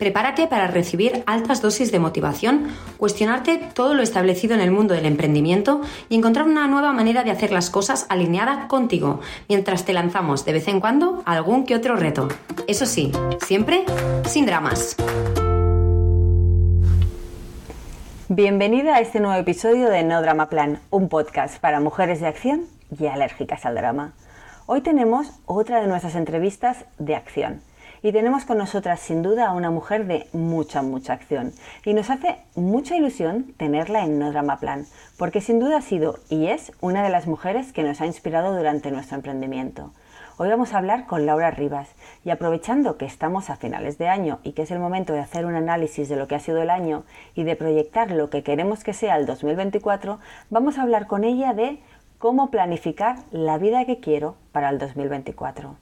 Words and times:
Prepárate 0.00 0.46
para 0.46 0.66
recibir 0.66 1.22
altas 1.26 1.60
dosis 1.60 1.92
de 1.92 1.98
motivación, 1.98 2.68
cuestionarte 2.96 3.58
todo 3.74 3.92
lo 3.92 4.02
establecido 4.02 4.54
en 4.54 4.62
el 4.62 4.70
mundo 4.70 4.94
del 4.94 5.04
emprendimiento 5.04 5.82
y 6.08 6.16
encontrar 6.16 6.46
una 6.46 6.66
nueva 6.68 6.94
manera 6.94 7.22
de 7.22 7.30
hacer 7.30 7.52
las 7.52 7.68
cosas 7.68 8.06
alineada 8.08 8.66
contigo, 8.66 9.20
mientras 9.46 9.84
te 9.84 9.92
lanzamos 9.92 10.46
de 10.46 10.54
vez 10.54 10.68
en 10.68 10.80
cuando 10.80 11.22
algún 11.26 11.66
que 11.66 11.76
otro 11.76 11.96
reto. 11.96 12.28
Eso 12.66 12.86
sí, 12.86 13.12
siempre 13.44 13.84
sin 14.24 14.46
dramas. 14.46 14.96
Bienvenida 18.30 18.94
a 18.94 19.00
este 19.00 19.20
nuevo 19.20 19.38
episodio 19.38 19.90
de 19.90 20.02
No 20.02 20.22
Drama 20.22 20.48
Plan, 20.48 20.80
un 20.88 21.10
podcast 21.10 21.60
para 21.60 21.78
mujeres 21.78 22.22
de 22.22 22.26
acción 22.26 22.64
y 22.98 23.04
alérgicas 23.04 23.66
al 23.66 23.74
drama. 23.74 24.14
Hoy 24.64 24.80
tenemos 24.80 25.30
otra 25.44 25.82
de 25.82 25.88
nuestras 25.88 26.14
entrevistas 26.14 26.86
de 26.98 27.16
acción 27.16 27.60
y 28.02 28.12
tenemos 28.12 28.44
con 28.44 28.58
nosotras 28.58 29.00
sin 29.00 29.22
duda 29.22 29.48
a 29.48 29.52
una 29.52 29.70
mujer 29.70 30.06
de 30.06 30.26
mucha, 30.32 30.82
mucha 30.82 31.12
acción. 31.12 31.52
Y 31.84 31.94
nos 31.94 32.10
hace 32.10 32.38
mucha 32.54 32.96
ilusión 32.96 33.52
tenerla 33.56 34.04
en 34.04 34.18
No 34.18 34.30
Drama 34.30 34.58
Plan, 34.58 34.86
porque 35.18 35.40
sin 35.40 35.60
duda 35.60 35.78
ha 35.78 35.82
sido 35.82 36.18
y 36.28 36.46
es 36.46 36.72
una 36.80 37.02
de 37.02 37.10
las 37.10 37.26
mujeres 37.26 37.72
que 37.72 37.82
nos 37.82 38.00
ha 38.00 38.06
inspirado 38.06 38.56
durante 38.56 38.90
nuestro 38.90 39.16
emprendimiento. 39.16 39.92
Hoy 40.38 40.48
vamos 40.48 40.72
a 40.72 40.78
hablar 40.78 41.06
con 41.06 41.26
Laura 41.26 41.50
Rivas 41.50 41.90
y 42.24 42.30
aprovechando 42.30 42.96
que 42.96 43.04
estamos 43.04 43.50
a 43.50 43.56
finales 43.56 43.98
de 43.98 44.08
año 44.08 44.38
y 44.42 44.52
que 44.52 44.62
es 44.62 44.70
el 44.70 44.78
momento 44.78 45.12
de 45.12 45.20
hacer 45.20 45.44
un 45.44 45.54
análisis 45.54 46.08
de 46.08 46.16
lo 46.16 46.28
que 46.28 46.34
ha 46.34 46.40
sido 46.40 46.62
el 46.62 46.70
año 46.70 47.04
y 47.34 47.44
de 47.44 47.56
proyectar 47.56 48.10
lo 48.10 48.30
que 48.30 48.42
queremos 48.42 48.82
que 48.82 48.94
sea 48.94 49.16
el 49.16 49.26
2024, 49.26 50.18
vamos 50.48 50.78
a 50.78 50.82
hablar 50.82 51.06
con 51.06 51.24
ella 51.24 51.52
de 51.52 51.78
cómo 52.16 52.50
planificar 52.50 53.16
la 53.32 53.58
vida 53.58 53.84
que 53.84 54.00
quiero 54.00 54.36
para 54.52 54.70
el 54.70 54.78
2024. 54.78 55.76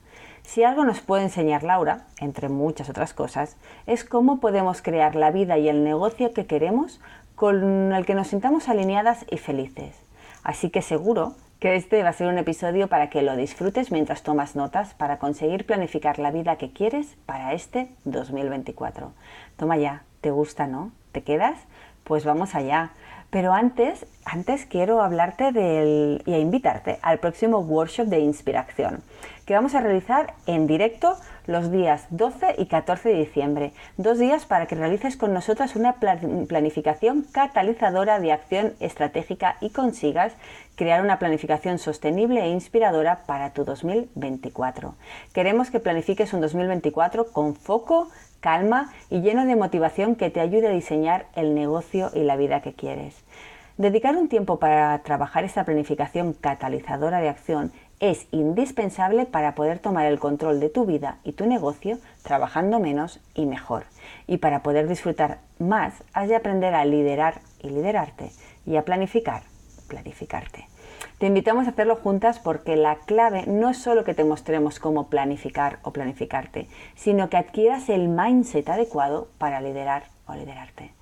Si 0.48 0.64
algo 0.64 0.86
nos 0.86 1.00
puede 1.00 1.24
enseñar 1.24 1.62
Laura, 1.62 2.06
entre 2.20 2.48
muchas 2.48 2.88
otras 2.88 3.12
cosas, 3.12 3.58
es 3.86 4.02
cómo 4.02 4.40
podemos 4.40 4.80
crear 4.80 5.14
la 5.14 5.30
vida 5.30 5.58
y 5.58 5.68
el 5.68 5.84
negocio 5.84 6.32
que 6.32 6.46
queremos 6.46 7.02
con 7.34 7.92
el 7.92 8.06
que 8.06 8.14
nos 8.14 8.28
sintamos 8.28 8.70
alineadas 8.70 9.26
y 9.30 9.36
felices. 9.36 9.94
Así 10.42 10.70
que 10.70 10.80
seguro 10.80 11.34
que 11.60 11.76
este 11.76 12.02
va 12.02 12.08
a 12.08 12.14
ser 12.14 12.28
un 12.28 12.38
episodio 12.38 12.88
para 12.88 13.10
que 13.10 13.20
lo 13.20 13.36
disfrutes 13.36 13.92
mientras 13.92 14.22
tomas 14.22 14.56
notas 14.56 14.94
para 14.94 15.18
conseguir 15.18 15.66
planificar 15.66 16.18
la 16.18 16.30
vida 16.30 16.56
que 16.56 16.72
quieres 16.72 17.18
para 17.26 17.52
este 17.52 17.90
2024. 18.06 19.12
Toma 19.58 19.76
ya, 19.76 20.04
¿te 20.22 20.30
gusta, 20.30 20.66
no? 20.66 20.92
¿Te 21.12 21.22
quedas? 21.22 21.58
Pues 22.04 22.24
vamos 22.24 22.54
allá. 22.54 22.92
Pero 23.30 23.52
antes, 23.52 24.06
antes 24.24 24.64
quiero 24.64 25.02
hablarte 25.02 25.52
del, 25.52 26.22
y 26.24 26.34
invitarte 26.34 26.98
al 27.02 27.18
próximo 27.18 27.58
workshop 27.58 28.06
de 28.06 28.20
inspiración 28.20 29.02
que 29.48 29.54
vamos 29.54 29.74
a 29.74 29.80
realizar 29.80 30.34
en 30.44 30.66
directo 30.66 31.16
los 31.46 31.72
días 31.72 32.06
12 32.10 32.56
y 32.58 32.66
14 32.66 33.08
de 33.08 33.14
diciembre. 33.14 33.72
Dos 33.96 34.18
días 34.18 34.44
para 34.44 34.66
que 34.66 34.74
realices 34.74 35.16
con 35.16 35.32
nosotras 35.32 35.74
una 35.74 35.94
planificación 35.94 37.24
catalizadora 37.32 38.20
de 38.20 38.32
acción 38.32 38.74
estratégica 38.78 39.56
y 39.62 39.70
consigas 39.70 40.34
crear 40.74 41.00
una 41.02 41.18
planificación 41.18 41.78
sostenible 41.78 42.42
e 42.42 42.50
inspiradora 42.50 43.20
para 43.24 43.54
tu 43.54 43.64
2024. 43.64 44.96
Queremos 45.32 45.70
que 45.70 45.80
planifiques 45.80 46.34
un 46.34 46.42
2024 46.42 47.32
con 47.32 47.56
foco, 47.56 48.10
calma 48.40 48.92
y 49.10 49.20
lleno 49.20 49.46
de 49.46 49.56
motivación 49.56 50.14
que 50.16 50.30
te 50.30 50.40
ayude 50.40 50.68
a 50.68 50.72
diseñar 50.72 51.26
el 51.34 51.54
negocio 51.54 52.10
y 52.14 52.20
la 52.20 52.36
vida 52.36 52.60
que 52.60 52.72
quieres. 52.72 53.16
Dedicar 53.76 54.16
un 54.16 54.28
tiempo 54.28 54.58
para 54.58 54.98
trabajar 55.04 55.44
esta 55.44 55.64
planificación 55.64 56.32
catalizadora 56.32 57.20
de 57.20 57.28
acción 57.28 57.72
es 58.00 58.26
indispensable 58.30 59.24
para 59.24 59.54
poder 59.54 59.78
tomar 59.78 60.06
el 60.06 60.18
control 60.18 60.60
de 60.60 60.68
tu 60.68 60.84
vida 60.84 61.18
y 61.24 61.32
tu 61.32 61.46
negocio 61.46 61.98
trabajando 62.22 62.80
menos 62.80 63.20
y 63.34 63.46
mejor. 63.46 63.84
Y 64.26 64.38
para 64.38 64.62
poder 64.62 64.88
disfrutar 64.88 65.38
más, 65.58 65.94
has 66.12 66.28
de 66.28 66.36
aprender 66.36 66.74
a 66.74 66.84
liderar 66.84 67.40
y 67.60 67.70
liderarte 67.70 68.30
y 68.66 68.76
a 68.76 68.84
planificar, 68.84 69.42
planificarte. 69.88 70.66
Te 71.18 71.26
invitamos 71.26 71.66
a 71.66 71.70
hacerlo 71.70 71.96
juntas 71.96 72.38
porque 72.38 72.76
la 72.76 72.94
clave 72.94 73.42
no 73.48 73.70
es 73.70 73.78
solo 73.78 74.04
que 74.04 74.14
te 74.14 74.22
mostremos 74.22 74.78
cómo 74.78 75.08
planificar 75.08 75.80
o 75.82 75.92
planificarte, 75.92 76.68
sino 76.94 77.28
que 77.28 77.36
adquieras 77.36 77.88
el 77.88 78.08
mindset 78.08 78.68
adecuado 78.68 79.26
para 79.36 79.60
liderar 79.60 80.04
o 80.28 80.34
liderarte. 80.34 80.92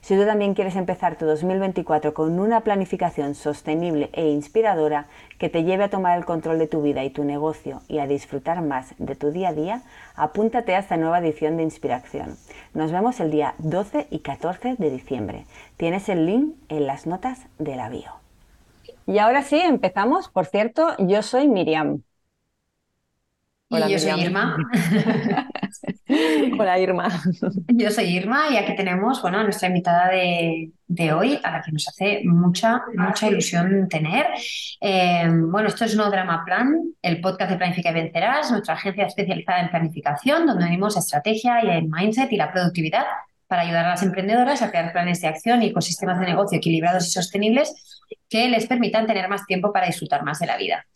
Si 0.00 0.16
tú 0.16 0.24
también 0.24 0.54
quieres 0.54 0.74
empezar 0.74 1.16
tu 1.16 1.24
2024 1.24 2.14
con 2.14 2.40
una 2.40 2.62
planificación 2.62 3.36
sostenible 3.36 4.10
e 4.12 4.28
inspiradora 4.30 5.06
que 5.38 5.50
te 5.50 5.62
lleve 5.62 5.84
a 5.84 5.90
tomar 5.90 6.18
el 6.18 6.24
control 6.24 6.58
de 6.58 6.66
tu 6.66 6.82
vida 6.82 7.04
y 7.04 7.10
tu 7.10 7.22
negocio 7.22 7.82
y 7.86 7.98
a 7.98 8.08
disfrutar 8.08 8.62
más 8.62 8.94
de 8.98 9.14
tu 9.14 9.30
día 9.30 9.50
a 9.50 9.54
día, 9.54 9.82
apúntate 10.16 10.74
a 10.74 10.80
esta 10.80 10.96
nueva 10.96 11.20
edición 11.20 11.56
de 11.56 11.62
Inspiración. 11.62 12.36
Nos 12.74 12.90
vemos 12.90 13.20
el 13.20 13.30
día 13.30 13.54
12 13.58 14.08
y 14.10 14.18
14 14.20 14.74
de 14.78 14.90
diciembre. 14.90 15.44
Tienes 15.76 16.08
el 16.08 16.26
link 16.26 16.56
en 16.68 16.88
las 16.88 17.06
notas 17.06 17.46
de 17.58 17.76
la. 17.76 18.19
Y 19.10 19.18
ahora 19.18 19.42
sí, 19.42 19.58
empezamos. 19.58 20.28
Por 20.28 20.46
cierto, 20.46 20.94
yo 20.98 21.20
soy 21.22 21.48
Miriam. 21.48 22.04
Hola, 23.68 23.88
y 23.88 23.92
yo 23.92 23.98
soy 23.98 24.20
Irma. 24.20 24.56
Hola 26.58 26.78
Irma. 26.78 27.08
Yo 27.74 27.90
soy 27.90 28.04
Irma 28.04 28.50
y 28.52 28.56
aquí 28.56 28.76
tenemos 28.76 29.20
bueno, 29.20 29.40
a 29.40 29.42
nuestra 29.42 29.66
invitada 29.66 30.10
de, 30.10 31.12
hoy, 31.12 31.40
a 31.42 31.50
la 31.50 31.60
que 31.60 31.72
nos 31.72 31.88
hace 31.88 32.22
mucha, 32.24 32.82
mucha 32.94 33.26
ilusión 33.26 33.88
tener. 33.88 34.26
Eh, 34.80 35.28
bueno, 35.28 35.66
esto 35.66 35.84
es 35.84 35.96
No 35.96 36.08
Drama 36.08 36.44
Plan, 36.44 36.80
el 37.02 37.20
podcast 37.20 37.50
de 37.50 37.56
Planifica 37.56 37.90
y 37.90 37.94
Vencerás, 37.94 38.52
nuestra 38.52 38.74
agencia 38.74 39.06
especializada 39.06 39.60
en 39.60 39.70
planificación, 39.70 40.46
donde 40.46 40.66
unimos 40.66 40.96
estrategia 40.96 41.64
y 41.64 41.70
el 41.70 41.88
mindset 41.88 42.30
y 42.30 42.36
la 42.36 42.52
productividad 42.52 43.06
para 43.48 43.62
ayudar 43.62 43.86
a 43.86 43.90
las 43.90 44.04
emprendedoras 44.04 44.62
a 44.62 44.70
crear 44.70 44.92
planes 44.92 45.20
de 45.20 45.26
acción 45.26 45.60
y 45.64 45.66
ecosistemas 45.66 46.20
de 46.20 46.26
negocio 46.26 46.58
equilibrados 46.58 47.08
y 47.08 47.10
sostenibles 47.10 47.99
que 48.28 48.48
les 48.48 48.66
permitan 48.66 49.06
tener 49.06 49.28
más 49.28 49.46
tiempo 49.46 49.72
para 49.72 49.86
disfrutar 49.86 50.24
más 50.24 50.38
de 50.38 50.46
la 50.46 50.56
vida. 50.56 50.86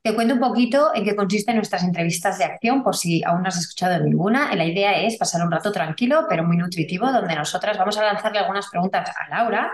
Te 0.00 0.14
cuento 0.14 0.34
un 0.34 0.40
poquito 0.40 0.94
en 0.94 1.04
qué 1.04 1.16
consisten 1.16 1.56
nuestras 1.56 1.82
entrevistas 1.82 2.38
de 2.38 2.44
acción, 2.44 2.84
por 2.84 2.96
si 2.96 3.22
aún 3.24 3.42
no 3.42 3.48
has 3.48 3.58
escuchado 3.58 4.02
ninguna. 4.02 4.54
La 4.54 4.64
idea 4.64 5.02
es 5.02 5.16
pasar 5.16 5.44
un 5.44 5.50
rato 5.50 5.72
tranquilo, 5.72 6.24
pero 6.28 6.44
muy 6.44 6.56
nutritivo, 6.56 7.10
donde 7.10 7.34
nosotras 7.34 7.76
vamos 7.76 7.98
a 7.98 8.04
lanzarle 8.04 8.38
algunas 8.38 8.68
preguntas 8.68 9.10
a 9.10 9.28
Laura. 9.28 9.72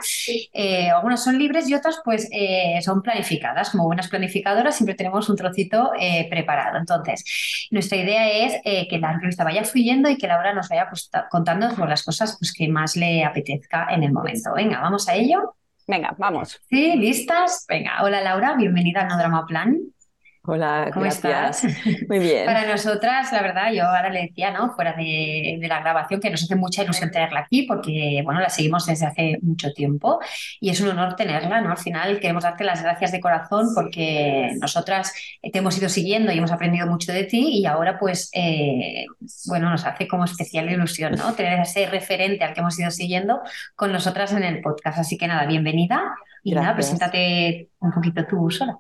Eh, 0.53 0.91
algunas 0.91 1.23
son 1.23 1.39
libres 1.39 1.69
y 1.69 1.75
otras, 1.75 2.01
pues, 2.03 2.29
eh, 2.33 2.81
son 2.83 3.03
planificadas. 3.03 3.71
Como 3.71 3.85
buenas 3.85 4.09
planificadoras, 4.09 4.77
siempre 4.77 4.95
tenemos 4.95 5.29
un 5.29 5.37
trocito 5.37 5.93
eh, 6.01 6.27
preparado. 6.31 6.79
Entonces, 6.79 7.69
nuestra 7.71 7.99
idea 7.99 8.47
es 8.47 8.61
que 8.65 8.99
la 8.99 9.13
entrevista 9.13 9.45
vaya 9.45 9.63
fluyendo 9.63 10.09
y 10.09 10.17
que 10.17 10.27
Laura 10.27 10.55
nos 10.55 10.69
vaya 10.69 10.89
pues, 10.89 11.11
contando 11.31 11.69
las 11.87 12.03
cosas 12.03 12.39
pues, 12.41 12.53
que 12.53 12.67
más 12.67 12.97
le 12.97 13.25
apetezca 13.25 13.89
en 13.91 14.03
el 14.03 14.13
momento. 14.13 14.55
Venga, 14.55 14.81
vamos 14.81 15.07
a 15.09 15.15
ello. 15.15 15.55
Venga, 15.87 16.15
vamos. 16.19 16.61
Sí, 16.71 16.97
listas. 16.97 17.67
Venga, 17.69 18.03
hola 18.03 18.21
Laura, 18.23 18.55
bienvenida 18.57 19.03
al 19.03 19.09
No 19.09 19.19
Drama 19.19 19.47
Plan. 19.47 19.79
Hola, 20.47 20.91
¿cómo 20.93 21.07
estás? 21.07 21.65
Muy 22.09 22.19
bien. 22.19 22.45
Para 22.45 22.71
nosotras, 22.71 23.33
la 23.33 23.41
verdad, 23.41 23.73
yo 23.73 23.85
ahora 23.85 24.11
le 24.11 24.27
decía, 24.27 24.51
¿no? 24.51 24.75
Fuera 24.75 24.93
de, 24.93 25.59
la 25.67 25.81
grabación, 25.81 26.21
que 26.21 26.29
nos 26.29 26.43
hace 26.43 26.55
mucha 26.55 26.83
ilusión 26.83 27.11
tenerla 27.11 27.41
aquí, 27.41 27.63
porque, 27.63 28.21
bueno, 28.25 28.41
la 28.41 28.51
seguimos 28.51 28.85
desde 28.85 29.07
hace 29.07 29.39
mucho 29.41 29.73
tiempo 29.73 30.21
y 30.61 30.69
es 30.69 30.83
un 30.83 30.91
honor 30.91 31.17
tenerla, 31.17 31.63
¿no? 31.63 31.71
Al 31.71 31.79
final 31.79 32.21
queremos 32.21 32.45
darte 32.45 32.63
las 32.63 32.83
gracias 32.83 33.13
de 33.13 33.21
corazón 33.21 33.69
porque 33.75 34.51
nosotras 34.61 35.15
te 35.41 35.59
hemos 35.59 35.79
ido 35.79 35.89
siguiendo 35.89 36.31
y 36.31 36.37
hemos 36.37 36.53
aprendido 36.53 36.87
mucho 36.87 37.11
de 37.11 37.25
ti 37.25 37.61
y 37.61 37.65
ahora, 37.65 37.99
pues, 37.99 38.29
eh, 38.35 39.07
bueno, 39.47 39.71
nos 39.71 39.87
hace 39.87 40.07
como 40.07 40.27
especial 40.27 40.71
ilusión, 40.71 41.13
¿no? 41.13 41.33
Tener 41.37 41.61
ese 41.61 41.87
referente 41.87 42.45
al 42.45 42.53
que 42.53 42.61
hemos 42.61 42.79
ido 42.79 42.91
siguiendo 42.91 43.41
con 43.77 43.93
nosotras 43.93 44.33
en 44.33 44.43
el 44.43 44.61
podcast. 44.61 44.99
Así 44.99 45.17
que 45.17 45.27
nada, 45.27 45.47
bienvenida 45.47 46.15
y 46.43 46.53
nada, 46.53 46.75
preséntate 46.75 47.71
un 47.79 47.93
poquito 47.93 48.27
tú 48.27 48.51
sola. 48.51 48.77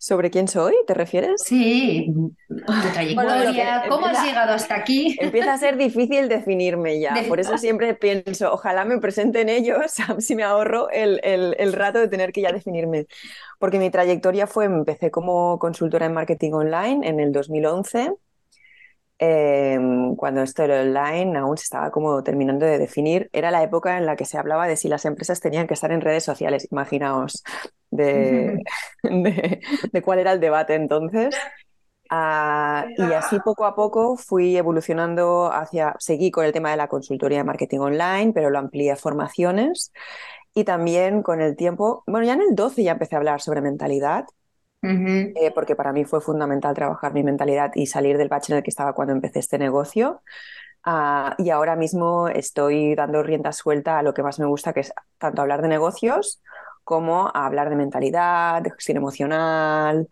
¿Sobre 0.00 0.30
quién 0.30 0.46
soy? 0.46 0.74
¿Te 0.86 0.94
refieres? 0.94 1.42
Sí, 1.44 2.06
tu 2.48 2.88
trayectoria, 2.92 3.82
¿cómo 3.88 4.06
has 4.06 4.24
llegado 4.24 4.52
hasta 4.52 4.76
aquí? 4.76 5.16
Empieza 5.20 5.52
a 5.52 5.58
ser 5.58 5.76
difícil 5.76 6.28
definirme 6.28 7.00
ya, 7.00 7.16
por 7.26 7.40
eso 7.40 7.58
siempre 7.58 7.94
pienso, 7.94 8.52
ojalá 8.52 8.84
me 8.84 8.98
presenten 8.98 9.48
ellos, 9.48 9.94
si 10.18 10.36
me 10.36 10.44
ahorro 10.44 10.88
el, 10.90 11.20
el, 11.24 11.72
rato 11.72 11.98
de 11.98 12.06
tener 12.06 12.30
que 12.30 12.42
ya 12.42 12.52
definirme. 12.52 13.06
Porque 13.58 13.80
mi 13.80 13.90
trayectoria 13.90 14.46
fue, 14.46 14.66
empecé 14.66 15.10
como 15.10 15.58
consultora 15.58 16.06
en 16.06 16.14
marketing 16.14 16.52
online 16.52 17.08
en 17.08 17.18
el 17.18 17.32
2011, 17.32 18.12
em, 19.18 20.14
cuando 20.16 20.42
esto 20.42 20.62
era 20.62 20.82
online 20.82 21.38
aún 21.38 21.56
se 21.56 21.64
estaba 21.64 21.90
como 21.90 22.22
terminando 22.22 22.66
de 22.66 22.78
definir, 22.78 23.28
era 23.32 23.50
la 23.50 23.62
época 23.62 23.98
en 23.98 24.06
la 24.06 24.16
que 24.16 24.24
se 24.24 24.38
hablaba 24.38 24.66
de 24.66 24.76
si 24.76 24.88
las 24.88 25.04
empresas 25.04 25.40
tenían 25.40 25.66
que 25.66 25.74
estar 25.74 25.92
en 25.92 26.00
redes 26.00 26.24
sociales, 26.24 26.68
imaginaos 26.70 27.42
de, 27.90 28.62
de, 29.02 30.02
cuál 30.02 30.18
era 30.18 30.32
el 30.32 30.40
debate 30.40 30.74
entonces. 30.74 31.34
Ah, 32.10 32.86
y 32.96 33.02
así 33.12 33.38
poco 33.40 33.66
a 33.66 33.74
poco 33.74 34.16
fui 34.16 34.56
evolucionando 34.56 35.52
hacia, 35.52 35.94
seguí 35.98 36.30
con 36.30 36.46
el 36.46 36.52
tema 36.52 36.70
de 36.70 36.78
la 36.78 36.88
consultoría 36.88 37.38
de 37.38 37.44
marketing 37.44 37.80
online, 37.80 38.32
pero 38.32 38.50
lo 38.50 38.58
amplié 38.58 38.92
a 38.92 38.96
formaciones. 38.96 39.92
Y 40.54 40.64
también 40.64 41.22
con 41.22 41.40
el 41.40 41.56
tiempo, 41.56 42.02
bueno, 42.06 42.26
ya 42.26 42.32
en 42.34 42.40
el 42.42 42.54
12 42.54 42.82
ya 42.82 42.92
empecé 42.92 43.14
a 43.14 43.18
hablar 43.18 43.40
sobre 43.40 43.60
mentalidad, 43.60 44.24
eh, 44.82 45.50
porque 45.54 45.76
para 45.76 45.92
mí 45.92 46.04
fue 46.04 46.20
fundamental 46.20 46.74
trabajar 46.74 47.12
mi 47.12 47.22
mentalidad 47.22 47.72
y 47.74 47.86
salir 47.86 48.16
del 48.18 48.28
bache 48.28 48.52
en 48.52 48.58
el 48.58 48.62
que 48.62 48.70
estaba 48.70 48.94
cuando 48.94 49.12
empecé 49.12 49.40
este 49.40 49.58
negocio. 49.58 50.22
Ah, 50.84 51.34
y 51.38 51.50
ahora 51.50 51.76
mismo 51.76 52.28
estoy 52.28 52.94
dando 52.94 53.22
rienda 53.22 53.52
suelta 53.52 53.98
a 53.98 54.02
lo 54.02 54.14
que 54.14 54.22
más 54.22 54.38
me 54.38 54.46
gusta, 54.46 54.72
que 54.72 54.80
es 54.80 54.92
tanto 55.18 55.42
hablar 55.42 55.62
de 55.62 55.68
negocios 55.68 56.40
como 56.84 57.30
hablar 57.34 57.68
de 57.70 57.76
mentalidad, 57.76 58.62
de 58.62 58.70
gestión 58.70 58.96
emocional, 58.98 60.08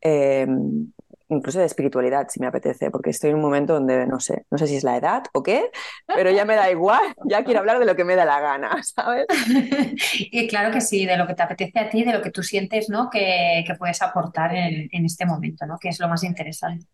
em, 0.00 0.92
incluso 1.30 1.58
de 1.58 1.66
espiritualidad, 1.66 2.28
si 2.28 2.40
me 2.40 2.46
apetece, 2.46 2.90
porque 2.90 3.10
estoy 3.10 3.30
en 3.30 3.36
un 3.36 3.42
momento 3.42 3.74
donde 3.74 4.06
no 4.06 4.20
sé, 4.20 4.44
no 4.50 4.58
sé 4.58 4.66
si 4.66 4.76
es 4.76 4.84
la 4.84 4.96
edad 4.96 5.22
o 5.32 5.42
qué, 5.42 5.70
pero 6.06 6.30
ya 6.30 6.44
me 6.44 6.54
da 6.54 6.70
igual, 6.70 7.00
ya 7.24 7.44
quiero 7.44 7.60
hablar 7.60 7.78
de 7.78 7.86
lo 7.86 7.96
que 7.96 8.04
me 8.04 8.16
da 8.16 8.24
la 8.24 8.40
gana, 8.40 8.82
¿sabes? 8.82 9.26
y 10.18 10.46
claro 10.48 10.70
que 10.70 10.80
sí, 10.80 11.06
de 11.06 11.16
lo 11.16 11.26
que 11.26 11.34
te 11.34 11.42
apetece 11.42 11.78
a 11.78 11.88
ti, 11.88 12.04
de 12.04 12.12
lo 12.12 12.22
que 12.22 12.30
tú 12.30 12.42
sientes, 12.42 12.88
¿no? 12.88 13.08
Que, 13.10 13.64
puedes 13.78 14.02
aportar 14.02 14.54
en, 14.54 14.88
en, 14.90 15.04
este 15.06 15.24
momento, 15.24 15.64
¿no? 15.64 15.78
Que 15.78 15.88
es 15.88 16.00
lo 16.00 16.08
más 16.08 16.24
interesante. 16.24 16.86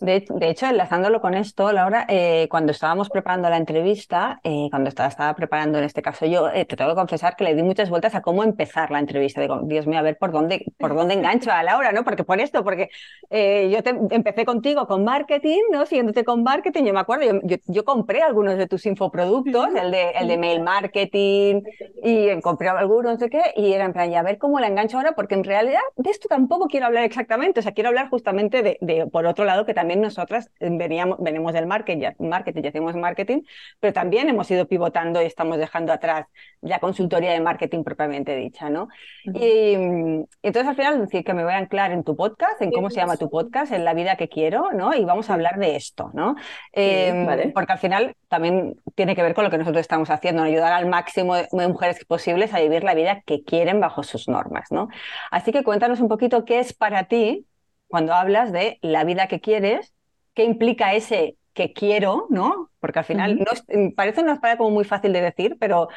De, 0.00 0.24
hecho, 0.48 0.66
enlazándolo 0.66 1.20
con 1.20 1.34
esto, 1.34 1.70
Laura, 1.70 2.06
eh, 2.08 2.46
cuando 2.50 2.72
estábamos 2.72 3.10
preparando 3.10 3.50
la 3.50 3.58
entrevista, 3.58 4.40
eh, 4.42 4.68
cuando 4.70 4.88
estaba, 4.88 5.08
estaba, 5.08 5.34
preparando 5.34 5.78
en 5.78 5.84
este 5.84 6.00
caso 6.00 6.24
yo, 6.24 6.48
eh, 6.48 6.64
te 6.64 6.76
tengo 6.76 6.90
que 6.90 6.96
confesar 6.96 7.36
que 7.36 7.44
le 7.44 7.54
di 7.54 7.62
muchas 7.62 7.90
vueltas 7.90 8.14
a 8.14 8.22
cómo 8.22 8.42
empezar 8.42 8.90
la 8.90 9.00
entrevista. 9.00 9.40
Digo, 9.40 9.60
Dios 9.64 9.86
mío, 9.86 9.98
a 9.98 10.02
ver 10.02 10.16
por 10.16 10.32
dónde, 10.32 10.64
por 10.78 10.94
dónde 10.94 11.14
engancho 11.14 11.52
a 11.52 11.62
Laura, 11.62 11.92
¿no? 11.92 12.04
Porque 12.04 12.24
por 12.24 12.40
esto, 12.40 12.64
porque 12.64 12.88
yo 13.30 13.82
te, 13.82 13.90
empecé 14.10 14.44
contigo 14.44 14.86
con 14.86 15.04
marketing, 15.04 15.60
¿no? 15.70 15.84
Siguiéndote 15.84 16.24
con 16.24 16.42
marketing, 16.42 16.84
yo 16.84 16.94
me 16.94 17.00
acuerdo, 17.00 17.40
yo, 17.42 17.56
yo, 17.66 17.84
compré 17.84 18.22
algunos 18.22 18.56
de 18.56 18.66
tus 18.66 18.86
infoproductos, 18.86 19.68
el 19.74 19.90
de, 19.90 20.10
el 20.12 20.28
de 20.28 20.38
mail 20.38 20.62
marketing, 20.62 21.62
y 22.02 22.40
compré 22.40 22.68
algunos, 22.68 23.12
no 23.12 23.18
sé 23.18 23.28
qué, 23.28 23.42
y 23.56 23.72
era 23.72 23.84
en 23.84 23.92
plan, 23.92 24.10
ya 24.10 24.20
a 24.20 24.22
ver 24.22 24.38
cómo 24.38 24.58
la 24.58 24.68
engancho 24.68 24.96
ahora, 24.96 25.12
porque 25.12 25.34
en 25.34 25.44
realidad 25.44 25.80
de 25.96 26.10
esto 26.10 26.28
tampoco 26.28 26.68
quiero 26.68 26.86
hablar 26.86 27.04
exactamente, 27.04 27.60
o 27.60 27.62
sea, 27.62 27.72
quiero 27.72 27.88
hablar 27.88 28.08
justamente 28.08 28.62
de, 28.62 28.78
de 28.80 29.06
por 29.06 29.26
otro 29.26 29.44
lado, 29.44 29.66
que 29.66 29.74
también 29.74 29.81
también 29.82 30.00
nosotras 30.00 30.48
veníamos, 30.60 31.18
venimos 31.18 31.52
del 31.52 31.66
marketing, 31.66 32.10
marketing 32.20 32.62
y 32.62 32.68
hacemos 32.68 32.94
marketing, 32.94 33.40
pero 33.80 33.92
también 33.92 34.28
hemos 34.28 34.48
ido 34.48 34.68
pivotando 34.68 35.20
y 35.20 35.24
estamos 35.24 35.58
dejando 35.58 35.92
atrás 35.92 36.26
la 36.60 36.78
consultoría 36.78 37.32
de 37.32 37.40
marketing 37.40 37.82
propiamente 37.82 38.36
dicha, 38.36 38.70
¿no? 38.70 38.86
y, 39.24 39.74
entonces 39.74 40.68
al 40.68 40.76
final 40.76 41.00
decir 41.00 41.24
que 41.24 41.34
me 41.34 41.42
voy 41.42 41.52
a 41.52 41.56
anclar 41.56 41.90
en 41.90 42.04
tu 42.04 42.14
podcast, 42.14 42.62
en 42.62 42.70
cómo 42.70 42.90
se 42.90 43.00
llama 43.00 43.16
tu 43.16 43.28
podcast, 43.28 43.72
en 43.72 43.84
la 43.84 43.92
vida 43.92 44.14
que 44.14 44.28
quiero, 44.28 44.70
¿no? 44.70 44.94
Y 44.94 45.04
vamos 45.04 45.30
a 45.30 45.34
hablar 45.34 45.58
de 45.58 45.74
esto, 45.74 46.12
¿no? 46.14 46.36
Em, 46.70 47.52
porque 47.52 47.72
al 47.72 47.78
final 47.80 48.14
también 48.28 48.76
tiene 48.94 49.16
que 49.16 49.22
ver 49.24 49.34
con 49.34 49.42
lo 49.42 49.50
que 49.50 49.58
nosotros 49.58 49.80
estamos 49.80 50.10
haciendo, 50.10 50.44
ayudar 50.44 50.72
al 50.72 50.86
máximo 50.86 51.34
de 51.34 51.48
mujeres 51.68 52.04
posibles 52.04 52.54
a 52.54 52.60
vivir 52.60 52.84
la 52.84 52.94
vida 52.94 53.22
que 53.26 53.42
quieren 53.42 53.80
bajo 53.80 54.04
sus 54.04 54.28
normas, 54.28 54.70
¿no? 54.70 54.90
Así 55.32 55.50
que 55.50 55.64
cuéntanos 55.64 55.98
un 55.98 56.06
poquito 56.06 56.44
qué 56.44 56.60
es 56.60 56.72
para 56.72 57.04
ti 57.04 57.46
cuando 57.92 58.14
hablas 58.14 58.52
de 58.52 58.78
la 58.80 59.04
vida 59.04 59.26
que 59.26 59.42
quieres, 59.42 59.92
qué 60.32 60.44
implica 60.44 60.94
ese 60.94 61.36
que 61.52 61.74
quiero, 61.74 62.26
¿no? 62.30 62.70
Porque 62.80 63.00
al 63.00 63.04
final 63.04 63.38
no 63.38 63.92
parece 63.94 64.22
una 64.22 64.40
palabra 64.40 64.56
como 64.56 64.70
muy 64.70 64.84
fácil 64.84 65.12
de 65.12 65.20
decir, 65.20 65.58
pero 65.60 65.88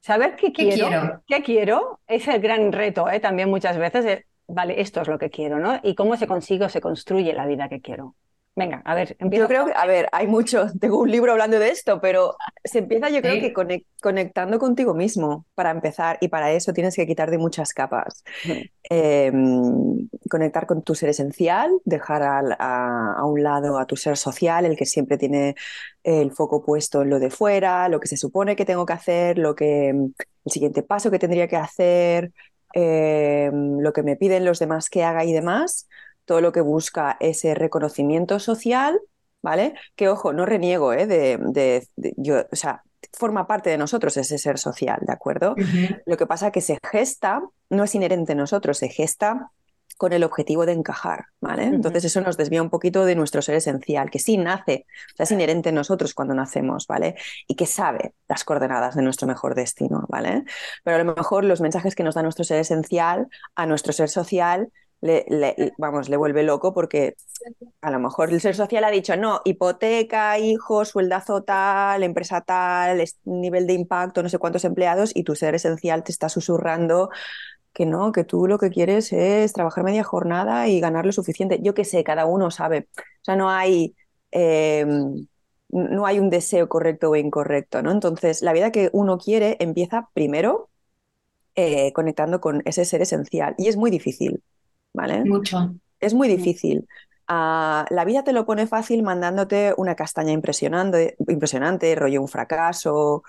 saber 0.00 0.34
qué, 0.34 0.50
quiero, 0.50 1.22
qué 1.28 1.40
quiero 1.44 2.00
es 2.08 2.26
el 2.26 2.40
gran 2.40 2.72
reto, 2.72 3.08
¿eh? 3.08 3.20
también 3.20 3.48
muchas 3.48 3.78
veces, 3.78 4.24
vale, 4.48 4.80
esto 4.80 5.02
es 5.02 5.06
lo 5.06 5.20
que 5.20 5.30
quiero, 5.30 5.60
¿no? 5.60 5.78
Y 5.84 5.94
cómo 5.94 6.16
se 6.16 6.26
consigue 6.26 6.64
o 6.64 6.68
se 6.68 6.80
construye 6.80 7.32
la 7.32 7.46
vida 7.46 7.68
que 7.68 7.80
quiero. 7.80 8.16
Venga, 8.56 8.82
a 8.84 8.94
ver, 8.94 9.16
Yo 9.20 9.46
creo 9.46 9.66
que, 9.66 9.72
a 9.74 9.86
ver, 9.86 10.08
hay 10.12 10.26
mucho, 10.26 10.66
tengo 10.80 10.98
un 10.98 11.10
libro 11.10 11.32
hablando 11.32 11.58
de 11.58 11.70
esto, 11.70 12.00
pero 12.00 12.36
se 12.64 12.80
empieza 12.80 13.08
yo 13.08 13.22
creo 13.22 13.40
que 13.40 13.84
conectando 14.02 14.58
contigo 14.58 14.92
mismo. 14.92 15.46
Para 15.54 15.70
empezar 15.70 16.18
y 16.20 16.28
para 16.28 16.52
eso 16.52 16.72
tienes 16.72 16.96
que 16.96 17.06
quitar 17.06 17.30
de 17.30 17.38
muchas 17.38 17.72
capas. 17.72 18.24
Em, 18.90 20.08
conectar 20.28 20.66
con 20.66 20.82
tu 20.82 20.94
ser 20.94 21.10
esencial, 21.10 21.70
dejar 21.84 22.22
a, 22.22 23.24
un 23.24 23.42
lado 23.42 23.78
a 23.78 23.86
tu 23.86 23.96
ser 23.96 24.16
social, 24.16 24.64
el 24.64 24.76
que 24.76 24.86
siempre 24.86 25.16
tiene 25.16 25.54
el 26.02 26.32
foco 26.32 26.64
puesto 26.64 27.02
en 27.02 27.10
lo 27.10 27.20
de 27.20 27.30
fuera, 27.30 27.88
lo 27.88 28.00
que 28.00 28.08
se 28.08 28.16
supone 28.16 28.56
que 28.56 28.64
tengo 28.64 28.84
que 28.84 28.92
hacer, 28.92 29.38
lo 29.38 29.54
que 29.54 29.90
el 29.90 30.52
siguiente 30.52 30.82
paso 30.82 31.10
que 31.10 31.18
tendría 31.18 31.46
que 31.46 31.56
hacer, 31.56 32.32
em, 32.74 33.78
lo 33.78 33.92
que 33.92 34.02
me 34.02 34.16
piden 34.16 34.44
los 34.44 34.58
demás 34.58 34.90
que 34.90 35.04
haga 35.04 35.24
y 35.24 35.32
demás 35.32 35.86
todo 36.30 36.40
lo 36.40 36.52
que 36.52 36.60
busca 36.60 37.16
ese 37.18 37.56
reconocimiento 37.56 38.38
social, 38.38 39.00
¿vale? 39.42 39.74
Que 39.96 40.08
ojo, 40.08 40.32
no 40.32 40.46
reniego, 40.46 40.92
¿eh? 40.92 41.08
De, 41.08 41.88
yo, 42.16 42.44
o 42.52 42.54
sea, 42.54 42.84
forma 43.12 43.48
parte 43.48 43.68
de 43.68 43.76
nosotros 43.76 44.16
ese 44.16 44.38
ser 44.38 44.56
social, 44.56 45.00
¿de 45.00 45.12
acuerdo? 45.12 45.56
Lo 46.06 46.16
que 46.16 46.26
pasa 46.28 46.46
es 46.46 46.52
que 46.52 46.60
se 46.60 46.78
gesta, 46.88 47.42
no 47.68 47.82
es 47.82 47.92
inherente 47.96 48.30
a 48.30 48.36
nosotros, 48.36 48.78
se 48.78 48.88
gesta 48.88 49.50
con 49.98 50.12
el 50.12 50.22
objetivo 50.22 50.66
de 50.66 50.72
encajar, 50.74 51.24
¿vale? 51.40 51.64
Entonces 51.64 52.04
eso 52.04 52.20
nos 52.20 52.36
desvía 52.36 52.62
un 52.62 52.70
poquito 52.70 53.04
de 53.04 53.16
nuestro 53.16 53.42
ser 53.42 53.56
esencial, 53.56 54.08
que 54.08 54.20
sí 54.20 54.36
nace, 54.36 54.86
o 55.12 55.16
sea, 55.16 55.24
es 55.24 55.32
inherente 55.32 55.70
en 55.70 55.74
nosotros 55.74 56.14
cuando 56.14 56.32
nacemos, 56.32 56.86
¿vale? 56.86 57.16
Y 57.48 57.56
que 57.56 57.66
sabe 57.66 58.14
las 58.28 58.44
coordenadas 58.44 58.94
de 58.94 59.02
nuestro 59.02 59.26
mejor 59.26 59.56
destino, 59.56 60.06
¿vale? 60.08 60.44
Pero 60.84 60.96
a 60.96 61.02
lo 61.02 61.12
mejor 61.16 61.42
los 61.42 61.60
mensajes 61.60 61.96
que 61.96 62.04
nos 62.04 62.14
da 62.14 62.22
nuestro 62.22 62.44
ser 62.44 62.60
esencial 62.60 63.26
a 63.56 63.66
nuestro 63.66 63.92
ser 63.92 64.08
social 64.08 64.70
le, 65.00 65.24
vamos, 65.78 66.08
le 66.08 66.16
vuelve 66.16 66.42
loco 66.42 66.74
porque 66.74 67.14
a 67.80 67.90
lo 67.90 67.98
mejor 67.98 68.30
el 68.30 68.40
ser 68.40 68.54
social 68.54 68.84
ha 68.84 68.90
dicho, 68.90 69.16
no, 69.16 69.40
hipoteca, 69.44 70.38
hijos, 70.38 70.90
sueldazo 70.90 71.42
tal, 71.42 72.02
empresa 72.02 72.42
tal, 72.42 73.02
nivel 73.24 73.66
de 73.66 73.74
impacto, 73.74 74.22
no 74.22 74.28
sé 74.28 74.38
cuántos 74.38 74.64
empleados, 74.64 75.12
y 75.14 75.24
tu 75.24 75.34
ser 75.34 75.54
esencial 75.54 76.04
te 76.04 76.12
está 76.12 76.28
susurrando 76.28 77.10
que 77.72 77.86
no, 77.86 78.12
que 78.12 78.24
tú 78.24 78.46
lo 78.46 78.58
que 78.58 78.70
quieres 78.70 79.12
es 79.12 79.52
trabajar 79.52 79.84
media 79.84 80.04
jornada 80.04 80.68
y 80.68 80.80
ganar 80.80 81.06
lo 81.06 81.12
suficiente. 81.12 81.60
Yo 81.62 81.74
qué 81.74 81.84
sé, 81.84 82.04
cada 82.04 82.26
uno 82.26 82.50
sabe. 82.50 82.88
O 82.98 83.24
sea, 83.24 83.36
no 83.36 83.50
hay, 83.50 83.94
em, 84.32 85.26
no 85.68 86.06
hay 86.06 86.18
un 86.18 86.30
deseo 86.30 86.68
correcto 86.68 87.10
o 87.10 87.16
incorrecto, 87.16 87.82
¿no? 87.82 87.92
Entonces, 87.92 88.42
la 88.42 88.52
vida 88.52 88.72
que 88.72 88.90
uno 88.92 89.18
quiere 89.18 89.56
empieza 89.60 90.08
primero 90.14 90.70
eh, 91.56 91.92
conectando 91.94 92.40
con 92.40 92.62
ese 92.66 92.84
ser 92.84 93.02
esencial 93.02 93.54
y 93.58 93.68
es 93.68 93.76
muy 93.76 93.90
difícil. 93.90 94.42
¿Vale? 94.92 95.24
Mucho. 95.24 95.74
Es 95.98 96.14
muy 96.14 96.28
difícil. 96.28 96.86
Ah, 97.28 97.86
la 97.90 98.04
vida 98.04 98.24
te 98.24 98.32
lo 98.32 98.44
pone 98.44 98.66
fácil 98.66 99.02
mandándote 99.02 99.74
una 99.76 99.94
castaña 99.94 100.32
impresionante, 100.32 101.16
impresionante, 101.28 101.94
rollo 101.94 102.20
un 102.20 102.28
fracaso, 102.28 103.22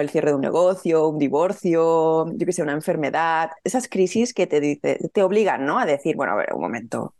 el 0.00 0.10
cierre 0.10 0.30
de 0.30 0.36
un 0.36 0.40
negocio, 0.40 1.08
un 1.08 1.18
divorcio, 1.18 2.26
yo 2.32 2.46
que 2.46 2.52
sé, 2.52 2.62
una 2.62 2.72
enfermedad, 2.72 3.50
esas 3.64 3.88
crisis 3.88 4.32
que 4.32 4.46
te, 4.46 4.60
dice, 4.60 4.98
te 5.12 5.22
obligan 5.22 5.66
¿no? 5.66 5.78
a 5.78 5.86
decir, 5.86 6.16
bueno, 6.16 6.32
a 6.32 6.36
ver, 6.36 6.54
un 6.54 6.62
momento, 6.62 7.14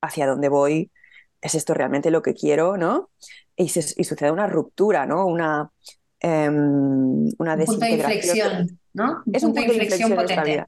¿hacia 0.00 0.26
dónde 0.26 0.48
voy? 0.48 0.90
¿Es 1.40 1.54
esto 1.54 1.74
realmente 1.74 2.10
lo 2.10 2.22
que 2.22 2.34
quiero? 2.34 2.76
¿no? 2.76 3.10
Y, 3.56 3.68
sucede 3.68 4.30
una 4.30 4.46
ruptura, 4.46 5.06
¿no? 5.06 5.26
Una, 5.26 5.70
um, 6.22 7.28
una 7.38 7.56
desintegración. 7.56 8.78
¿no? 8.94 9.22
es 9.32 9.42
un 9.42 9.54
punto 9.54 9.72
de 9.72 9.78
inflexión, 9.78 10.14
potente. 10.14 10.64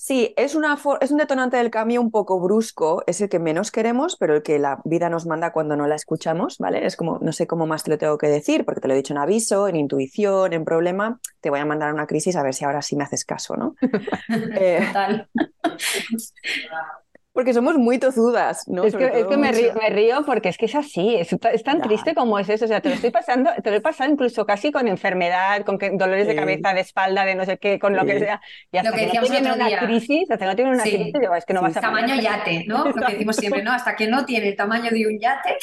Sí, 0.00 0.32
es, 0.36 0.54
una 0.54 0.78
es 1.00 1.10
un 1.10 1.18
detonante 1.18 1.56
del 1.56 1.72
cambio 1.72 2.00
un 2.00 2.12
poco 2.12 2.38
brusco, 2.38 3.02
es 3.08 3.20
el 3.20 3.28
que 3.28 3.40
menos 3.40 3.72
queremos, 3.72 4.16
pero 4.16 4.36
el 4.36 4.44
que 4.44 4.60
la 4.60 4.80
vida 4.84 5.10
nos 5.10 5.26
manda 5.26 5.50
cuando 5.50 5.76
no 5.76 5.88
la 5.88 5.96
escuchamos, 5.96 6.58
¿vale? 6.58 6.86
Es 6.86 6.94
como, 6.94 7.18
no 7.20 7.32
sé 7.32 7.48
cómo 7.48 7.66
más 7.66 7.82
te 7.82 7.90
lo 7.90 7.98
tengo 7.98 8.16
que 8.16 8.28
decir, 8.28 8.64
porque 8.64 8.80
te 8.80 8.86
lo 8.86 8.94
he 8.94 8.96
dicho 8.96 9.12
en 9.12 9.18
aviso, 9.18 9.66
en 9.66 9.74
intuición, 9.74 10.52
en 10.52 10.64
problema, 10.64 11.18
te 11.40 11.50
voy 11.50 11.58
a 11.58 11.64
mandar 11.64 11.90
a 11.90 11.94
una 11.94 12.06
crisis 12.06 12.36
a 12.36 12.44
ver 12.44 12.54
si 12.54 12.64
ahora 12.64 12.80
sí 12.80 12.94
me 12.94 13.02
haces 13.02 13.24
caso, 13.24 13.56
¿no? 13.56 13.74
eh, 14.54 14.84
Total. 14.86 15.28
porque 17.38 17.54
somos 17.54 17.78
muy 17.78 18.00
tozudas, 18.00 18.66
¿no? 18.66 18.82
Es 18.82 18.96
que, 18.96 19.36
me, 19.36 19.52
río, 19.52 20.24
porque 20.26 20.48
es 20.48 20.58
que 20.58 20.66
es 20.66 20.74
así, 20.74 21.14
es, 21.14 21.28
tan 21.62 21.80
triste 21.80 22.12
como 22.12 22.36
es 22.40 22.48
eso, 22.48 22.64
o 22.64 22.68
sea, 22.68 22.80
te 22.80 22.88
lo 22.88 22.96
estoy 22.96 23.12
pasando, 23.12 23.52
te 23.62 23.70
lo 23.70 23.76
he 23.76 23.80
pasado 23.80 24.10
incluso 24.10 24.44
casi 24.44 24.72
con 24.72 24.88
enfermedad, 24.88 25.64
con 25.64 25.78
dolores 25.96 26.26
de 26.26 26.34
cabeza, 26.34 26.74
de 26.74 26.80
espalda, 26.80 27.24
de 27.24 27.36
no 27.36 27.44
sé 27.44 27.56
qué, 27.58 27.78
con 27.78 27.94
lo 27.94 28.04
que 28.04 28.18
sea, 28.18 28.40
y 28.72 28.78
hasta 28.78 28.90
lo 28.90 28.96
que, 28.96 29.06
que 29.06 29.20
no 29.20 29.26
tiene 29.28 29.52
una 29.52 29.78
crisis, 29.78 30.28
hasta 30.28 30.44
que 30.44 30.46
no 30.46 30.56
tiene 30.56 30.70
una 30.72 30.82
crisis, 30.82 31.14
es 31.14 31.44
que 31.44 31.54
no 31.54 31.62
vas 31.62 31.76
a 31.76 31.80
Tamaño 31.80 32.20
yate, 32.20 32.64
¿no? 32.66 32.86
Lo 32.86 32.92
que 32.92 33.12
decimos 33.12 33.36
siempre, 33.36 33.62
¿no? 33.62 33.70
Hasta 33.70 33.94
que 33.94 34.08
no 34.08 34.24
tiene 34.24 34.48
el 34.48 34.56
tamaño 34.56 34.90
de 34.90 35.06
un 35.06 35.20
yate, 35.20 35.58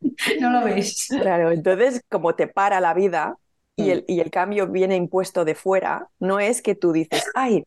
no 0.40 0.48
lo 0.48 0.64
ves. 0.64 1.08
Claro, 1.10 1.52
entonces 1.52 2.00
como 2.08 2.34
te 2.34 2.46
para 2.46 2.80
la 2.80 2.94
vida, 2.94 3.36
y 3.76 3.82
mm. 3.82 3.90
el, 3.90 4.04
y 4.08 4.20
el, 4.20 4.30
cambio 4.30 4.66
viene 4.66 4.96
impuesto 4.96 5.44
de 5.44 5.56
fuera, 5.56 6.08
no 6.20 6.40
es 6.40 6.62
que 6.62 6.74
tú 6.74 6.90
dices, 6.90 7.30
ay, 7.34 7.64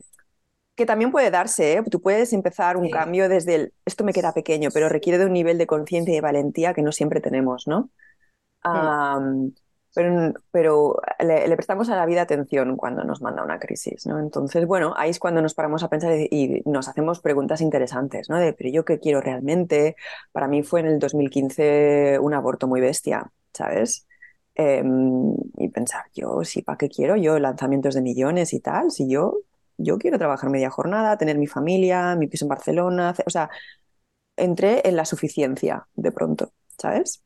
que 0.76 0.86
también 0.86 1.12
puede 1.12 1.32
darse, 1.32 1.74
¿eh? 1.74 1.84
tú 1.90 2.02
puedes 2.02 2.34
empezar 2.34 2.78
un 2.78 2.90
cambio 2.90 3.30
desde 3.30 3.56
el, 3.56 3.74
esto 3.86 4.04
me 4.04 4.14
queda 4.14 4.34
pequeño, 4.34 4.70
pero 4.74 4.90
requiere 4.90 5.18
de 5.18 5.26
un 5.26 5.34
nivel 5.34 5.58
de 5.58 5.68
conciencia 5.68 6.12
y 6.12 6.16
de 6.16 6.22
valentía 6.22 6.74
que 6.74 6.82
no 6.82 6.92
siempre 6.92 7.22
tenemos, 7.22 7.66
¿no? 7.68 7.90
pero, 9.94 10.34
pero 10.52 10.98
le, 11.20 11.56
prestamos 11.56 11.90
a 11.90 11.96
la 11.96 12.06
vida 12.06 12.24
atención 12.24 12.76
cuando 12.76 13.04
nos 13.06 13.22
manda 13.22 13.44
una 13.44 13.60
crisis, 13.60 14.06
¿no? 14.06 14.20
Entonces, 14.20 14.68
bueno, 14.68 14.94
ahí 14.98 15.10
es 15.10 15.20
cuando 15.20 15.42
nos 15.42 15.54
paramos 15.54 15.84
a 15.84 15.90
pensar 15.90 16.12
y, 16.20 16.62
nos 16.66 16.90
hacemos 16.90 17.22
preguntas 17.22 17.62
interesantes, 17.62 18.30
¿no? 18.30 18.38
De, 18.38 18.52
pero 18.52 18.70
yo 18.72 18.84
qué 18.84 19.00
quiero 19.00 19.22
realmente. 19.22 19.96
Para 20.34 20.48
mí 20.50 20.64
fue 20.64 20.82
en 20.82 20.88
el 20.88 21.00
2015 21.00 22.20
un 22.20 22.34
aborto 22.34 22.68
muy 22.68 22.82
bestia, 22.82 23.32
¿sabes? 23.54 24.06
Em, 24.56 25.34
y 25.58 25.70
pensar, 25.70 26.06
yo, 26.14 26.44
sí, 26.44 26.62
¿para 26.62 26.78
qué 26.78 26.90
quiero 26.90 27.16
yo 27.16 27.40
lanzamientos 27.40 27.96
de 27.96 28.02
millones 28.02 28.54
y 28.54 28.60
tal? 28.60 28.92
Si 28.92 29.08
yo 29.10 29.40
yo 29.78 29.98
quiero 29.98 30.18
trabajar 30.18 30.50
media 30.50 30.70
jornada, 30.70 31.18
tener 31.18 31.38
mi 31.38 31.48
familia, 31.48 32.16
mi 32.16 32.28
piso 32.28 32.46
en 32.46 32.50
Barcelona, 32.50 33.14
o 33.26 33.30
sea, 33.30 33.50
entré 34.38 34.82
en 34.86 34.96
la 34.96 35.06
suficiencia 35.06 35.88
de 35.96 36.12
pronto, 36.12 36.52
¿sabes? 36.78 37.24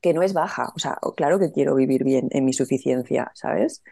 Que 0.00 0.14
no 0.14 0.22
es 0.22 0.32
baja, 0.32 0.72
o 0.74 0.78
sea, 0.78 0.98
claro 1.16 1.38
que 1.38 1.52
quiero 1.52 1.74
vivir 1.74 2.04
bien 2.04 2.28
en 2.30 2.44
mi 2.44 2.52
suficiencia, 2.52 3.30
¿sabes? 3.34 3.82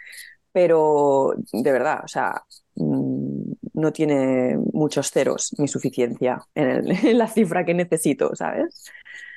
Pero 0.53 1.35
de 1.53 1.73
verdad, 1.73 2.01
o 2.05 2.09
sea, 2.09 2.43
mm, 2.77 3.53
no 3.75 3.93
tiene 3.93 4.57
muchos 4.73 5.11
ceros 5.11 5.55
mi 5.59 5.69
suficiencia 5.69 6.41
en, 6.55 6.89
la 7.19 7.29
cifra 7.29 7.65
que 7.65 7.75
necesito, 7.75 8.35
¿sabes? 8.35 8.85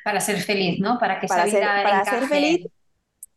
Para 0.03 0.21
ser 0.21 0.37
feliz, 0.37 0.79
¿no? 0.79 0.97
Para 0.97 1.19
que 1.19 1.27
para 1.27 1.47
ser, 1.47 1.61
para 1.61 2.05
ser 2.05 2.27
feliz, 2.27 2.67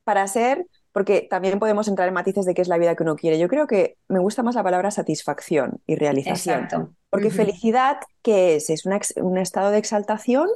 para 0.05 0.27
ser 0.29 0.67
porque 0.93 1.27
también 1.29 1.59
podemos 1.59 1.89
entrar 1.89 2.09
en 2.09 2.15
matices 2.15 2.45
de 2.45 2.55
qué 2.55 2.63
es 2.63 2.69
la 2.69 2.79
vida 2.79 2.95
que 2.95 3.03
uno 3.03 3.17
quiere. 3.17 3.39
Yo 3.39 3.49
creo 3.49 3.67
que 3.67 3.97
me 4.09 4.19
gusta 4.19 4.43
más 4.43 4.55
la 4.55 4.63
palabra 4.63 4.91
satisfacción 4.91 5.81
y 5.87 5.97
realización. 5.97 6.65
Exacto. 6.65 6.95
Porque 7.11 7.31
felicidad, 7.31 7.97
¿qué 8.23 8.57
es? 8.57 8.71
¿Es 8.71 8.85
un 8.87 9.39
estado 9.39 9.71
de 9.71 9.79
exaltación? 9.79 10.49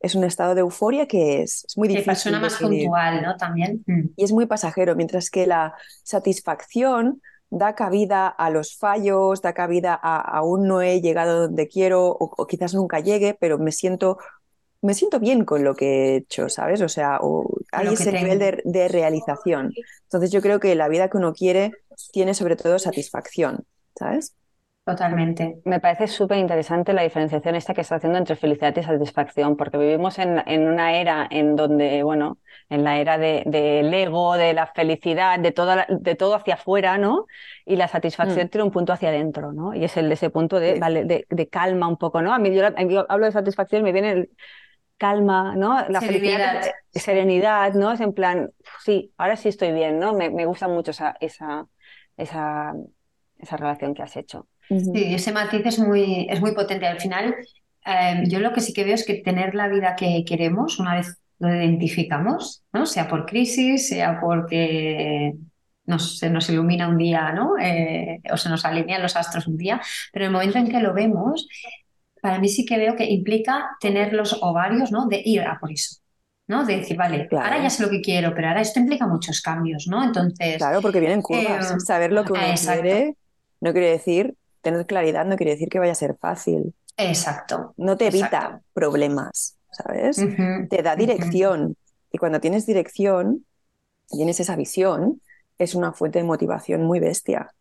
¿Es 0.00 0.14
un 0.14 0.24
estado 0.24 0.54
de 0.54 0.62
euforia? 0.62 1.06
¿Qué 1.06 1.42
es? 1.42 1.64
Es 1.68 1.76
muy 1.76 1.88
difícil. 1.88 2.06
persona 2.06 2.40
más 2.40 2.56
puntual, 2.56 3.22
¿no? 3.22 3.36
También. 3.36 3.84
Mm. 3.86 4.10
Y 4.16 4.24
es 4.24 4.32
muy 4.32 4.46
pasajero, 4.46 4.96
mientras 4.96 5.28
que 5.28 5.46
la 5.46 5.74
satisfacción 6.02 7.20
da 7.50 7.74
cabida 7.74 8.28
a 8.28 8.48
los 8.50 8.76
fallos, 8.76 9.42
da 9.42 9.52
cabida 9.52 9.98
a 10.00 10.20
aún 10.20 10.68
no 10.68 10.82
he 10.82 11.00
llegado 11.00 11.42
donde 11.42 11.68
quiero 11.68 12.16
o 12.18 12.46
quizás 12.46 12.74
nunca 12.74 13.00
llegue, 13.00 13.36
pero 13.38 13.58
me 13.58 13.72
siento 13.72 14.18
me 14.82 14.94
siento 14.94 15.20
bien 15.20 15.44
con 15.44 15.62
lo 15.64 15.74
que 15.74 15.86
he 15.86 16.16
hecho, 16.16 16.48
¿sabes? 16.48 16.80
O 16.80 16.88
sea, 16.88 17.20
hay 17.72 17.88
ese 17.88 18.12
nivel 18.12 18.38
de, 18.38 18.88
realización. 18.88 19.72
Entonces 20.04 20.32
yo 20.32 20.40
creo 20.40 20.58
que 20.58 20.74
la 20.74 20.88
vida 20.88 21.08
que 21.08 21.18
uno 21.18 21.32
quiere 21.32 21.72
tiene 22.12 22.34
sobre 22.34 22.56
todo 22.56 22.78
satisfacción, 22.78 23.64
¿sabes? 23.94 24.34
Totalmente. 24.82 25.60
Me 25.66 25.78
parece 25.78 26.06
súper 26.06 26.38
interesante 26.38 26.94
la 26.94 27.02
diferenciación 27.02 27.54
esta 27.54 27.74
que 27.74 27.82
está 27.82 27.96
haciendo 27.96 28.18
entre 28.18 28.34
felicidad 28.34 28.74
y 28.76 28.82
satisfacción, 28.82 29.56
porque 29.56 29.76
vivimos 29.76 30.18
en, 30.18 30.40
una 30.66 30.94
era 30.98 31.28
en 31.30 31.54
donde, 31.54 32.02
bueno, 32.02 32.38
en 32.70 32.82
la 32.82 32.98
era 32.98 33.18
del 33.18 33.44
de, 33.50 34.02
ego, 34.02 34.36
de 34.36 34.54
la 34.54 34.66
felicidad, 34.66 35.38
de 35.38 35.52
todo, 35.52 35.76
de 35.88 36.14
todo 36.14 36.34
hacia 36.34 36.54
afuera, 36.54 36.96
¿no? 36.96 37.26
Y 37.66 37.76
la 37.76 37.86
satisfacción 37.86 38.46
mm. 38.46 38.48
tiene 38.48 38.64
un 38.64 38.70
punto 38.72 38.94
hacia 38.94 39.10
adentro, 39.10 39.52
¿no? 39.52 39.74
Y 39.74 39.84
es 39.84 39.96
el 39.98 40.08
de 40.08 40.14
ese 40.14 40.30
punto 40.30 40.58
de, 40.58 41.26
de, 41.28 41.48
calma 41.48 41.86
un 41.86 41.98
poco, 41.98 42.22
¿no? 42.22 42.32
A 42.32 42.38
mí 42.38 42.52
yo, 42.52 42.64
hablo 43.08 43.26
de 43.26 43.32
satisfacción 43.32 43.82
y 43.82 43.84
me 43.84 43.92
viene 43.92 44.10
el, 44.12 44.30
calma, 45.00 45.56
¿no? 45.56 45.88
La 45.88 45.98
serenidad. 46.00 46.60
serenidad, 46.92 47.72
¿no? 47.72 47.90
Es 47.90 48.00
en 48.00 48.12
plan, 48.12 48.50
sí, 48.84 49.14
ahora 49.16 49.34
sí 49.36 49.48
estoy 49.48 49.72
bien, 49.72 49.98
¿no? 49.98 50.12
Me, 50.12 50.28
me 50.28 50.44
gusta 50.44 50.68
mucho 50.68 50.90
esa, 50.90 51.16
esa, 51.20 51.66
esa, 52.18 52.74
esa, 53.38 53.56
relación 53.56 53.94
que 53.94 54.02
has 54.02 54.14
hecho. 54.18 54.46
Sí, 54.68 55.14
ese 55.14 55.32
matiz 55.32 55.64
es 55.64 55.78
muy, 55.78 56.26
es 56.28 56.42
muy 56.42 56.52
potente. 56.52 56.86
Al 56.86 57.00
final, 57.00 57.34
em, 57.86 58.24
yo 58.28 58.40
lo 58.40 58.52
que 58.52 58.60
sí 58.60 58.74
que 58.74 58.84
veo 58.84 58.94
es 58.94 59.06
que 59.06 59.14
tener 59.14 59.54
la 59.54 59.68
vida 59.68 59.96
que 59.96 60.22
queremos, 60.26 60.78
una 60.78 60.96
vez 60.96 61.16
lo 61.38 61.48
identificamos, 61.48 62.62
¿no? 62.70 62.84
Sea 62.84 63.08
por 63.08 63.24
crisis, 63.24 63.88
sea 63.88 64.20
porque 64.20 65.32
nos, 65.86 66.18
se 66.18 66.28
nos 66.28 66.50
ilumina 66.50 66.88
un 66.88 66.98
día, 66.98 67.32
¿no? 67.32 67.58
Eh, 67.58 68.20
o 68.30 68.36
se 68.36 68.50
nos 68.50 68.66
alinean 68.66 69.00
los 69.00 69.16
astros 69.16 69.46
un 69.46 69.56
día, 69.56 69.80
pero 70.12 70.26
en 70.26 70.28
el 70.28 70.32
momento 70.34 70.58
en 70.58 70.68
que 70.68 70.80
lo 70.80 70.92
vemos, 70.92 71.48
para 72.20 72.38
mí 72.38 72.48
sí 72.48 72.64
que 72.64 72.78
veo 72.78 72.96
que 72.96 73.04
implica 73.04 73.76
tener 73.80 74.12
los 74.12 74.42
ovarios, 74.42 74.92
¿no? 74.92 75.06
De 75.06 75.22
ir 75.24 75.42
a 75.42 75.58
por 75.58 75.72
eso. 75.72 75.96
¿no? 76.46 76.64
De 76.64 76.78
decir, 76.78 76.96
vale, 76.96 77.28
ahora 77.30 77.62
ya 77.62 77.70
sé 77.70 77.80
lo 77.80 77.90
que 77.90 78.00
quiero, 78.00 78.34
pero 78.34 78.48
ahora 78.48 78.60
esto 78.60 78.80
implica 78.80 79.06
muchos 79.06 79.40
cambios, 79.40 79.86
¿no? 79.86 80.02
Entonces. 80.02 80.56
Claro, 80.56 80.82
porque 80.82 80.98
vienen 80.98 81.22
curvas. 81.22 81.70
Eh, 81.70 81.78
Saber 81.78 82.10
lo 82.10 82.24
que 82.24 82.32
uno 82.32 82.42
quiere 82.42 83.16
no 83.60 83.72
quiere 83.72 83.90
decir, 83.90 84.34
tener 84.62 84.86
claridad 84.86 85.26
no 85.26 85.36
quiere 85.36 85.52
decir 85.52 85.68
que 85.68 85.78
vaya 85.78 85.92
a 85.92 85.96
ser 85.96 86.16
fácil. 86.20 86.74
Exacto. 86.96 87.74
No 87.76 87.96
te 87.96 88.08
evita 88.08 88.60
problemas, 88.72 89.56
¿sabes? 89.70 90.16
te 90.16 90.82
da 90.82 90.96
dirección. 90.96 91.76
Y 92.10 92.18
cuando 92.18 92.40
tienes 92.40 92.66
dirección, 92.66 93.46
tienes 94.08 94.40
esa 94.40 94.56
visión, 94.56 95.22
es 95.58 95.74
una 95.74 95.92
fuente 95.92 96.18
de 96.18 96.24
motivación 96.24 96.82
muy 96.82 96.98
bestia. 97.00 97.52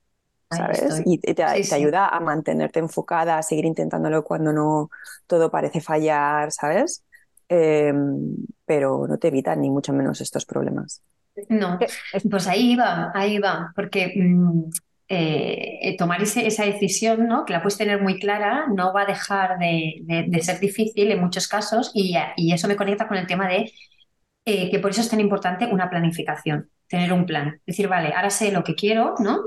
¿Sabes? 0.50 1.02
Y 1.06 1.18
te, 1.20 1.44
ayuda 1.44 2.08
a 2.08 2.20
mantenerte 2.20 2.80
enfocada, 2.80 3.38
a 3.38 3.44
seguir 3.44 3.66
intentándolo 3.66 4.24
cuando 4.24 4.52
no 4.54 4.90
todo 5.28 5.52
parece 5.52 5.82
fallar, 5.82 6.52
¿sabes? 6.52 7.04
Em, 7.48 8.36
pero 8.66 9.08
no 9.08 9.18
te 9.18 9.30
evitan 9.30 9.62
ni 9.62 9.70
mucho 9.70 9.94
menos 9.94 10.22
estos 10.22 10.46
problemas. 10.46 11.02
No, 11.48 11.80
pues 12.30 12.48
ahí 12.48 12.76
va, 12.76 13.12
ahí 13.14 13.40
va, 13.40 13.72
porque 13.76 14.14
mm, 14.16 14.70
eh, 15.08 15.96
tomar 15.98 16.22
esa 16.22 16.66
decisión, 16.66 17.28
¿no? 17.28 17.46
que 17.46 17.54
la 17.54 17.62
puedes 17.62 17.78
tener 17.78 18.02
muy 18.02 18.20
clara, 18.20 18.68
no 18.68 18.94
va 18.94 19.04
a 19.04 19.06
dejar 19.06 19.58
de, 19.58 20.40
ser 20.42 20.60
difícil 20.60 21.12
en 21.12 21.20
muchos 21.20 21.48
casos 21.48 21.92
y, 21.94 22.16
eso 22.52 22.68
me 22.68 22.76
conecta 22.76 23.08
con 23.08 23.18
el 23.18 23.26
tema 23.26 23.48
de 23.48 23.72
eh, 24.46 24.70
que 24.70 24.80
por 24.80 24.92
eso 24.92 25.02
es 25.02 25.10
tan 25.10 25.20
importante 25.20 25.66
una 25.66 25.90
planificación, 25.90 26.70
tener 26.88 27.14
un 27.14 27.26
plan. 27.26 27.60
Decir, 27.66 27.88
vale, 27.88 28.14
ahora 28.14 28.30
sé 28.30 28.52
lo 28.52 28.64
que 28.64 28.76
quiero, 28.76 29.16
¿no? 29.20 29.46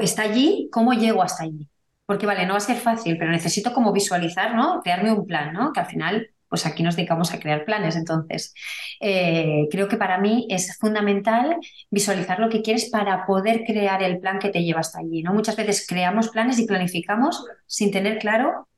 Está 0.00 0.22
allí, 0.22 0.68
¿cómo 0.72 0.92
llego 0.92 1.22
hasta 1.22 1.44
allí? 1.44 1.68
Porque 2.06 2.26
vale, 2.26 2.46
no 2.46 2.52
va 2.52 2.58
a 2.58 2.60
ser 2.60 2.76
fácil, 2.76 3.18
pero 3.18 3.30
necesito 3.30 3.72
como 3.72 3.92
visualizar, 3.92 4.54
¿no? 4.54 4.80
Crearme 4.82 5.12
un 5.12 5.26
plan, 5.26 5.52
¿no? 5.52 5.72
Que 5.72 5.80
al 5.80 5.86
final, 5.86 6.30
pues 6.48 6.64
aquí 6.64 6.82
nos 6.82 6.96
dedicamos 6.96 7.32
a 7.34 7.40
crear 7.40 7.64
planes. 7.64 7.96
Entonces, 7.96 8.54
eh, 9.00 9.66
creo 9.70 9.88
que 9.88 9.96
para 9.96 10.18
mí 10.18 10.46
es 10.48 10.76
fundamental 10.78 11.56
visualizar 11.90 12.38
lo 12.38 12.48
que 12.48 12.62
quieres 12.62 12.88
para 12.90 13.26
poder 13.26 13.64
crear 13.64 14.02
el 14.02 14.20
plan 14.20 14.38
que 14.38 14.50
te 14.50 14.62
lleva 14.62 14.80
hasta 14.80 15.00
allí, 15.00 15.22
¿no? 15.22 15.34
Muchas 15.34 15.56
veces 15.56 15.84
creamos 15.86 16.28
planes 16.28 16.58
y 16.58 16.66
planificamos 16.66 17.44
sin 17.66 17.90
tener 17.90 18.18
claro 18.18 18.68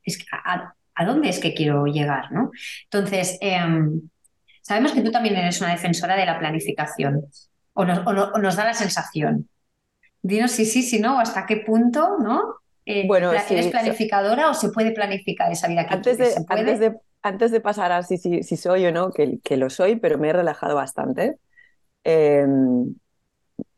a, 0.45 1.05
dónde 1.05 1.29
es 1.29 1.39
que 1.39 1.53
quiero 1.53 1.85
llegar, 1.85 2.31
¿no? 2.31 2.51
Entonces, 2.85 3.37
em, 3.41 4.09
sabemos 4.61 4.91
que 4.91 5.01
tú 5.01 5.11
también 5.11 5.35
eres 5.35 5.61
una 5.61 5.71
defensora 5.71 6.15
de 6.17 6.25
la 6.25 6.39
planificación 6.39 7.25
o 7.73 7.85
nos 7.85 8.55
da 8.55 8.65
la 8.65 8.73
sensación. 8.73 9.47
Dinos 10.21 10.51
si 10.51 10.65
sí, 10.65 10.83
si 10.83 10.99
no, 10.99 11.19
hasta 11.19 11.45
qué 11.45 11.57
punto, 11.57 12.17
¿no? 12.19 12.55
Eh, 12.85 13.05
bueno, 13.07 13.31
¿Eres 13.31 13.67
planificadora 13.67 14.49
o 14.49 14.53
se 14.53 14.69
puede 14.69 14.91
planificar 14.91 15.51
esa 15.51 15.67
vida 15.67 15.85
que 15.85 15.93
antes 15.93 16.17
De, 16.17 16.33
antes, 16.47 16.79
de, 16.79 16.97
antes 17.21 17.51
de 17.51 17.61
pasar 17.61 17.91
a 17.91 18.03
si, 18.03 18.17
si, 18.17 18.57
soy 18.57 18.85
o 18.85 18.91
no, 18.91 19.11
que, 19.11 19.39
que, 19.43 19.57
lo 19.57 19.69
soy, 19.69 19.97
pero 19.97 20.17
me 20.17 20.29
he 20.29 20.33
relajado 20.33 20.75
bastante, 20.75 21.37
em, 22.03 22.95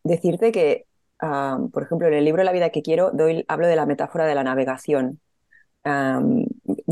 decirte 0.04 0.52
que, 0.52 0.86
ah, 1.20 1.60
por 1.74 1.84
ejemplo, 1.84 2.08
en 2.08 2.14
el 2.14 2.26
libro 2.26 2.44
La 2.44 2.54
vida 2.54 2.70
que 2.70 2.82
quiero 2.82 3.12
doy, 3.12 3.44
hablo 3.48 3.68
de 3.68 3.76
la 3.76 3.86
metáfora 3.86 4.26
de 4.26 4.36
la 4.36 4.44
navegación 4.44 5.20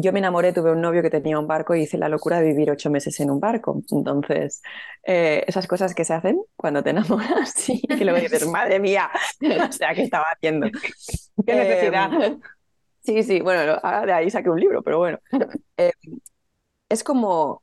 yo 0.02 0.14
me 0.14 0.20
enamoré, 0.20 0.54
tuve 0.54 0.72
un 0.72 0.82
novio 0.82 1.02
que 1.02 1.10
tenía 1.10 1.40
un 1.40 1.48
barco 1.48 1.76
y 1.76 1.84
hice 1.84 1.98
la 1.98 2.10
locura 2.10 2.40
de 2.40 2.48
vivir 2.48 2.72
ocho 2.72 2.90
meses 2.90 3.20
en 3.20 3.32
un 3.32 3.40
barco. 3.40 3.82
Entonces, 3.92 4.62
eh, 5.04 5.44
esas 5.48 5.68
cosas 5.68 5.96
que 5.96 6.06
se 6.06 6.14
hacen 6.14 6.42
cuando 6.56 6.84
te 6.84 6.90
enamoras, 6.92 7.54
sí, 7.56 7.82
que 7.82 8.06
luego 8.06 8.20
dices, 8.20 8.48
madre 8.48 8.80
mía, 8.80 9.10
o 9.42 9.72
sea, 9.72 9.94
¿qué 9.94 10.04
estaba 10.04 10.26
haciendo? 10.34 10.68
¿Qué 11.46 11.56
necesidad? 11.56 12.24
Em, 12.24 12.40
sí, 13.04 13.24
sí, 13.24 13.42
bueno, 13.42 13.80
ahora 13.82 14.06
de 14.06 14.14
ahí 14.14 14.30
saqué 14.30 14.50
un 14.50 14.60
libro, 14.60 14.84
pero 14.84 15.00
bueno. 15.00 15.20
Em, 15.78 15.92
es 16.90 17.04
como 17.04 17.62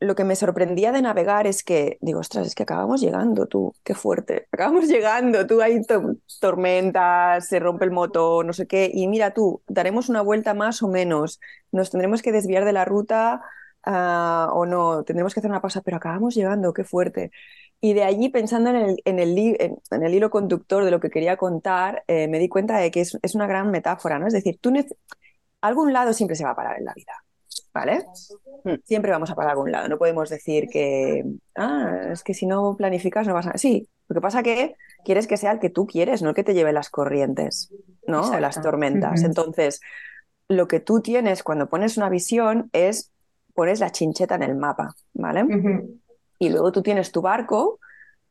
lo 0.00 0.14
que 0.14 0.24
me 0.24 0.36
sorprendía 0.36 0.92
de 0.92 1.02
navegar 1.02 1.46
es 1.46 1.62
que, 1.62 1.98
digo, 2.00 2.20
ostras, 2.20 2.46
es 2.46 2.54
que 2.54 2.62
acabamos 2.62 3.00
llegando 3.00 3.46
tú, 3.46 3.74
qué 3.84 3.94
fuerte, 3.94 4.48
acabamos 4.52 4.88
llegando, 4.88 5.46
tú 5.46 5.60
hay 5.60 5.80
tormentas, 6.40 7.46
se 7.46 7.60
rompe 7.60 7.84
el 7.84 7.90
motor, 7.90 8.44
no 8.46 8.52
sé 8.52 8.66
qué, 8.66 8.90
y 8.92 9.06
mira 9.06 9.34
tú, 9.34 9.62
daremos 9.68 10.08
una 10.08 10.22
vuelta 10.22 10.54
más 10.54 10.82
o 10.82 10.88
menos, 10.88 11.40
nos 11.72 11.90
tendremos 11.90 12.22
que 12.22 12.32
desviar 12.32 12.64
de 12.64 12.72
la 12.72 12.84
ruta 12.84 13.42
uh, 13.86 14.50
o 14.52 14.66
no, 14.66 15.04
tendremos 15.04 15.34
que 15.34 15.40
hacer 15.40 15.50
una 15.50 15.60
pausa, 15.60 15.82
pero 15.82 15.98
acabamos 15.98 16.34
llegando, 16.34 16.72
qué 16.72 16.84
fuerte. 16.84 17.30
Y 17.82 17.94
de 17.94 18.04
allí, 18.04 18.28
pensando 18.28 18.70
en 18.70 19.18
el, 19.18 20.14
hilo 20.14 20.30
conductor 20.30 20.84
de 20.84 20.90
lo 20.90 21.00
que 21.00 21.08
quería 21.10 21.36
contar, 21.38 22.04
eh, 22.08 22.28
me 22.28 22.38
di 22.38 22.48
cuenta 22.48 22.76
de 22.78 22.90
que 22.90 23.00
es, 23.00 23.34
una 23.34 23.46
gran 23.46 23.70
metáfora, 23.70 24.18
¿no? 24.18 24.26
Es 24.26 24.34
decir, 24.34 24.58
tú 24.60 24.70
algún 25.62 25.92
lado 25.92 26.12
siempre 26.12 26.36
se 26.36 26.44
va 26.44 26.50
a 26.50 26.56
parar 26.56 26.78
en 26.78 26.84
la 26.84 26.94
vida. 26.94 27.12
¿Vale? 27.72 28.04
Siempre 28.84 29.10
vamos 29.10 29.30
a 29.30 29.34
parar 29.34 29.50
a 29.50 29.52
algún 29.52 29.72
lado. 29.72 29.88
No 29.88 29.98
podemos 29.98 30.28
decir 30.28 30.68
que, 30.68 31.24
ah, 31.56 32.08
es 32.12 32.22
que 32.22 32.34
si 32.34 32.46
no 32.46 32.76
planificas 32.76 33.26
no 33.26 33.34
vas 33.34 33.46
a... 33.46 33.58
Sí, 33.58 33.88
lo 34.08 34.14
que 34.14 34.20
pasa 34.20 34.42
que 34.42 34.74
quieres 35.04 35.26
que 35.26 35.36
sea 35.36 35.52
el 35.52 35.60
que 35.60 35.70
tú 35.70 35.86
quieres, 35.86 36.22
no 36.22 36.30
el 36.30 36.34
que 36.34 36.44
te 36.44 36.54
lleve 36.54 36.72
las 36.72 36.90
corrientes, 36.90 37.72
¿no? 38.06 38.38
Las 38.40 38.60
tormentas. 38.60 39.22
Entonces, 39.22 39.80
lo 40.48 40.66
que 40.66 40.80
tú 40.80 41.00
tienes 41.00 41.42
cuando 41.42 41.68
pones 41.68 41.96
una 41.96 42.08
visión 42.08 42.70
es, 42.72 43.12
pones 43.54 43.80
la 43.80 43.90
chincheta 43.90 44.34
en 44.34 44.42
el 44.42 44.56
mapa, 44.56 44.94
¿vale? 45.14 45.44
Y 46.38 46.48
luego 46.48 46.72
tú 46.72 46.82
tienes 46.82 47.12
tu 47.12 47.22
barco 47.22 47.78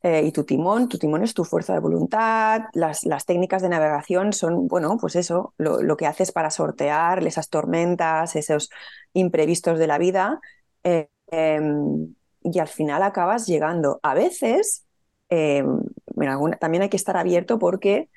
eh, 0.01 0.23
y 0.25 0.31
tu 0.31 0.45
timón, 0.45 0.87
tu 0.87 0.97
timón 0.97 1.23
es 1.23 1.33
tu 1.33 1.43
fuerza 1.43 1.73
de 1.73 1.79
voluntad, 1.79 2.63
las, 2.73 3.03
las 3.03 3.25
técnicas 3.25 3.61
de 3.61 3.69
navegación 3.69 4.31
son, 4.33 4.67
bueno, 4.67 4.97
pues 4.99 5.15
eso, 5.15 5.53
lo, 5.57 5.97
que 5.97 6.05
haces 6.07 6.31
para 6.31 6.49
sortear 6.51 7.25
esas 7.27 7.49
tormentas, 7.49 8.35
esos 8.35 8.69
imprevistos 9.13 9.77
de 9.77 9.87
la 9.87 9.97
vida, 9.97 10.39
em, 10.83 12.15
y 12.43 12.59
al 12.59 12.67
final 12.67 13.03
acabas 13.03 13.45
llegando. 13.47 13.99
A 14.03 14.13
veces, 14.13 14.85
em, 15.29 15.81
también 16.59 16.83
hay 16.83 16.89
que 16.89 16.97
estar 16.97 17.17
abierto 17.17 17.59
porque 17.59 18.09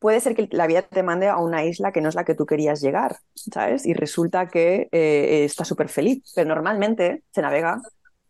puede 0.00 0.20
ser 0.20 0.34
que 0.34 0.48
la 0.50 0.66
vida 0.66 0.82
te 0.82 1.02
mande 1.02 1.28
a 1.28 1.38
una 1.38 1.64
isla 1.64 1.92
que 1.92 2.00
no 2.00 2.08
es 2.08 2.14
la 2.16 2.24
que 2.24 2.34
tú 2.34 2.46
querías 2.46 2.80
llegar, 2.80 3.18
¿sabes? 3.34 3.86
Y 3.86 3.94
resulta 3.94 4.48
que 4.48 4.88
eh, 4.92 5.44
estás 5.44 5.68
súper 5.68 5.88
feliz, 5.88 6.32
pero 6.34 6.48
normalmente 6.48 7.22
se 7.32 7.42
navega 7.42 7.80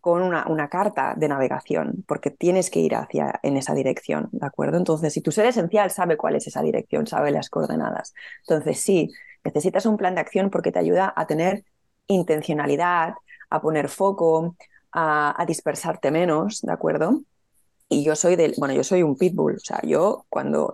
con 0.01 0.23
una, 0.23 0.69
carta 0.69 1.15
de 1.17 1.29
navegación, 1.29 2.05
porque 2.07 2.31
tienes 2.31 2.71
que 2.71 2.81
ir 2.81 2.95
hacia 2.95 3.39
en 3.43 3.57
esa 3.57 3.75
dirección, 3.75 4.29
¿de 4.33 4.47
acuerdo? 4.47 4.79
Entonces, 4.79 5.13
si 5.13 5.21
tu 5.21 5.31
ser 5.33 5.47
esencial 5.47 5.91
sabe 5.91 6.17
cuál 6.17 6.37
es 6.37 6.47
esa 6.47 6.63
dirección, 6.63 7.07
sabe 7.07 7.31
las 7.31 7.51
coordenadas. 7.51 8.15
Entonces, 8.47 8.81
sí, 8.81 9.11
necesitas 9.45 9.87
un 9.87 9.97
plan 9.97 10.15
de 10.15 10.23
acción 10.23 10.51
porque 10.51 10.73
te 10.73 10.79
ayuda 10.79 11.13
a 11.15 11.27
tener 11.27 11.65
intencionalidad, 12.07 13.15
a 13.51 13.61
poner 13.61 13.89
foco, 13.89 14.57
a, 14.93 15.45
dispersarte 15.47 16.11
menos, 16.11 16.63
¿de 16.63 16.73
acuerdo? 16.73 17.21
Y 17.89 18.05
yo 18.05 18.17
soy 18.17 18.37
del, 18.37 18.55
bueno, 18.59 18.75
yo 18.75 18.85
soy 18.85 19.03
un 19.03 19.17
pitbull, 19.17 19.57
o 19.57 19.61
sea, 19.61 19.81
yo 19.83 20.25
cuando 20.29 20.73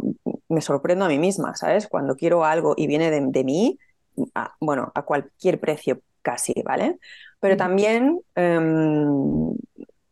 me 0.49 0.61
sorprendo 0.61 1.05
a 1.05 1.09
mí 1.09 1.19
misma, 1.19 1.55
¿sabes? 1.57 1.89
Cuando 1.89 2.17
quiero 2.17 2.45
algo 2.45 2.75
y 2.77 2.87
viene 2.87 3.11
de, 3.11 3.21
de 3.27 3.45
mí, 3.45 3.79
bueno, 4.61 4.93
a 4.95 5.03
cualquier 5.03 5.59
precio 5.59 6.01
casi, 6.23 6.55
¿vale? 6.65 6.99
Pero 7.41 7.57
también 7.57 8.21
em, 8.35 9.51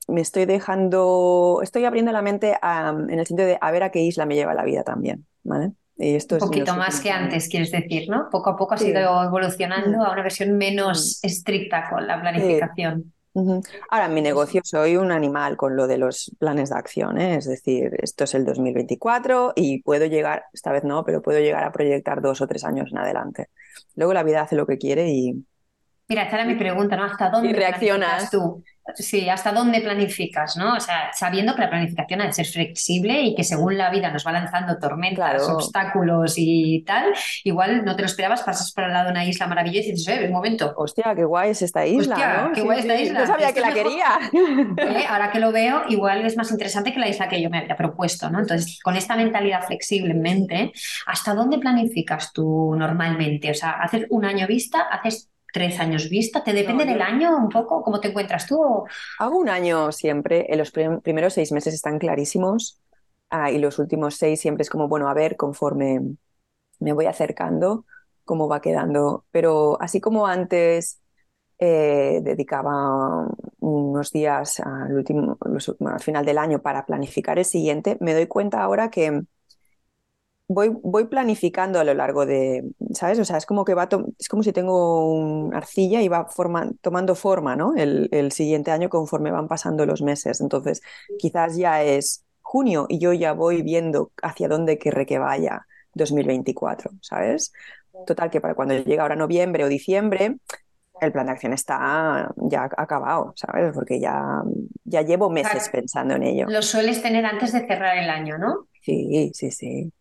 me 0.08 0.20
estoy 0.20 0.44
dejando, 0.44 1.60
estoy 1.62 1.84
abriendo 1.84 2.12
la 2.12 2.22
mente 2.22 2.58
en 2.62 3.18
el 3.18 3.26
sentido 3.26 3.48
de 3.48 3.58
a 3.60 3.70
ver 3.70 3.82
a 3.82 3.90
qué 3.90 4.00
isla 4.00 4.26
me 4.26 4.34
lleva 4.34 4.54
la 4.54 4.64
vida 4.64 4.82
también, 4.84 5.26
¿vale? 5.42 5.72
Y 5.96 6.16
esto 6.16 6.34
Un 6.36 6.40
poquito 6.40 6.74
más 6.74 7.00
que 7.00 7.10
antes, 7.10 7.48
quieres 7.48 7.70
decir, 7.70 8.08
¿no? 8.08 8.28
Poco 8.30 8.50
a 8.50 8.56
poco 8.56 8.74
ha 8.74 8.82
ido 8.82 9.22
evolucionando 9.22 10.04
a 10.04 10.12
una 10.12 10.22
versión 10.22 10.56
menos 10.56 11.20
estricta 11.22 11.88
con 11.88 12.06
la 12.06 12.20
planificación. 12.20 13.12
Ahora, 13.90 14.06
en 14.06 14.14
mi 14.14 14.20
negocio 14.20 14.60
soy 14.62 14.96
un 14.96 15.10
animal 15.10 15.56
con 15.56 15.74
lo 15.74 15.88
de 15.88 15.98
los 15.98 16.32
planes 16.38 16.70
de 16.70 16.76
acción, 16.76 17.20
¿eh? 17.20 17.34
es 17.34 17.46
decir, 17.46 17.96
esto 18.00 18.24
es 18.24 18.34
el 18.34 18.44
2024 18.44 19.54
y 19.56 19.82
puedo 19.82 20.06
llegar, 20.06 20.44
esta 20.52 20.70
vez 20.70 20.84
no, 20.84 21.04
pero 21.04 21.20
puedo 21.20 21.40
llegar 21.40 21.64
a 21.64 21.72
proyectar 21.72 22.22
dos 22.22 22.40
o 22.40 22.46
tres 22.46 22.62
años 22.62 22.90
en 22.92 22.98
adelante. 22.98 23.48
Luego 23.96 24.14
la 24.14 24.22
vida 24.22 24.42
hace 24.42 24.54
lo 24.54 24.66
que 24.66 24.78
quiere 24.78 25.10
y, 25.10 25.44
Mira, 26.06 26.24
esta 26.24 26.36
era 26.36 26.44
mi 26.44 26.54
pregunta, 26.54 26.96
¿no? 26.96 27.04
¿Hasta 27.04 27.30
dónde 27.30 27.52
reaccionas 27.52 28.30
tú? 28.30 28.62
Sí, 28.94 29.30
¿hasta 29.30 29.50
dónde 29.52 29.80
planificas, 29.80 30.58
no? 30.58 30.74
O 30.74 30.80
sea, 30.80 31.10
sabiendo 31.14 31.54
que 31.54 31.62
la 31.62 31.70
planificación 31.70 32.20
ha 32.20 32.26
de 32.26 32.34
ser 32.34 32.44
flexible 32.44 33.22
y 33.22 33.34
que 33.34 33.42
según 33.42 33.78
la 33.78 33.88
vida 33.88 34.10
nos 34.10 34.26
va 34.26 34.32
lanzando 34.32 34.78
tormentas, 34.78 35.48
obstáculos 35.48 36.34
y 36.36 36.84
tal, 36.86 37.14
igual 37.44 37.86
no 37.86 37.96
te 37.96 38.02
lo 38.02 38.06
esperabas, 38.06 38.42
pasas 38.42 38.70
por 38.72 38.84
al 38.84 38.92
lado 38.92 39.06
de 39.06 39.12
una 39.12 39.24
isla 39.24 39.46
maravillosa 39.46 39.88
y 39.88 39.92
dices, 39.92 40.08
eh, 40.08 40.26
un 40.26 40.32
momento. 40.32 40.74
Hostia, 40.76 41.14
qué 41.16 41.24
guay 41.24 41.52
es 41.52 41.62
esta 41.62 41.86
isla, 41.86 42.14
Hostia, 42.14 42.50
qué 42.54 42.60
guay 42.60 42.80
esta 42.80 43.00
isla. 43.00 43.20
No 43.20 43.26
sabía 43.26 43.52
que 43.54 43.60
la 43.60 43.72
quería. 43.72 44.18
¿Eh? 44.76 45.06
Ahora 45.08 45.32
que 45.32 45.40
lo 45.40 45.50
veo, 45.50 45.84
igual 45.88 46.26
es 46.26 46.36
más 46.36 46.50
interesante 46.50 46.92
que 46.92 47.00
la 47.00 47.08
isla 47.08 47.26
que 47.26 47.40
yo 47.40 47.48
me 47.48 47.60
había 47.60 47.76
propuesto, 47.76 48.28
¿no? 48.28 48.40
Entonces, 48.40 48.78
con 48.82 48.96
esta 48.96 49.16
mentalidad 49.16 49.62
flexible 49.62 50.10
en 50.10 50.20
mente, 50.20 50.72
¿hasta 51.06 51.32
dónde 51.32 51.56
planificas 51.56 52.34
tú 52.34 52.74
normalmente? 52.76 53.50
O 53.50 53.54
sea, 53.54 53.70
¿haces 53.80 54.04
un 54.10 54.26
año 54.26 54.46
vista? 54.46 54.82
¿Haces 54.82 55.30
tres 55.54 55.78
años 55.78 56.10
vista? 56.10 56.42
¿Te 56.42 56.52
depende 56.52 56.84
del 56.84 57.00
año 57.00 57.36
un 57.36 57.48
poco? 57.48 57.80
¿Cómo 57.82 58.00
te 58.00 58.08
encuentras 58.08 58.46
tú? 58.46 58.84
Hago 59.20 59.38
un 59.38 59.48
año 59.48 59.92
siempre. 59.92 60.46
En 60.48 60.58
los 60.58 60.72
primeros 60.72 61.32
seis 61.32 61.52
meses 61.52 61.72
están 61.72 62.00
clarísimos 62.00 62.82
ah, 63.30 63.52
y 63.52 63.58
los 63.58 63.78
últimos 63.78 64.16
seis 64.16 64.40
siempre 64.40 64.62
es 64.62 64.70
como, 64.70 64.88
bueno, 64.88 65.08
a 65.08 65.14
ver, 65.14 65.36
conforme 65.36 66.00
me 66.80 66.92
voy 66.92 67.06
acercando, 67.06 67.86
cómo 68.24 68.48
va 68.48 68.60
quedando. 68.60 69.26
Pero 69.30 69.80
así 69.80 70.00
como 70.00 70.26
antes 70.26 71.00
eh, 71.58 72.18
dedicaba 72.22 73.28
unos 73.60 74.10
días 74.10 74.58
al, 74.58 74.92
último, 74.92 75.38
al 75.86 76.00
final 76.00 76.26
del 76.26 76.38
año 76.38 76.60
para 76.62 76.84
planificar 76.84 77.38
el 77.38 77.44
siguiente, 77.44 77.96
me 78.00 78.12
doy 78.12 78.26
cuenta 78.26 78.60
ahora 78.60 78.90
que 78.90 79.22
voy, 80.54 80.70
voy 80.82 81.06
planificando 81.06 81.78
a 81.78 81.84
lo 81.84 81.92
largo 81.92 82.24
de, 82.24 82.64
¿sabes? 82.92 83.18
O 83.18 83.24
sea, 83.24 83.36
es 83.36 83.46
como 83.46 83.64
que 83.64 83.74
va, 83.74 83.88
es 84.18 84.28
como 84.28 84.42
si 84.42 84.52
tengo 84.52 85.12
una 85.12 85.58
arcilla 85.58 86.00
y 86.00 86.08
va 86.08 86.26
tomando 86.80 87.14
forma, 87.14 87.56
¿no? 87.56 87.74
El, 87.76 88.08
el, 88.12 88.32
siguiente 88.32 88.70
año 88.70 88.88
conforme 88.88 89.30
van 89.30 89.48
pasando 89.48 89.84
los 89.84 90.00
meses. 90.00 90.40
Entonces, 90.40 90.80
quizás 91.18 91.56
ya 91.56 91.82
es 91.82 92.24
junio 92.40 92.86
y 92.88 92.98
yo 92.98 93.12
ya 93.12 93.32
voy 93.32 93.62
viendo 93.62 94.12
hacia 94.22 94.48
dónde 94.48 94.78
querré 94.78 95.06
que 95.06 95.18
vaya 95.18 95.66
2024, 95.94 96.92
¿sabes? 97.02 97.52
Total, 98.06 98.30
que 98.30 98.40
para 98.40 98.54
cuando 98.54 98.74
llegue 98.74 99.00
ahora 99.00 99.16
noviembre 99.16 99.64
o 99.64 99.68
diciembre, 99.68 100.36
el 101.00 101.12
plan 101.12 101.26
de 101.26 101.32
acción 101.32 101.52
está 101.52 102.32
ya 102.36 102.64
acabado, 102.76 103.32
¿sabes? 103.36 103.72
Porque 103.74 104.00
ya, 104.00 104.42
ya 104.84 105.02
llevo 105.02 105.30
meses 105.30 105.68
pensando 105.68 106.14
en 106.14 106.22
ello. 106.22 106.46
Lo 106.48 106.62
sueles 106.62 107.02
tener 107.02 107.26
antes 107.26 107.52
de 107.52 107.66
cerrar 107.66 107.98
el 107.98 108.10
año, 108.10 108.38
¿no? 108.38 108.68
Sí, 108.80 109.30
sí, 109.34 109.50
sí. 109.50 109.92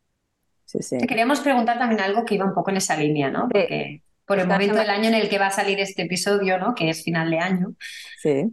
Te 0.79 1.07
queríamos 1.07 1.39
preguntar 1.41 1.77
también 1.77 2.01
algo 2.01 2.25
que 2.25 2.35
iba 2.35 2.45
un 2.45 2.53
poco 2.53 2.71
en 2.71 2.77
esa 2.77 2.97
línea, 2.97 3.29
¿no? 3.29 3.47
Porque 3.49 4.01
por 4.25 4.39
el 4.39 4.47
momento 4.47 4.75
del 4.75 4.89
año 4.89 5.09
en 5.09 5.15
el 5.15 5.29
que 5.29 5.37
va 5.37 5.47
a 5.47 5.51
salir 5.51 5.79
este 5.79 6.03
episodio, 6.03 6.57
¿no? 6.57 6.73
Que 6.73 6.89
es 6.89 7.03
final 7.03 7.29
de 7.29 7.39
año. 7.39 7.73
Sí. 8.19 8.51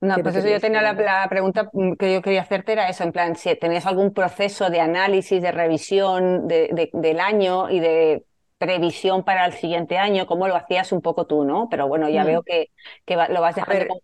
No, 0.00 0.16
pues 0.18 0.36
eso 0.36 0.48
yo 0.48 0.60
tenía 0.60 0.80
la, 0.80 1.28
pregunta 1.28 1.70
que 1.98 2.14
yo 2.14 2.22
quería 2.22 2.42
hacerte 2.42 2.72
era 2.72 2.88
eso, 2.88 3.02
en 3.02 3.10
plan, 3.10 3.34
si 3.34 3.54
tenías 3.56 3.84
algún 3.84 4.12
proceso 4.12 4.70
de 4.70 4.80
análisis, 4.80 5.42
de 5.42 5.50
revisión 5.50 6.46
del 6.46 7.20
año 7.20 7.68
y 7.68 7.80
de 7.80 8.24
previsión 8.58 9.24
para 9.24 9.44
el 9.46 9.54
siguiente 9.54 9.98
año, 9.98 10.26
cómo 10.26 10.46
lo 10.46 10.54
hacías 10.54 10.92
un 10.92 11.00
poco 11.00 11.26
tú, 11.26 11.44
¿no? 11.44 11.68
Pero 11.68 11.88
bueno, 11.88 12.08
ya 12.08 12.22
mm. 12.22 12.26
veo 12.26 12.42
que, 12.42 12.70
que 13.04 13.16
lo 13.16 13.40
vas 13.40 13.56
dejando. 13.56 14.00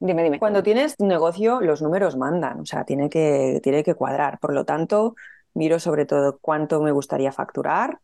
Dime, 0.00 0.24
dime. 0.24 0.38
Cuando 0.40 0.62
tienes 0.64 0.98
negocio, 0.98 1.60
los 1.60 1.80
números 1.80 2.16
mandan, 2.16 2.60
o 2.60 2.66
sea, 2.66 2.84
tiene 2.84 3.08
que, 3.08 3.60
tiene 3.62 3.84
que 3.84 3.94
cuadrar. 3.94 4.38
Por 4.40 4.52
lo 4.52 4.64
tanto, 4.64 5.14
miro 5.54 5.78
sobre 5.78 6.06
todo 6.06 6.38
cuánto 6.40 6.80
me 6.82 6.92
gustaría 6.92 7.32
facturar. 7.32 7.98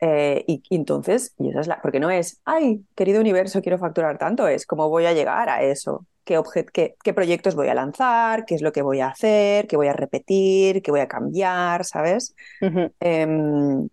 Eh, 0.00 0.44
y, 0.46 0.62
entonces, 0.70 1.34
y 1.38 1.50
esa 1.50 1.60
es 1.60 1.66
la, 1.66 1.80
porque 1.82 2.00
no 2.00 2.10
es, 2.10 2.40
ay, 2.44 2.84
querido 2.94 3.20
universo, 3.20 3.60
quiero 3.60 3.78
facturar 3.78 4.16
tanto, 4.16 4.48
es 4.48 4.66
cómo 4.66 4.88
voy 4.88 5.04
a 5.04 5.12
llegar 5.12 5.50
a 5.50 5.62
eso, 5.62 6.06
qué, 6.24 6.40
qué, 6.72 6.96
qué, 7.02 7.12
proyectos 7.14 7.54
voy 7.54 7.68
a 7.68 7.74
lanzar, 7.74 8.46
qué 8.46 8.54
es 8.54 8.62
lo 8.62 8.72
que 8.72 8.80
voy 8.80 9.00
a 9.00 9.08
hacer, 9.08 9.66
qué 9.66 9.76
voy 9.76 9.88
a 9.88 9.92
repetir, 9.92 10.82
qué 10.82 10.90
voy 10.90 11.00
a 11.00 11.08
cambiar, 11.08 11.84
¿sabes? 11.84 12.34
Em, 13.00 13.88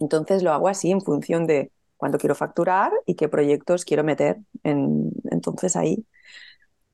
entonces 0.00 0.42
lo 0.42 0.52
hago 0.52 0.68
así 0.68 0.90
en 0.90 1.00
función 1.00 1.46
de 1.46 1.70
cuánto 1.96 2.18
quiero 2.18 2.34
facturar 2.34 2.92
y 3.06 3.14
qué 3.14 3.28
proyectos 3.28 3.84
quiero 3.84 4.02
meter. 4.02 4.38
En, 4.64 5.10
entonces 5.30 5.76
ahí. 5.76 6.04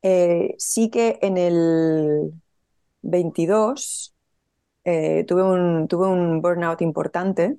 Eh, 0.02 0.54
sí 0.58 0.90
que 0.90 1.18
en 1.22 1.36
el 1.36 2.32
22 3.02 4.09
eh, 4.84 5.24
tuve, 5.26 5.42
un, 5.42 5.88
tuve 5.88 6.06
un 6.08 6.40
burnout 6.40 6.80
importante. 6.82 7.56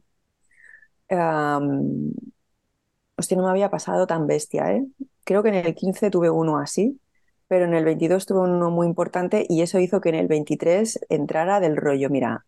hostia, 3.15 3.38
no 3.38 3.43
me 3.43 3.49
había 3.49 3.69
pasado 3.69 4.07
tan 4.07 4.27
bestia, 4.27 4.73
¿eh? 4.73 4.86
Creo 5.23 5.43
que 5.43 5.49
en 5.49 5.55
el 5.55 5.75
15 5.75 6.10
tuve 6.10 6.29
uno 6.29 6.57
así, 6.57 6.99
pero 7.47 7.65
en 7.65 7.73
el 7.73 7.86
22 7.86 8.25
tuve 8.25 8.41
uno 8.41 8.71
muy 8.71 8.88
importante 8.88 9.45
y 9.47 9.62
eso 9.62 9.79
hizo 9.79 10.01
que 10.01 10.10
en 10.10 10.15
el 10.15 10.27
23 10.27 10.99
entrara 11.10 11.60
del 11.60 11.77
rollo, 11.77 12.10
mira, 12.10 12.45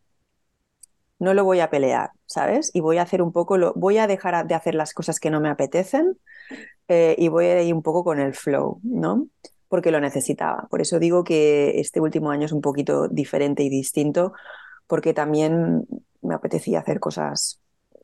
no 1.19 1.33
lo 1.33 1.43
voy 1.43 1.59
a 1.61 1.69
pelear, 1.69 2.11
¿sabes? 2.25 2.71
Y 2.73 2.81
voy 2.81 2.97
a 2.97 3.03
hacer 3.03 3.21
un 3.21 3.31
poco, 3.31 3.57
lo, 3.57 3.73
voy 3.75 3.97
a 3.97 4.07
dejar 4.07 4.45
de 4.47 4.55
hacer 4.55 4.75
las 4.75 4.93
cosas 4.93 5.19
que 5.19 5.29
no 5.29 5.39
me 5.39 5.49
apetecen 5.49 6.17
eh, 6.87 7.15
y 7.17 7.29
voy 7.29 7.45
ahí 7.45 7.71
un 7.73 7.81
poco 7.81 8.03
con 8.03 8.19
el 8.19 8.33
flow, 8.33 8.79
¿no? 8.83 9.27
Porque 9.69 9.91
lo 9.91 9.99
necesitaba. 9.99 10.67
Por 10.69 10.81
eso 10.81 10.99
digo 10.99 11.23
que 11.23 11.79
este 11.79 12.01
último 12.01 12.31
año 12.31 12.45
es 12.45 12.51
un 12.51 12.61
poquito 12.61 13.07
diferente 13.07 13.63
y 13.63 13.69
distinto, 13.69 14.33
porque 14.87 15.13
también 15.13 15.85
me 16.21 16.35
apetecía 16.35 16.79
hacer 16.79 16.99
cosas 16.99 17.59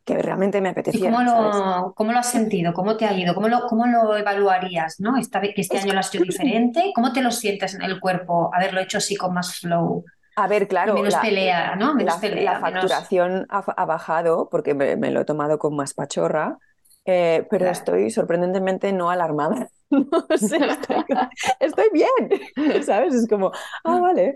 que 0.06 0.18
realmente 0.18 0.60
me 0.62 0.70
apetecían. 0.70 1.14
¿Y 1.14 1.16
cómo 1.16 1.24
lo, 1.24 1.94
cómo 1.96 2.12
lo 2.12 2.20
has 2.20 2.32
sentido? 2.32 2.74
¿Cómo 2.74 2.98
te 2.98 3.06
ha 3.06 3.14
ido? 3.14 3.36
¿Cómo 3.36 3.48
lo, 3.48 3.68
cómo 3.68 3.86
lo 3.86 4.18
evaluarías? 4.18 5.00
¿no? 5.00 5.18
Esta, 5.18 5.40
que 5.42 5.54
este 5.56 5.78
año 5.78 5.94
lo 5.94 6.00
has 6.00 6.14
hecho 6.14 6.24
diferente. 6.24 6.92
¿Cómo 6.96 7.14
te 7.14 7.22
lo 7.22 7.32
sientes 7.32 7.76
en 7.76 7.84
el 7.84 8.00
cuerpo 8.00 8.50
haberlo 8.54 8.82
hecho 8.82 8.98
así 8.98 9.16
con 9.16 9.34
más 9.34 9.60
flow? 9.60 10.04
A 10.36 10.48
ver, 10.48 10.68
claro. 10.68 10.94
menos 10.94 11.14
la, 11.14 11.22
pelea, 11.22 11.76
¿no? 11.76 11.94
Menos 11.94 12.16
la, 12.16 12.22
pelea, 12.22 12.54
la 12.54 12.60
facturación 12.60 13.46
ha, 13.50 13.60
ha, 13.60 13.86
bajado 13.86 14.48
porque 14.50 14.74
me, 14.74 14.96
me, 14.96 15.12
lo 15.12 15.22
he 15.22 15.26
tomado 15.26 15.60
con 15.60 15.76
más 15.76 15.94
pachorra, 15.94 16.58
eh, 17.06 17.46
pero 17.50 17.66
Claro. 17.66 17.74
estoy 17.74 18.10
sorprendentemente 18.10 18.92
no 18.94 19.10
alarmada. 19.10 19.70
No 19.92 20.38
sé, 20.38 20.58
estoy, 20.58 21.04
estoy 21.60 21.86
bien, 21.92 22.84
¿sabes? 22.84 23.16
Es 23.16 23.28
como, 23.28 23.52
ah, 23.84 24.00
vale. 24.00 24.36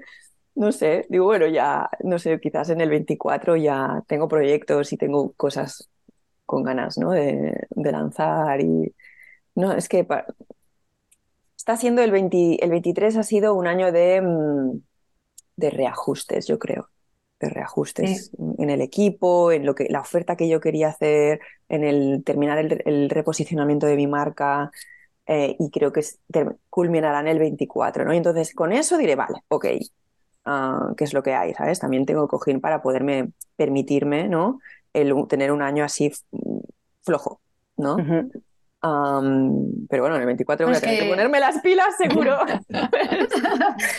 No 0.56 0.72
sé, 0.72 1.06
digo, 1.10 1.26
bueno, 1.26 1.48
ya, 1.48 1.90
no 2.04 2.20
sé, 2.20 2.40
quizás 2.40 2.70
en 2.70 2.80
el 2.82 2.90
24 2.90 3.56
ya 3.56 4.04
tengo 4.08 4.28
proyectos 4.28 4.94
y 4.94 4.98
tengo 4.98 5.34
cosas 5.34 5.90
con 6.46 6.64
ganas, 6.64 6.98
¿no? 7.00 7.12
De, 7.12 7.68
de 7.72 7.92
lanzar 7.92 8.62
y... 8.62 8.96
No, 9.56 9.74
es 9.74 9.90
que 9.90 10.04
pa- 10.06 10.26
está 11.58 11.78
siendo 11.78 12.02
el 12.02 12.12
20, 12.12 12.64
el 12.64 12.72
23 12.72 13.18
ha 13.18 13.24
sido 13.24 13.54
un 13.56 13.68
año 13.68 13.92
de, 13.92 14.22
mm, 14.22 14.82
de 15.58 15.70
reajustes, 15.70 16.48
yo 16.48 16.60
creo. 16.60 16.90
De 17.42 17.50
reajustes 17.50 18.32
en 18.60 18.70
el 18.72 18.82
equipo, 18.82 19.52
en 19.52 19.66
lo 19.66 19.76
que, 19.76 19.88
la 19.90 20.02
oferta 20.02 20.36
que 20.38 20.50
yo 20.50 20.62
quería 20.62 20.90
hacer, 20.90 21.42
en 21.70 21.84
el 21.86 22.24
terminar 22.26 22.60
el, 22.60 22.82
el 22.86 23.10
reposicionamiento 23.12 23.88
de 23.88 23.96
mi 23.98 24.08
marca. 24.08 24.72
eh, 25.28 25.56
y 25.60 25.72
creo 25.72 25.92
que 25.94 26.02
culminará 26.70 27.20
en 27.22 27.28
el 27.30 27.40
24, 27.40 28.06
¿no? 28.06 28.14
Y 28.14 28.18
entonces 28.18 28.54
con 28.56 28.74
eso 28.74 28.98
diré, 28.98 29.16
vale, 29.16 29.44
ok, 29.50 29.66
ah, 30.46 30.94
¿qué 30.98 31.04
es 31.04 31.14
lo 31.14 31.24
que 31.24 31.34
hay? 31.34 31.54
¿Sabes? 31.54 31.80
También 31.80 32.06
tengo 32.06 32.28
cojín 32.28 32.62
para 32.62 32.82
poderme 32.82 33.30
permitirme, 33.56 34.28
¿no? 34.28 34.60
El 34.94 35.14
tener 35.28 35.52
un 35.52 35.62
año 35.62 35.84
así 35.84 36.12
flojo, 37.02 37.42
¿no? 37.78 37.96
Ujú. 37.96 38.32
Am, 38.86 39.88
pero 39.90 40.04
bueno, 40.04 40.16
en 40.18 40.24
el 40.24 40.26
24 40.28 40.68
voy 40.68 40.76
a 40.76 40.80
tener 40.82 40.98
que 40.98 41.04
que- 41.06 41.10
ponerme 41.10 41.40
las 41.40 41.62
pilas, 41.62 41.96
seguro. 41.98 42.38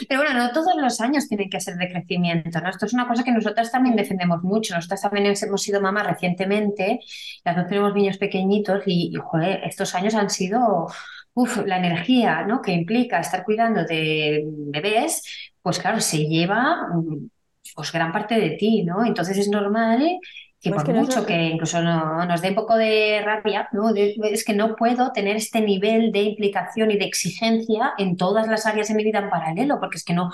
Pero 0.08 0.20
bueno, 0.20 0.34
no 0.38 0.52
todos 0.52 0.74
los 0.76 1.00
años 1.00 1.26
tienen 1.26 1.48
que 1.48 1.58
ser 1.58 1.76
de 1.76 1.88
crecimiento, 1.88 2.60
¿no? 2.60 2.68
Esto 2.68 2.84
es 2.84 2.92
una 2.92 3.08
cosa 3.08 3.24
que 3.24 3.32
nosotras 3.32 3.72
también 3.72 3.96
defendemos 3.96 4.42
mucho. 4.42 4.74
Nosotras 4.74 5.00
también 5.00 5.32
hemos 5.40 5.62
sido 5.62 5.80
mamás 5.80 6.06
recientemente, 6.06 7.00
las 7.44 7.56
dos 7.56 7.66
tenemos 7.66 7.94
niños 7.94 8.18
pequeñitos 8.18 8.82
y, 8.86 9.10
y, 9.10 9.18
joder, 9.18 9.60
estos 9.64 9.94
años 9.94 10.14
han 10.14 10.28
sido, 10.28 10.88
uf, 11.34 11.58
la 11.66 11.78
energía, 11.78 12.44
¿no? 12.46 12.62
que 12.62 12.72
implica 12.72 13.20
estar 13.20 13.44
cuidando 13.44 13.84
de 13.84 14.44
bebés, 14.46 15.22
pues 15.62 15.78
claro, 15.78 16.00
se 16.00 16.18
lleva 16.26 16.88
mm, 16.94 17.28
pues 17.74 17.92
gran 17.92 18.12
parte 18.12 18.36
de 18.40 18.50
ti, 18.52 18.82
¿no? 18.84 19.04
Entonces 19.04 19.38
es 19.38 19.48
normal 19.48 20.18
que 20.60 20.70
Pues 20.70 20.82
por 20.82 20.84
que 20.84 20.92
mucho 20.92 21.26
que 21.26 21.34
incluso 21.50 21.82
no- 21.82 22.24
nos 22.26 22.40
dé 22.40 22.50
un 22.50 22.54
poco 22.54 22.76
de 22.76 23.20
rabia, 23.24 23.68
¿no? 23.72 23.92
De- 23.92 24.14
es 24.32 24.44
que 24.44 24.54
no 24.54 24.76
puedo 24.76 25.12
tener 25.12 25.36
este 25.36 25.60
nivel 25.60 26.12
de 26.12 26.22
implicación 26.22 26.90
y 26.90 26.98
de 26.98 27.04
exigencia 27.06 27.92
en 27.98 28.16
todas 28.16 28.48
las 28.48 28.66
áreas 28.66 28.88
de 28.88 28.94
mi 28.94 29.04
vida 29.04 29.18
en 29.20 29.30
paralelo, 29.30 29.78
porque 29.80 29.98
es 29.98 30.04
que 30.04 30.14
no, 30.14 30.30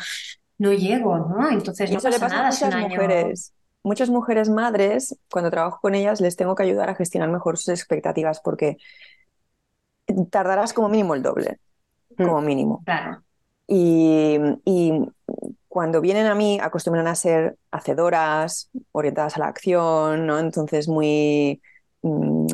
no 0.58 0.72
llego, 0.72 1.18
¿no? 1.18 1.50
Entonces 1.50 1.92
no 1.92 2.00
eso 2.00 2.10
le 2.10 2.20
pasa 2.20 2.40
a 2.40 2.44
nada 2.44 2.58
un 2.62 2.72
muchas 2.72 2.74
año... 2.74 3.00
mujeres. 3.00 3.52
Muchas 3.82 4.10
mujeres 4.10 4.50
madres, 4.50 5.18
cuando 5.30 5.50
trabajo 5.50 5.78
con 5.80 5.94
ellas, 5.94 6.20
les 6.20 6.36
tengo 6.36 6.54
que 6.54 6.62
ayudar 6.64 6.90
a 6.90 6.94
gestionar 6.94 7.30
mejor 7.30 7.56
sus 7.56 7.68
expectativas 7.70 8.40
porque 8.40 8.76
tardarás 10.30 10.72
como 10.72 10.88
mínimo 10.88 11.14
el 11.14 11.22
doble, 11.22 11.58
como 12.16 12.40
mínimo. 12.40 12.82
Claro, 12.84 13.22
Y, 13.66 14.38
y 14.64 14.92
cuando 15.68 16.00
vienen 16.00 16.26
a 16.26 16.34
mí, 16.34 16.58
acostumbran 16.60 17.06
a 17.06 17.14
ser 17.14 17.56
hacedoras, 17.70 18.70
orientadas 18.92 19.36
a 19.36 19.40
la 19.40 19.46
acción, 19.46 20.26
¿no? 20.26 20.38
Entonces 20.38 20.88
muy, 20.88 21.62
mm, 22.02 22.46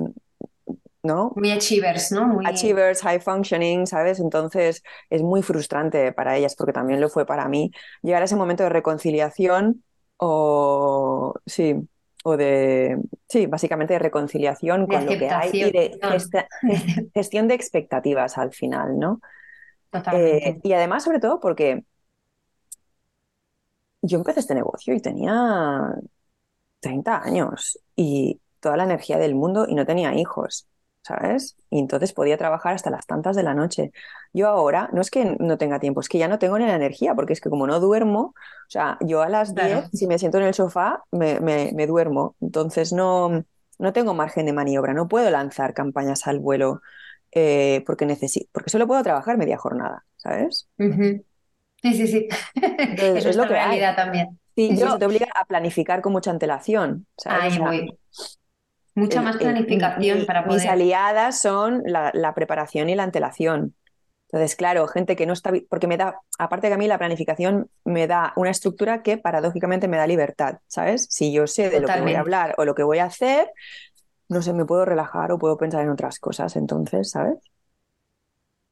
¿no? 1.02 1.32
muy 1.36 1.50
achievers, 1.50 2.12
¿no? 2.12 2.26
Muy... 2.26 2.44
Achievers, 2.46 3.02
high 3.02 3.20
functioning, 3.20 3.86
¿sabes? 3.86 4.20
Entonces 4.20 4.82
es 5.10 5.22
muy 5.22 5.42
frustrante 5.42 6.12
para 6.12 6.36
ellas, 6.36 6.54
porque 6.56 6.72
también 6.72 7.00
lo 7.00 7.08
fue 7.08 7.24
para 7.26 7.48
mí, 7.48 7.70
llegar 8.02 8.22
a 8.22 8.24
ese 8.26 8.36
momento 8.36 8.64
de 8.64 8.70
reconciliación 8.70 9.82
o, 10.18 11.34
sí, 11.46 11.76
o 12.26 12.36
de, 12.36 12.98
sí, 13.28 13.46
básicamente 13.46 13.94
de 13.94 14.00
reconciliación 14.00 14.86
De 14.86 14.96
con 14.96 15.06
lo 15.06 15.16
que 15.16 15.30
hay 15.30 15.56
y 15.58 15.72
de 15.72 15.98
gesta- 16.08 16.48
gestión 17.14 17.48
de 17.48 17.54
expectativas 17.54 18.38
al 18.38 18.52
final, 18.52 18.98
¿no? 18.98 19.20
Totalmente. 19.90 20.48
Eh, 20.48 20.60
y 20.62 20.72
además, 20.74 21.04
sobre 21.04 21.20
todo, 21.20 21.40
porque 21.40 21.84
yo 24.02 24.18
empecé 24.18 24.40
este 24.40 24.54
negocio 24.54 24.94
y 24.94 25.00
tenía 25.00 25.94
30 26.80 27.22
años 27.24 27.78
y 27.96 28.40
toda 28.60 28.76
la 28.76 28.84
energía 28.84 29.18
del 29.18 29.34
mundo 29.34 29.66
y 29.68 29.74
no 29.74 29.86
tenía 29.86 30.14
hijos, 30.14 30.68
¿sabes? 31.06 31.56
Y 31.70 31.78
entonces 31.78 32.12
podía 32.12 32.36
trabajar 32.38 32.74
hasta 32.74 32.90
las 32.90 33.06
tantas 33.06 33.36
de 33.36 33.42
la 33.42 33.54
noche. 33.54 33.92
Yo 34.32 34.48
ahora, 34.48 34.88
no 34.92 35.00
es 35.00 35.10
que 35.10 35.36
no 35.38 35.58
tenga 35.58 35.78
tiempo, 35.80 36.00
es 36.00 36.08
que 36.08 36.18
ya 36.18 36.28
no 36.28 36.38
tengo 36.38 36.58
ni 36.58 36.66
la 36.66 36.74
energía, 36.76 37.14
porque 37.14 37.32
es 37.32 37.40
que 37.40 37.50
como 37.50 37.66
no 37.66 37.80
duermo, 37.80 38.20
o 38.34 38.70
sea, 38.70 38.98
yo 39.00 39.22
a 39.22 39.28
las 39.28 39.54
10, 39.54 39.84
Claro. 39.84 39.90
si 39.92 40.06
me 40.06 40.18
siento 40.18 40.38
en 40.38 40.44
el 40.44 40.54
sofá, 40.54 41.04
me, 41.12 41.40
me- 41.40 41.72
me 41.74 41.86
duermo. 41.86 42.36
Entonces 42.40 42.92
no, 42.92 43.44
no 43.78 43.92
tengo 43.92 44.14
margen 44.14 44.46
de 44.46 44.52
maniobra, 44.52 44.94
no 44.94 45.08
puedo 45.08 45.30
lanzar 45.30 45.74
campañas 45.74 46.26
al 46.26 46.38
vuelo 46.40 46.80
eh, 47.32 47.82
porque 47.86 48.06
necesito, 48.06 48.48
porque 48.52 48.70
solo 48.70 48.86
puedo 48.86 49.02
trabajar 49.02 49.36
media 49.38 49.58
jornada, 49.58 50.04
¿sabes? 50.16 50.68
Sí, 51.82 51.94
sí, 51.94 52.06
sí. 52.08 52.28
Entonces, 52.78 53.26
Es 53.26 53.26
es 53.26 53.36
lo 53.36 53.46
que 53.46 53.54
hay. 53.56 53.78
realidad 53.78 53.96
también. 53.96 54.38
Sí, 54.56 54.74
yo 54.76 54.98
te 54.98 55.06
obliga 55.06 55.28
a 55.34 55.44
planificar 55.46 56.02
con 56.02 56.12
mucha 56.12 56.30
antelación, 56.30 57.06
¿sabes? 57.16 57.46
O 57.48 57.50
Ahí 57.50 57.52
sea, 57.52 57.66
voy. 57.68 57.98
Mucha 58.96 59.22
más 59.22 59.36
planificación 59.36 60.26
para 60.26 60.42
mis 60.42 60.56
poder... 60.56 60.70
aliadas 60.70 61.40
son 61.40 61.82
la, 61.84 62.10
la 62.14 62.34
preparación 62.34 62.88
y 62.88 62.94
la 62.94 63.04
antelación. 63.04 63.74
Entonces, 64.32 64.56
claro, 64.56 64.88
gente 64.88 65.14
que 65.14 65.26
no 65.26 65.34
está, 65.34 65.52
porque 65.68 65.86
me 65.86 65.96
da, 65.96 66.18
aparte 66.38 66.66
que 66.66 66.74
a 66.74 66.78
mí 66.78 66.88
la 66.88 66.98
planificación 66.98 67.70
me 67.84 68.08
da 68.08 68.32
una 68.34 68.50
estructura 68.50 69.02
que 69.02 69.18
paradójicamente 69.18 69.86
me 69.86 69.98
da 69.98 70.06
libertad, 70.06 70.58
¿sabes? 70.66 71.06
Si 71.10 71.32
yo 71.32 71.46
sé 71.46 71.70
de 71.70 71.78
lo 71.78 71.86
que 71.86 72.00
voy 72.00 72.14
a 72.14 72.20
hablar 72.20 72.54
o 72.58 72.64
lo 72.64 72.74
que 72.74 72.82
voy 72.82 72.98
a 72.98 73.04
hacer, 73.04 73.48
no 74.28 74.42
sé, 74.42 74.52
me 74.52 74.64
puedo 74.64 74.84
relajar 74.84 75.30
o 75.30 75.38
puedo 75.38 75.56
pensar 75.56 75.82
en 75.82 75.90
otras 75.90 76.18
cosas, 76.18 76.56
entonces, 76.56 77.10
¿sabes? 77.10 77.36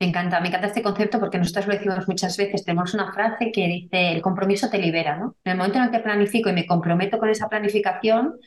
Me 0.00 0.08
encanta, 0.08 0.40
me 0.40 0.48
encanta 0.48 0.66
este 0.66 0.82
concepto 0.82 1.20
porque 1.20 1.38
nosotros 1.38 1.68
lo 1.68 1.74
decimos 1.74 2.08
muchas 2.08 2.36
veces. 2.36 2.64
Tenemos 2.64 2.92
una 2.94 3.12
frase 3.12 3.52
que 3.52 3.66
dice, 3.68 4.10
el 4.10 4.22
compromiso 4.22 4.68
te 4.68 4.78
libera, 4.78 5.16
¿no? 5.16 5.36
En 5.44 5.52
el 5.52 5.58
momento 5.58 5.78
en 5.78 5.84
el 5.84 5.90
que 5.92 6.00
planifico 6.00 6.50
y 6.50 6.52
me 6.52 6.66
comprometo 6.66 7.18
con 7.18 7.28
esa 7.28 7.48
planificación, 7.48 8.40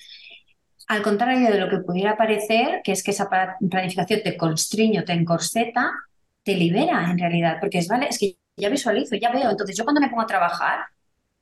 al 0.88 1.02
contrario 1.04 1.50
de 1.52 1.60
lo 1.60 1.70
que 1.70 1.80
pudiera 1.80 2.18
parecer, 2.18 2.82
que 2.84 2.92
es 2.94 3.04
que 3.04 3.12
esa 3.12 3.30
planificación 3.70 4.22
te 4.24 4.38
constriño, 4.38 5.04
te 5.04 5.14
encorseta, 5.14 5.92
te 6.44 6.56
libera 6.56 7.10
en 7.12 7.18
realidad, 7.20 7.58
porque 7.60 7.80
es, 7.80 7.88
vale, 7.88 8.08
es 8.10 8.18
que 8.20 8.38
ya 8.58 8.70
visualizo, 8.70 9.16
ya 9.16 9.32
veo. 9.32 9.50
Entonces 9.52 9.76
yo 9.78 9.84
cuando 9.84 10.02
me 10.02 10.10
pongo 10.10 10.22
a 10.24 10.28
trabajar, 10.28 10.80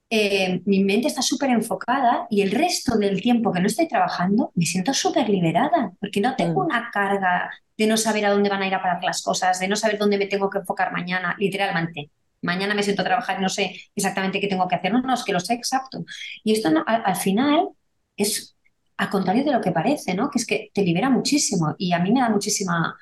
eh, 0.10 0.62
mi 0.66 0.84
mente 0.84 1.08
está 1.08 1.22
súper 1.22 1.50
enfocada 1.50 2.28
y 2.30 2.42
el 2.42 2.52
resto 2.52 2.98
del 2.98 3.22
tiempo 3.22 3.52
que 3.52 3.60
no 3.62 3.68
estoy 3.68 3.88
trabajando 3.88 4.52
me 4.56 4.66
siento 4.66 4.94
súper 4.94 5.30
liberada, 5.30 5.92
porque 6.00 6.22
no 6.22 6.36
tengo 6.36 6.62
Mm. 6.62 6.66
una 6.68 6.92
carga 6.92 7.50
de 7.78 7.88
no 7.88 7.98
saber 7.98 8.26
a 8.26 8.32
dónde 8.32 8.50
van 8.50 8.62
a 8.62 8.68
ir 8.68 8.76
a 8.76 8.82
parar 8.82 9.04
las 9.04 9.22
cosas, 9.24 9.60
de 9.60 9.68
no 9.68 9.76
saber 9.76 9.98
dónde 9.98 10.18
me 10.18 10.28
tengo 10.28 10.50
que 10.50 10.60
enfocar 10.60 10.92
mañana, 10.94 11.36
literalmente. 11.40 12.12
Mañana 12.42 12.76
me 12.76 12.84
siento 12.84 13.02
a 13.02 13.06
trabajar 13.06 13.40
y 13.40 13.42
no 13.44 13.50
sé 13.50 13.76
exactamente 13.96 14.40
qué 14.40 14.48
tengo 14.48 14.68
que 14.68 14.76
hacer. 14.76 14.94
No, 14.94 15.02
no, 15.02 15.14
es 15.14 15.24
que 15.24 15.34
lo 15.34 15.40
sé 15.40 15.56
exacto. 15.56 16.06
Y 16.44 16.54
esto 16.54 16.70
no- 16.72 16.84
al, 16.88 17.02
al 17.06 17.16
final 17.16 17.70
es 18.18 18.55
al 18.98 19.10
contrario 19.10 19.44
de 19.44 19.52
lo 19.52 19.62
que 19.62 19.72
parece, 19.72 20.14
¿no? 20.14 20.30
Que 20.30 20.40
es 20.40 20.46
que 20.46 20.72
te 20.74 20.82
libera 20.82 21.10
muchísimo 21.10 21.76
y 21.78 21.92
a 21.94 22.00
mí 22.00 22.12
me 22.12 22.22
da 22.22 22.30
muchísima, 22.30 22.96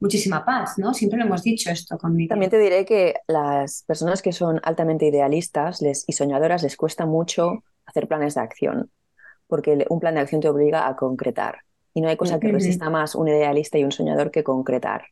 muchísima 0.00 0.44
paz, 0.44 0.78
¿no? 0.78 0.92
Siempre 0.94 1.18
lo 1.18 1.24
hemos 1.24 1.42
dicho 1.42 1.70
esto 1.70 1.96
conmigo. 1.98 2.30
También 2.30 2.50
te 2.50 2.58
diré 2.58 2.84
que 2.84 3.14
las 3.26 3.84
personas 3.86 4.22
que 4.22 4.32
son 4.32 4.60
altamente 4.62 5.06
idealistas 5.06 5.80
les, 5.80 6.04
y 6.06 6.12
soñadoras 6.12 6.62
les 6.62 6.76
cuesta 6.76 7.06
mucho 7.06 7.64
hacer 7.86 8.06
planes 8.06 8.34
de 8.34 8.42
acción, 8.42 8.90
porque 9.46 9.86
un 9.88 10.00
plan 10.00 10.14
de 10.14 10.20
acción 10.20 10.40
te 10.40 10.48
obliga 10.48 10.86
a 10.86 10.96
concretar. 10.96 11.60
Y 11.94 12.00
no 12.00 12.08
hay 12.08 12.16
cosa 12.16 12.38
que 12.38 12.52
resista 12.52 12.90
más 12.90 13.14
un 13.14 13.28
idealista 13.28 13.78
y 13.78 13.84
un 13.84 13.90
soñador 13.90 14.30
que 14.30 14.44
concretar. 14.44 15.06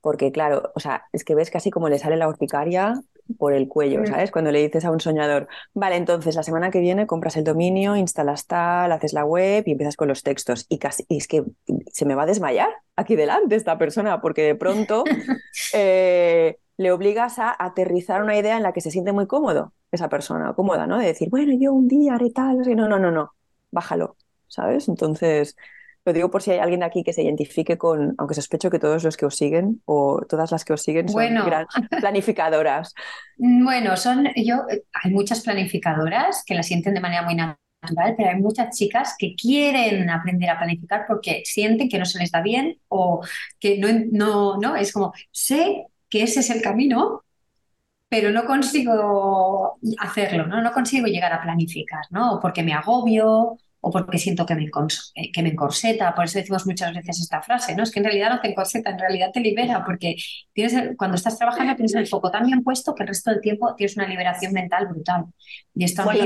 Porque, 0.00 0.30
claro, 0.30 0.72
o 0.74 0.80
sea, 0.80 1.04
es 1.12 1.24
que 1.24 1.34
ves 1.34 1.50
casi 1.50 1.70
como 1.70 1.88
le 1.88 1.98
sale 1.98 2.16
la 2.16 2.28
urticaria 2.28 3.00
por 3.36 3.52
el 3.52 3.68
cuello, 3.68 4.00
Ujú. 4.00 4.10
¿sabes? 4.10 4.30
Cuando 4.30 4.50
le 4.50 4.60
dices 4.62 4.84
a 4.84 4.90
un 4.90 5.00
soñador, 5.00 5.48
vale, 5.74 5.96
entonces 5.96 6.34
la 6.34 6.42
semana 6.42 6.70
que 6.70 6.80
viene 6.80 7.06
compras 7.06 7.36
el 7.36 7.44
dominio, 7.44 7.96
instalas 7.96 8.46
tal, 8.46 8.92
haces 8.92 9.12
la 9.12 9.24
web 9.24 9.64
y 9.66 9.72
empiezas 9.72 9.96
con 9.96 10.08
los 10.08 10.22
textos. 10.22 10.66
Y 10.68 10.78
casi, 10.78 11.04
y 11.08 11.18
es 11.18 11.28
que 11.28 11.44
se 11.92 12.04
me 12.06 12.14
va 12.14 12.22
a 12.22 12.26
desmayar 12.26 12.70
aquí 12.96 13.16
delante 13.16 13.56
esta 13.56 13.78
persona, 13.78 14.20
porque 14.20 14.42
de 14.42 14.54
pronto 14.54 15.04
eh, 15.74 16.58
le 16.76 16.92
obligas 16.92 17.38
a 17.38 17.54
aterrizar 17.58 18.22
una 18.22 18.38
idea 18.38 18.56
en 18.56 18.62
la 18.62 18.72
que 18.72 18.80
se 18.80 18.90
siente 18.90 19.12
muy 19.12 19.26
cómodo 19.26 19.72
esa 19.90 20.08
persona, 20.08 20.52
cómoda, 20.54 20.86
¿no? 20.86 20.98
De 20.98 21.06
decir, 21.06 21.28
bueno, 21.30 21.52
yo 21.58 21.72
un 21.72 21.88
día 21.88 22.14
haré 22.14 22.30
tal, 22.30 22.58
no, 22.58 22.88
no, 22.88 22.98
no, 22.98 23.10
no, 23.10 23.32
bájalo, 23.70 24.16
¿sabes? 24.46 24.88
Entonces, 24.88 25.56
Lo 26.08 26.14
digo 26.14 26.30
por 26.30 26.40
si 26.40 26.52
hay 26.52 26.58
alguien 26.58 26.82
aquí 26.82 27.04
que 27.04 27.12
se 27.12 27.22
identifique 27.22 27.76
con, 27.76 28.14
aunque 28.16 28.34
sospecho 28.34 28.70
que 28.70 28.78
todos 28.78 29.04
los 29.04 29.18
que 29.18 29.26
os 29.26 29.36
siguen 29.36 29.82
o 29.84 30.22
todas 30.26 30.50
las 30.50 30.64
que 30.64 30.72
os 30.72 30.80
siguen 30.80 31.06
son 31.06 31.34
grandes 31.34 31.68
planificadoras. 32.00 32.94
Bueno, 33.36 33.94
son 33.98 34.26
yo, 34.34 34.64
hay 34.70 35.10
muchas 35.10 35.42
planificadoras 35.42 36.44
que 36.46 36.54
la 36.54 36.62
sienten 36.62 36.94
de 36.94 37.00
manera 37.00 37.20
muy 37.20 37.34
natural, 37.34 38.14
pero 38.16 38.30
hay 38.30 38.36
muchas 38.36 38.74
chicas 38.74 39.16
que 39.18 39.34
quieren 39.34 40.08
aprender 40.08 40.48
a 40.48 40.56
planificar 40.56 41.04
porque 41.06 41.42
sienten 41.44 41.90
que 41.90 41.98
no 41.98 42.06
se 42.06 42.20
les 42.20 42.30
da 42.30 42.40
bien 42.40 42.78
o 42.88 43.20
que 43.60 43.76
no, 43.76 43.88
no, 44.10 44.56
no, 44.56 44.76
es 44.76 44.90
como, 44.90 45.12
sé 45.30 45.88
que 46.08 46.22
ese 46.22 46.40
es 46.40 46.48
el 46.48 46.62
camino, 46.62 47.22
pero 48.08 48.30
no 48.30 48.46
consigo 48.46 49.78
hacerlo, 49.98 50.46
¿no? 50.46 50.62
No 50.62 50.72
consigo 50.72 51.06
llegar 51.06 51.34
a 51.34 51.42
planificar, 51.42 52.06
¿no? 52.08 52.38
Porque 52.40 52.62
me 52.62 52.72
agobio 52.72 53.58
o 53.80 53.90
porque 53.90 54.18
siento 54.18 54.44
que 54.44 54.54
me, 54.54 54.64
eh, 54.64 55.32
que 55.32 55.42
me 55.42 55.50
encorseta. 55.50 56.14
Por 56.14 56.24
eso 56.24 56.38
decimos 56.38 56.66
muchas 56.66 56.92
veces 56.94 57.20
esta 57.20 57.42
frase, 57.42 57.74
¿no? 57.76 57.82
Es 57.82 57.92
que 57.92 58.00
en 58.00 58.06
realidad 58.06 58.30
no 58.30 58.40
te 58.40 58.48
encorseta, 58.48 58.90
en 58.90 58.98
realidad 58.98 59.30
te 59.32 59.40
libera, 59.40 59.84
porque 59.84 60.16
tienes 60.52 60.96
cuando 60.96 61.16
estás 61.16 61.38
trabajando 61.38 61.74
tienes 61.76 61.94
el 61.94 62.06
foco 62.06 62.30
tan 62.30 62.46
bien 62.46 62.62
puesto 62.62 62.94
que 62.94 63.04
el 63.04 63.08
resto 63.08 63.30
del 63.30 63.40
tiempo 63.40 63.74
tienes 63.76 63.96
una 63.96 64.06
liberación 64.06 64.52
mental 64.52 64.88
brutal. 64.88 65.26
Y 65.74 65.84
esto 65.84 66.02
a 66.02 66.12
mí, 66.12 66.20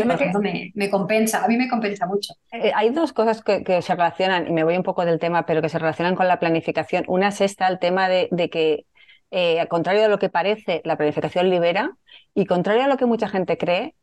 me, 0.75 0.91
compensa, 0.91 1.45
a 1.45 1.49
mí 1.49 1.57
me 1.57 1.69
compensa 1.69 2.07
mucho. 2.07 2.35
Eh, 2.53 2.73
hay 2.75 2.91
dos 2.91 3.13
cosas 3.13 3.43
que, 3.43 3.83
se 3.83 3.95
relacionan, 3.95 4.49
y 4.49 4.53
me 4.53 4.65
voy 4.65 4.77
un 4.77 4.83
poco 4.83 5.05
del 5.05 5.19
tema, 5.19 5.45
pero 5.45 5.61
que 5.61 5.69
se 5.69 5.79
relacionan 5.79 6.17
con 6.17 6.29
la 6.29 6.39
planificación. 6.39 7.05
Una 7.09 7.29
es 7.29 7.41
esta, 7.41 7.69
el 7.69 7.79
tema 7.79 8.09
de, 8.09 8.29
de 8.31 8.49
que 8.49 8.87
eh, 9.31 9.61
al 9.61 9.69
contrario 9.69 10.03
de 10.03 10.09
lo 10.09 10.19
que 10.19 10.29
parece, 10.29 10.83
la 10.85 10.97
planificación 10.97 11.49
libera 11.49 11.97
y 12.35 12.47
contrario 12.47 12.85
a 12.85 12.89
lo 12.89 12.97
que 12.99 13.07
mucha 13.07 13.29
gente 13.29 13.57
cree, 13.57 13.95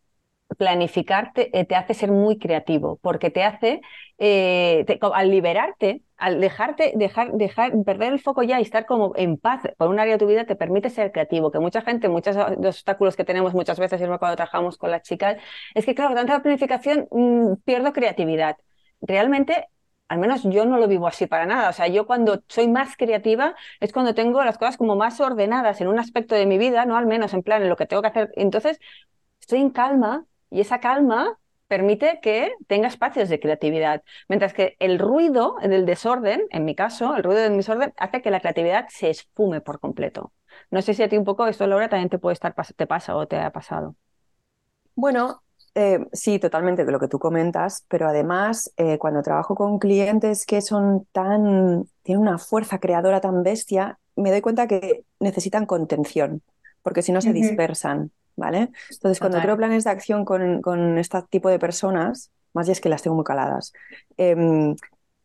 planificar 0.58 1.32
te, 1.34 1.58
eh, 1.58 1.68
hace 1.76 1.94
ser 1.94 2.12
muy 2.12 2.38
creativo, 2.40 3.00
porque 3.02 3.30
te 3.30 3.44
hace, 3.44 3.82
eh, 4.18 4.86
al 5.14 5.30
liberarte, 5.32 6.04
al 6.18 6.42
dejarte, 6.42 6.94
dejar, 6.96 7.32
dejar, 7.34 7.72
perder 7.86 8.14
el 8.14 8.20
foco 8.20 8.44
ya 8.44 8.60
y 8.60 8.64
estar 8.64 8.86
como 8.86 9.14
en 9.16 9.38
paz 9.38 9.62
por 9.78 9.90
un 9.90 10.00
área 10.00 10.14
de 10.14 10.20
tu 10.20 10.28
vida, 10.28 10.46
te 10.46 10.56
permite 10.56 10.90
ser 10.90 11.12
creativo, 11.12 11.52
que 11.52 11.60
mucha 11.60 11.82
gente, 11.82 12.10
muchos 12.10 12.36
los 12.36 12.78
obstáculos 12.78 13.16
que 13.16 13.24
tenemos 13.24 13.54
muchas 13.54 13.80
veces, 13.80 14.02
cuando 14.02 14.36
trabajamos 14.36 14.78
con 14.78 14.92
las 14.92 15.04
chicas, 15.04 15.38
es 15.76 15.86
que 15.86 15.96
claro, 15.96 16.16
tanta 16.16 16.42
planificación 16.42 17.08
mm, 17.12 17.56
pierdo 17.64 17.94
creatividad. 17.94 18.58
Realmente 19.02 19.68
al 20.10 20.18
menos 20.20 20.42
yo 20.44 20.66
no 20.66 20.78
lo 20.78 20.88
vivo 20.88 21.08
así 21.08 21.28
para 21.28 21.46
nada. 21.46 21.70
O 21.70 21.74
sea, 21.74 21.88
yo 21.88 22.08
cuando 22.08 22.44
soy 22.48 22.68
más 22.68 22.98
creativa 22.98 23.56
es 23.80 23.94
cuando 23.94 24.16
tengo 24.16 24.44
las 24.44 24.58
cosas 24.58 24.76
como 24.78 24.96
más 24.96 25.20
ordenadas 25.22 25.82
en 25.82 25.88
un 25.88 26.00
aspecto 26.00 26.34
de 26.36 26.48
mi 26.48 26.58
vida, 26.58 26.86
¿no? 26.86 26.98
Al 26.98 27.06
menos 27.06 27.34
en 27.34 27.44
plan 27.44 27.62
en 27.62 27.70
lo 27.70 27.76
que 27.76 27.86
tengo 27.86 28.02
que 28.02 28.08
hacer. 28.08 28.32
Entonces, 28.36 28.80
estoy 29.40 29.60
en 29.62 29.70
calma 29.70 30.26
y 30.50 30.62
esa 30.62 30.80
calma 30.80 31.38
permite 31.68 32.20
que 32.22 32.52
tenga 32.68 32.88
espacios 32.88 33.30
de 33.30 33.40
creatividad. 33.40 34.04
Mientras 34.28 34.54
que 34.54 34.76
el 34.80 35.00
ruido 35.00 35.56
del 35.62 35.86
desorden, 35.86 36.42
en 36.50 36.66
mi 36.66 36.76
caso, 36.76 37.16
el 37.16 37.24
ruido 37.24 37.42
del 37.42 37.58
desorden 37.58 37.94
hace 37.98 38.22
que 38.22 38.32
la 38.32 38.40
creatividad 38.40 38.88
se 38.90 39.12
esfume 39.12 39.62
por 39.62 39.80
completo. 39.80 40.34
No 40.72 40.82
sé 40.82 40.94
si 40.94 41.04
a 41.04 41.10
ti 41.10 41.18
un 41.18 41.26
poco 41.26 41.48
esto, 41.48 41.68
Laura, 41.68 41.88
también 41.88 42.10
te 42.10 42.18
puede 42.18 42.34
estar 42.34 42.56
te 42.76 42.88
pasa 42.88 43.16
o 43.16 43.28
te 43.28 43.38
ha 43.38 43.52
pasado. 43.52 43.96
Bueno, 44.96 45.44
eh, 45.76 46.00
sí, 46.12 46.40
totalmente 46.40 46.86
de 46.86 46.92
lo 46.92 47.00
que 47.00 47.08
tú 47.08 47.20
comentas, 47.20 47.86
pero 47.88 48.08
además 48.08 48.74
eh, 48.76 48.98
cuando 48.98 49.22
trabajo 49.22 49.56
con 49.56 49.80
clientes 49.80 50.46
que 50.46 50.62
son 50.62 51.08
tan, 51.12 51.86
tienen 52.02 52.22
una 52.22 52.38
fuerza 52.38 52.80
creadora 52.80 53.22
tan 53.22 53.44
bestia, 53.44 54.00
me 54.16 54.32
doy 54.32 54.42
cuenta 54.42 54.68
que 54.68 55.06
necesitan 55.20 55.66
contención, 55.66 56.42
porque 56.82 57.02
si 57.02 57.12
no 57.12 57.22
se 57.22 57.32
dispersan, 57.32 58.12
¿vale? 58.40 58.72
Entonces, 58.90 59.20
cuando 59.20 59.40
creo 59.40 59.58
planes 59.58 59.84
de 59.84 59.90
acción 59.92 60.26
con, 60.26 60.62
con 60.62 60.98
este 60.98 61.22
tipo 61.30 61.50
de 61.50 61.60
personas, 61.60 62.32
más 62.54 62.68
ya 62.68 62.74
es 62.74 62.82
que 62.82 62.90
las 62.90 63.02
tengo 63.02 63.16
muy 63.16 63.26
caladas, 63.26 63.74
em, 64.18 64.76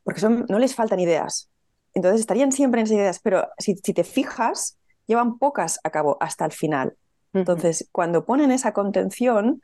porque 0.02 0.20
son, 0.20 0.44
no 0.48 0.58
les 0.58 0.74
faltan 0.74 1.00
ideas. 1.00 1.50
Entonces 1.94 2.20
estarían 2.20 2.52
siempre 2.52 2.80
en 2.80 2.86
esas 2.86 2.96
ideas, 2.96 3.20
pero 3.20 3.48
si, 3.58 3.76
si 3.76 3.94
te 3.94 4.04
fijas, 4.04 4.76
llevan 5.06 5.38
pocas 5.38 5.80
a 5.84 5.90
cabo 5.90 6.18
hasta 6.20 6.44
el 6.44 6.52
final. 6.52 6.94
Entonces, 7.32 7.88
cuando 7.90 8.24
ponen 8.24 8.52
esa 8.52 8.72
contención, 8.72 9.60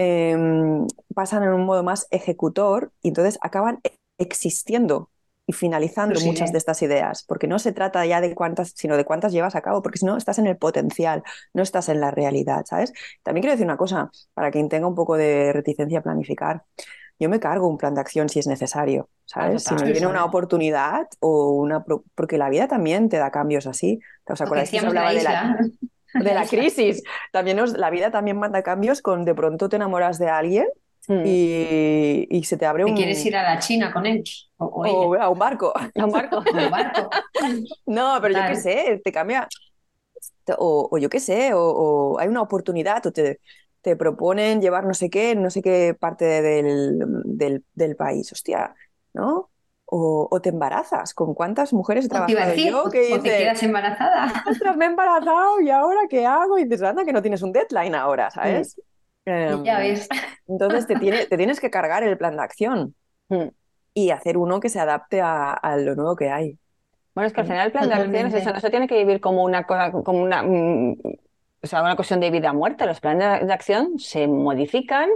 Em, 0.00 0.86
pasan 1.12 1.42
en 1.42 1.48
un 1.48 1.64
modo 1.64 1.82
más 1.82 2.06
ejecutor 2.12 2.92
y 3.02 3.08
entonces 3.08 3.36
acaban 3.40 3.80
existiendo 4.16 5.10
y 5.48 5.54
finalizando 5.54 6.20
muchas 6.20 6.52
de 6.52 6.58
estas 6.58 6.82
ideas, 6.82 7.24
porque 7.26 7.48
no 7.48 7.58
se 7.58 7.72
trata 7.72 8.04
ya 8.04 8.20
de 8.20 8.34
cuántas, 8.34 8.74
sino 8.76 8.98
de 8.98 9.06
cuántas 9.06 9.32
llevas 9.32 9.56
a 9.56 9.62
cabo, 9.62 9.80
porque 9.80 9.98
si 9.98 10.04
no 10.04 10.18
estás 10.18 10.38
en 10.38 10.46
el 10.46 10.58
potencial, 10.58 11.22
no 11.54 11.62
estás 11.62 11.88
en 11.88 12.02
la 12.02 12.10
realidad, 12.10 12.66
¿sabes? 12.66 12.92
También 13.22 13.40
quiero 13.40 13.54
decir 13.54 13.64
una 13.64 13.78
cosa, 13.78 14.10
para 14.34 14.50
quien 14.50 14.68
tenga 14.68 14.86
un 14.86 14.94
poco 14.94 15.16
de 15.16 15.54
reticencia 15.54 16.00
a 16.00 16.02
planificar, 16.02 16.64
yo 17.18 17.30
me 17.30 17.40
cargo 17.40 17.66
un 17.66 17.78
plan 17.78 17.94
de 17.94 18.02
acción 18.02 18.28
si 18.28 18.40
es 18.40 18.46
necesario, 18.46 19.08
¿sabes? 19.24 19.64
si 19.64 19.74
me 19.74 19.90
viene 19.90 20.06
una 20.06 20.26
oportunidad 20.26 21.08
o 21.18 21.52
una... 21.52 21.82
porque 22.14 22.36
la 22.36 22.50
vida 22.50 22.68
también 22.68 23.08
te 23.08 23.16
da 23.16 23.30
cambios 23.30 23.66
así. 23.66 24.00
¿Os 24.26 24.42
acordáis 24.42 24.70
que 24.70 24.80
hablaba 24.80 25.14
de 25.14 25.22
la 25.22 25.56
de 26.12 26.34
la 26.34 26.46
crisis. 26.46 27.02
También 27.32 27.58
la 27.76 27.90
vida 27.90 28.10
también 28.10 28.38
manda 28.38 28.62
cambios 28.62 29.00
con 29.00 29.24
de 29.24 29.34
pronto 29.34 29.70
te 29.70 29.76
enamoras 29.76 30.18
de 30.18 30.28
alguien 30.28 30.66
hmm. 31.08 31.22
y, 31.24 32.44
se 32.44 32.56
te 32.56 32.66
abre 32.66 32.84
un... 32.84 32.94
quieres 32.94 33.24
ir 33.26 33.36
a 33.36 33.42
la 33.42 33.58
China 33.58 33.92
con 33.92 34.06
él? 34.06 34.22
O, 34.58 35.14
a 35.14 35.28
un 35.28 35.38
barco. 35.38 35.72
A 35.76 36.04
un 36.04 36.12
barco. 36.12 36.42
no, 37.86 38.18
pero 38.20 38.34
yo 38.34 38.46
qué 38.48 38.56
sé, 38.56 39.00
te 39.02 39.12
cambia... 39.12 39.48
O, 40.58 40.96
yo 40.98 41.10
qué 41.10 41.20
sé, 41.20 41.50
o, 41.54 42.16
hay 42.18 42.28
una 42.28 42.40
oportunidad, 42.40 43.04
o 43.06 43.12
te, 43.12 43.40
te 43.82 43.96
proponen 43.96 44.62
llevar 44.62 44.84
no 44.84 44.94
sé 44.94 45.10
qué, 45.10 45.34
no 45.34 45.50
sé 45.50 45.60
qué 45.60 45.94
parte 45.98 46.24
del, 46.24 46.98
del, 47.24 47.64
del 47.74 47.96
país. 47.96 48.32
Hostia, 48.32 48.74
¿no? 49.12 49.50
o, 49.90 50.40
te 50.42 50.50
embarazas. 50.50 51.14
¿Con 51.14 51.34
cuántas 51.34 51.72
mujeres 51.72 52.04
he 52.04 52.08
trabajado 52.08 52.54
yo 52.54 52.90
que 52.90 53.14
o 53.14 53.22
te 53.22 53.30
quedas 53.30 53.62
embarazada? 53.62 54.44
Ostras, 54.48 54.76
me 54.76 54.84
he 54.84 54.88
embarazado 54.88 55.60
y 55.60 55.70
ahora 55.70 56.00
qué 56.08 56.26
hago? 56.26 56.58
Y 56.58 56.64
dices, 56.64 56.82
anda, 56.82 57.04
que 57.04 57.12
no 57.12 57.22
tienes 57.22 57.42
un 57.42 57.52
deadline 57.52 57.94
ahora, 57.94 58.30
¿sabes? 58.30 58.80
Em, 59.28 59.62
ya 59.62 59.78
ves. 59.78 60.08
Entonces 60.46 60.86
te, 60.86 60.96
tiene, 60.96 61.26
te, 61.26 61.36
tienes 61.36 61.60
que 61.60 61.70
cargar 61.70 62.02
el 62.02 62.16
plan 62.16 62.36
de 62.36 62.42
acción 62.42 62.94
hmm. 63.28 63.48
y 63.94 64.10
hacer 64.10 64.38
uno 64.38 64.60
que 64.60 64.68
se 64.68 64.80
adapte 64.80 65.20
a, 65.20 65.76
lo 65.78 65.94
nuevo 65.94 66.16
que 66.16 66.30
hay. 66.30 66.58
Bueno, 67.14 67.26
es 67.26 67.32
que 67.32 67.40
al 67.40 67.46
final 67.46 67.66
el 67.66 67.72
plan 67.72 67.88
de 67.88 67.94
acción 67.94 68.26
es 68.26 68.34
eso, 68.34 68.52
no 68.52 68.60
se 68.60 68.70
tiene 68.70 68.86
que 68.86 68.96
vivir 68.96 69.20
como 69.20 69.42
una 69.42 69.64
cosa, 69.64 69.90
como 69.90 70.22
una, 70.22 70.42
mm, 70.42 70.96
o 71.62 71.66
sea, 71.66 71.82
una 71.82 71.96
cuestión 71.96 72.20
de 72.20 72.30
vida 72.30 72.52
o 72.52 72.54
muerte. 72.54 72.86
Los 72.86 73.00
planes 73.00 73.46
de 73.46 73.52
acción 73.52 73.98
se 73.98 74.28
modifican 74.28 75.10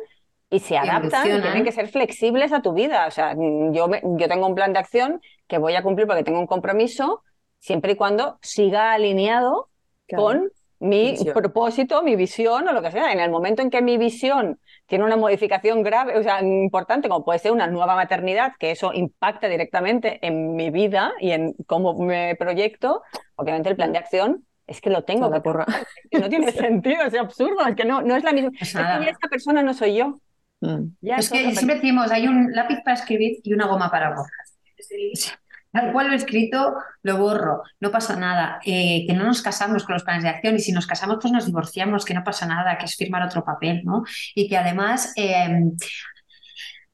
y 0.50 0.58
se 0.58 0.76
adaptan 0.76 1.26
y 1.26 1.40
tienen 1.40 1.64
que 1.64 1.72
ser 1.72 1.88
flexibles 1.88 2.52
a 2.52 2.60
tu 2.60 2.74
vida. 2.74 3.06
O 3.06 3.10
sea, 3.10 3.34
yo, 3.34 3.88
yo 4.02 4.28
tengo 4.28 4.46
un 4.46 4.54
plan 4.54 4.72
de 4.72 4.80
acción 4.80 5.20
que 5.46 5.58
voy 5.58 5.76
a 5.76 5.82
cumplir 5.82 6.06
porque 6.06 6.24
tengo 6.24 6.40
un 6.40 6.48
compromiso, 6.48 7.22
siempre 7.60 7.92
y 7.92 7.96
cuando 7.96 8.38
siga 8.42 8.92
alineado 8.92 9.68
con 10.14 10.50
mi 10.82 11.16
propósito, 11.32 12.02
mi 12.02 12.16
visión 12.16 12.66
o 12.66 12.72
lo 12.72 12.82
que 12.82 12.90
sea. 12.90 13.12
En 13.12 13.20
el 13.20 13.30
momento 13.30 13.62
en 13.62 13.70
que 13.70 13.80
mi 13.80 13.98
visión 13.98 14.58
tiene 14.86 15.04
una 15.04 15.16
modificación 15.16 15.82
grave, 15.82 16.18
o 16.18 16.22
sea, 16.24 16.42
importante, 16.42 17.08
como 17.08 17.24
puede 17.24 17.38
ser 17.38 17.52
una 17.52 17.68
nueva 17.68 17.94
maternidad, 17.94 18.52
que 18.58 18.72
eso 18.72 18.92
impacta 18.92 19.48
directamente 19.48 20.18
en 20.26 20.56
mi 20.56 20.70
vida 20.70 21.12
y 21.20 21.30
en 21.30 21.54
cómo 21.66 21.96
me 22.04 22.34
proyecto, 22.36 23.02
obviamente 23.36 23.68
el 23.68 23.76
plan 23.76 23.92
de 23.92 23.98
acción 23.98 24.44
es 24.66 24.80
que 24.80 24.90
lo 24.90 25.04
tengo 25.04 25.30
que 25.30 25.40
porra. 25.40 25.66
no 26.10 26.28
tiene 26.28 26.50
sentido, 26.52 27.02
es 27.04 27.14
absurdo, 27.14 27.64
es 27.66 27.76
que 27.76 27.84
no, 27.84 28.02
no 28.02 28.16
es 28.16 28.24
la 28.24 28.32
misma. 28.32 28.50
Es 28.60 28.74
que 28.74 29.10
esta 29.10 29.28
persona 29.28 29.62
no 29.62 29.74
soy 29.74 29.96
yo. 29.96 30.20
Mm. 30.60 30.94
es 31.02 31.30
que 31.30 31.54
siempre 31.54 31.76
decimos, 31.76 32.10
hay 32.10 32.26
un 32.26 32.52
lápiz 32.52 32.80
para 32.84 32.96
escribir 32.96 33.38
y 33.42 33.52
una 33.52 33.66
goma 33.66 33.88
para 33.88 34.10
borrar. 34.10 34.30
Tal 35.72 35.90
cual 35.90 36.08
lo 36.08 36.12
he 36.12 36.16
escrito, 36.16 36.74
lo 37.02 37.16
borro, 37.16 37.62
no 37.80 37.90
pasa 37.90 38.14
nada. 38.14 38.60
Eh, 38.64 39.06
que 39.06 39.14
no 39.14 39.24
nos 39.24 39.40
casamos 39.40 39.84
con 39.84 39.94
los 39.94 40.04
planes 40.04 40.22
de 40.22 40.28
acción 40.28 40.54
y 40.54 40.58
si 40.58 40.70
nos 40.70 40.86
casamos, 40.86 41.16
pues 41.20 41.32
nos 41.32 41.46
divorciamos, 41.46 42.04
que 42.04 42.12
no 42.12 42.22
pasa 42.22 42.46
nada, 42.46 42.76
que 42.76 42.84
es 42.84 42.94
firmar 42.94 43.22
otro 43.22 43.42
papel, 43.42 43.80
¿no? 43.82 44.04
Y 44.34 44.48
que 44.48 44.58
además 44.58 45.14
em, 45.16 45.74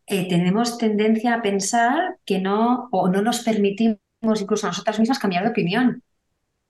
eh, 0.06 0.28
tenemos 0.28 0.78
tendencia 0.78 1.34
a 1.34 1.42
pensar 1.42 2.18
que 2.24 2.38
no, 2.38 2.88
o 2.92 3.08
no 3.08 3.20
nos 3.20 3.40
permitimos 3.40 3.98
incluso 4.40 4.66
a 4.66 4.70
nosotras 4.70 5.00
mismas 5.00 5.18
cambiar 5.18 5.42
de 5.42 5.50
opinión. 5.50 6.02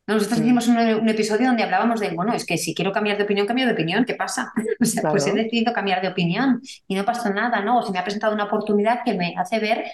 Nosotros 0.06 0.40
hicimos 0.40 0.66
un, 0.68 1.06
episodio 1.10 1.48
donde 1.48 1.62
hablábamos 1.62 2.00
de, 2.00 2.08
bueno, 2.14 2.32
es 2.32 2.46
que 2.46 2.56
si 2.56 2.74
quiero 2.74 2.92
cambiar 2.92 3.18
de 3.18 3.24
opinión, 3.24 3.46
cambio 3.46 3.66
de 3.66 3.74
opinión, 3.74 4.06
¿qué 4.06 4.14
pasa? 4.14 4.50
pues 4.78 5.26
he 5.26 5.32
decidido 5.34 5.74
cambiar 5.74 6.00
de 6.00 6.08
opinión 6.08 6.62
y 6.86 6.94
no 6.94 7.04
pasa 7.04 7.28
nada, 7.28 7.60
¿no? 7.60 7.80
O 7.80 7.82
se 7.82 7.92
me 7.92 7.98
ha 7.98 8.04
presentado 8.04 8.32
una 8.32 8.44
oportunidad 8.44 9.00
que 9.04 9.12
me 9.12 9.34
hace 9.36 9.58
ver 9.58 9.84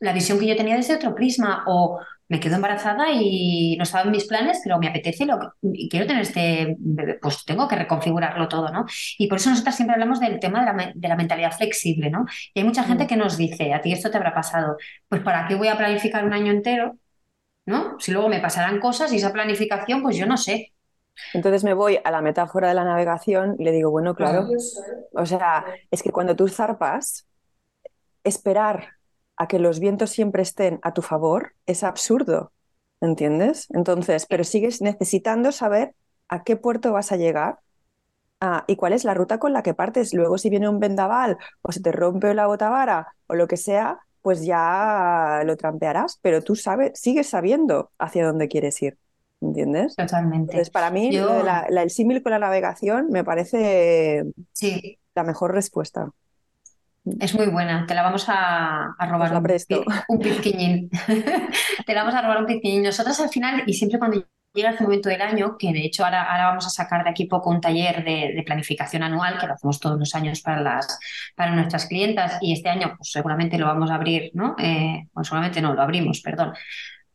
la 0.00 0.12
visión 0.12 0.38
que 0.38 0.46
yo 0.46 0.56
tenía 0.56 0.76
desde 0.76 0.94
otro 0.94 1.14
prisma 1.14 1.64
o 1.66 2.00
me 2.28 2.40
quedo 2.40 2.56
embarazada 2.56 3.10
y 3.12 3.76
no 3.76 3.82
estaba 3.82 4.04
en 4.04 4.12
mis 4.12 4.26
planes, 4.26 4.60
pero 4.62 4.78
me 4.78 4.88
apetece 4.88 5.26
lo, 5.26 5.54
y 5.62 5.88
quiero 5.88 6.06
tener 6.06 6.22
este 6.22 6.76
bebé, 6.78 7.18
pues 7.20 7.44
tengo 7.44 7.66
que 7.66 7.76
reconfigurarlo 7.76 8.46
todo, 8.48 8.68
¿no? 8.70 8.86
Y 9.18 9.26
por 9.26 9.38
eso 9.38 9.50
nosotras 9.50 9.74
siempre 9.74 9.94
hablamos 9.94 10.20
del 10.20 10.38
tema 10.38 10.60
de 10.60 11.08
la, 11.08 11.16
mentalidad 11.16 11.52
flexible, 11.52 12.08
¿no? 12.08 12.26
Y 12.54 12.60
hay 12.60 12.64
mucha 12.64 12.84
gente 12.84 13.04
mm. 13.04 13.06
que 13.08 13.16
nos 13.16 13.36
dice, 13.36 13.74
a 13.74 13.80
ti 13.80 13.92
esto 13.92 14.10
te 14.10 14.16
habrá 14.16 14.32
pasado, 14.32 14.76
pues 15.08 15.22
¿para 15.22 15.48
qué 15.48 15.56
voy 15.56 15.68
a 15.68 15.76
planificar 15.76 16.24
un 16.24 16.32
año 16.32 16.52
entero 16.52 16.96
¿no? 17.66 17.98
Si 18.00 18.12
luego 18.12 18.28
me 18.28 18.40
pasarán 18.40 18.80
cosas 18.80 19.12
y 19.12 19.16
esa 19.16 19.32
planificación, 19.32 20.02
pues 20.02 20.16
yo 20.16 20.26
no 20.26 20.36
sé. 20.36 20.72
Entonces 21.34 21.64
me 21.64 21.74
voy 21.74 21.98
a 22.02 22.10
la 22.10 22.22
metáfora 22.22 22.68
de 22.68 22.74
la 22.74 22.84
navegación 22.84 23.56
y 23.58 23.64
le 23.64 23.72
digo, 23.72 23.90
bueno, 23.90 24.14
claro, 24.14 24.48
o 25.12 25.26
sea, 25.26 25.64
es 25.90 26.02
que 26.02 26.10
cuando 26.10 26.34
tú 26.34 26.48
zarpas, 26.48 27.26
esperar 28.24 28.99
a 29.40 29.48
que 29.48 29.58
los 29.58 29.80
vientos 29.80 30.10
siempre 30.10 30.42
estén 30.42 30.80
a 30.82 30.92
tu 30.92 31.00
favor 31.00 31.54
es 31.64 31.82
absurdo, 31.82 32.52
¿entiendes? 33.00 33.68
Entonces, 33.70 34.26
pero 34.28 34.44
sigues 34.44 34.82
necesitando 34.82 35.50
saber 35.50 35.94
a 36.28 36.44
qué 36.44 36.56
puerto 36.56 36.92
vas 36.92 37.10
a 37.10 37.16
llegar 37.16 37.58
ah, 38.42 38.64
y 38.66 38.76
cuál 38.76 38.92
es 38.92 39.02
la 39.04 39.14
ruta 39.14 39.38
con 39.38 39.54
la 39.54 39.62
que 39.62 39.72
partes. 39.72 40.12
Luego, 40.12 40.36
si 40.36 40.50
viene 40.50 40.68
un 40.68 40.78
vendaval 40.78 41.38
o 41.62 41.72
se 41.72 41.80
te 41.80 41.90
rompe 41.90 42.34
la 42.34 42.48
botavara 42.48 43.14
o 43.28 43.34
lo 43.34 43.48
que 43.48 43.56
sea, 43.56 44.00
pues 44.20 44.44
ya 44.44 45.40
lo 45.46 45.56
trampearás, 45.56 46.18
pero 46.20 46.42
tú 46.42 46.54
sabes, 46.54 47.00
sigues 47.00 47.30
sabiendo 47.30 47.92
hacia 47.98 48.26
dónde 48.26 48.46
quieres 48.46 48.82
ir. 48.82 48.98
¿Entiendes? 49.40 49.96
Totalmente. 49.96 50.52
Entonces, 50.52 50.68
para 50.68 50.90
mí, 50.90 51.16
el 51.16 51.90
símil 51.90 52.22
con 52.22 52.32
la 52.32 52.38
navegación 52.38 53.08
me 53.08 53.24
parece 53.24 54.22
sí. 54.52 54.98
la 55.14 55.24
mejor 55.24 55.54
respuesta. 55.54 56.10
Es 57.04 57.34
muy 57.34 57.46
buena, 57.46 57.86
te 57.86 57.94
la 57.94 58.02
vamos 58.02 58.26
a, 58.28 58.94
robar 58.98 59.32
un, 59.32 59.84
un 60.08 60.18
pizquiñín. 60.18 60.90
te 61.86 61.94
la 61.94 62.02
vamos 62.02 62.14
a 62.14 62.22
robar 62.22 62.38
un 62.38 62.46
pizquiñín. 62.46 62.82
Nosotras 62.82 63.18
al 63.20 63.30
final, 63.30 63.62
y 63.66 63.72
siempre 63.72 63.98
cuando 63.98 64.22
llega 64.52 64.70
este 64.70 64.84
momento 64.84 65.08
del 65.08 65.22
año, 65.22 65.56
que 65.58 65.72
de 65.72 65.84
hecho 65.84 66.04
ahora, 66.04 66.22
ahora 66.30 66.46
vamos 66.46 66.66
a 66.66 66.70
sacar 66.70 67.04
de 67.04 67.10
aquí 67.10 67.26
poco 67.26 67.50
un 67.50 67.60
taller 67.60 68.04
de, 68.04 68.42
planificación 68.44 69.02
anual, 69.02 69.38
que 69.38 69.46
lo 69.46 69.54
hacemos 69.54 69.80
todos 69.80 69.98
los 69.98 70.14
años 70.14 70.42
para, 70.42 70.60
las, 70.60 70.98
para 71.34 71.54
nuestras 71.54 71.86
clientas, 71.86 72.38
y 72.40 72.52
este 72.52 72.68
año 72.68 72.94
pues 72.96 73.10
seguramente 73.12 73.58
lo 73.58 73.66
vamos 73.66 73.90
a 73.90 73.94
abrir, 73.94 74.30
¿no? 74.34 74.56
Eh, 74.58 75.06
bueno, 75.12 75.24
seguramente 75.24 75.60
no, 75.60 75.74
lo 75.74 75.82
abrimos, 75.82 76.20
perdón, 76.20 76.52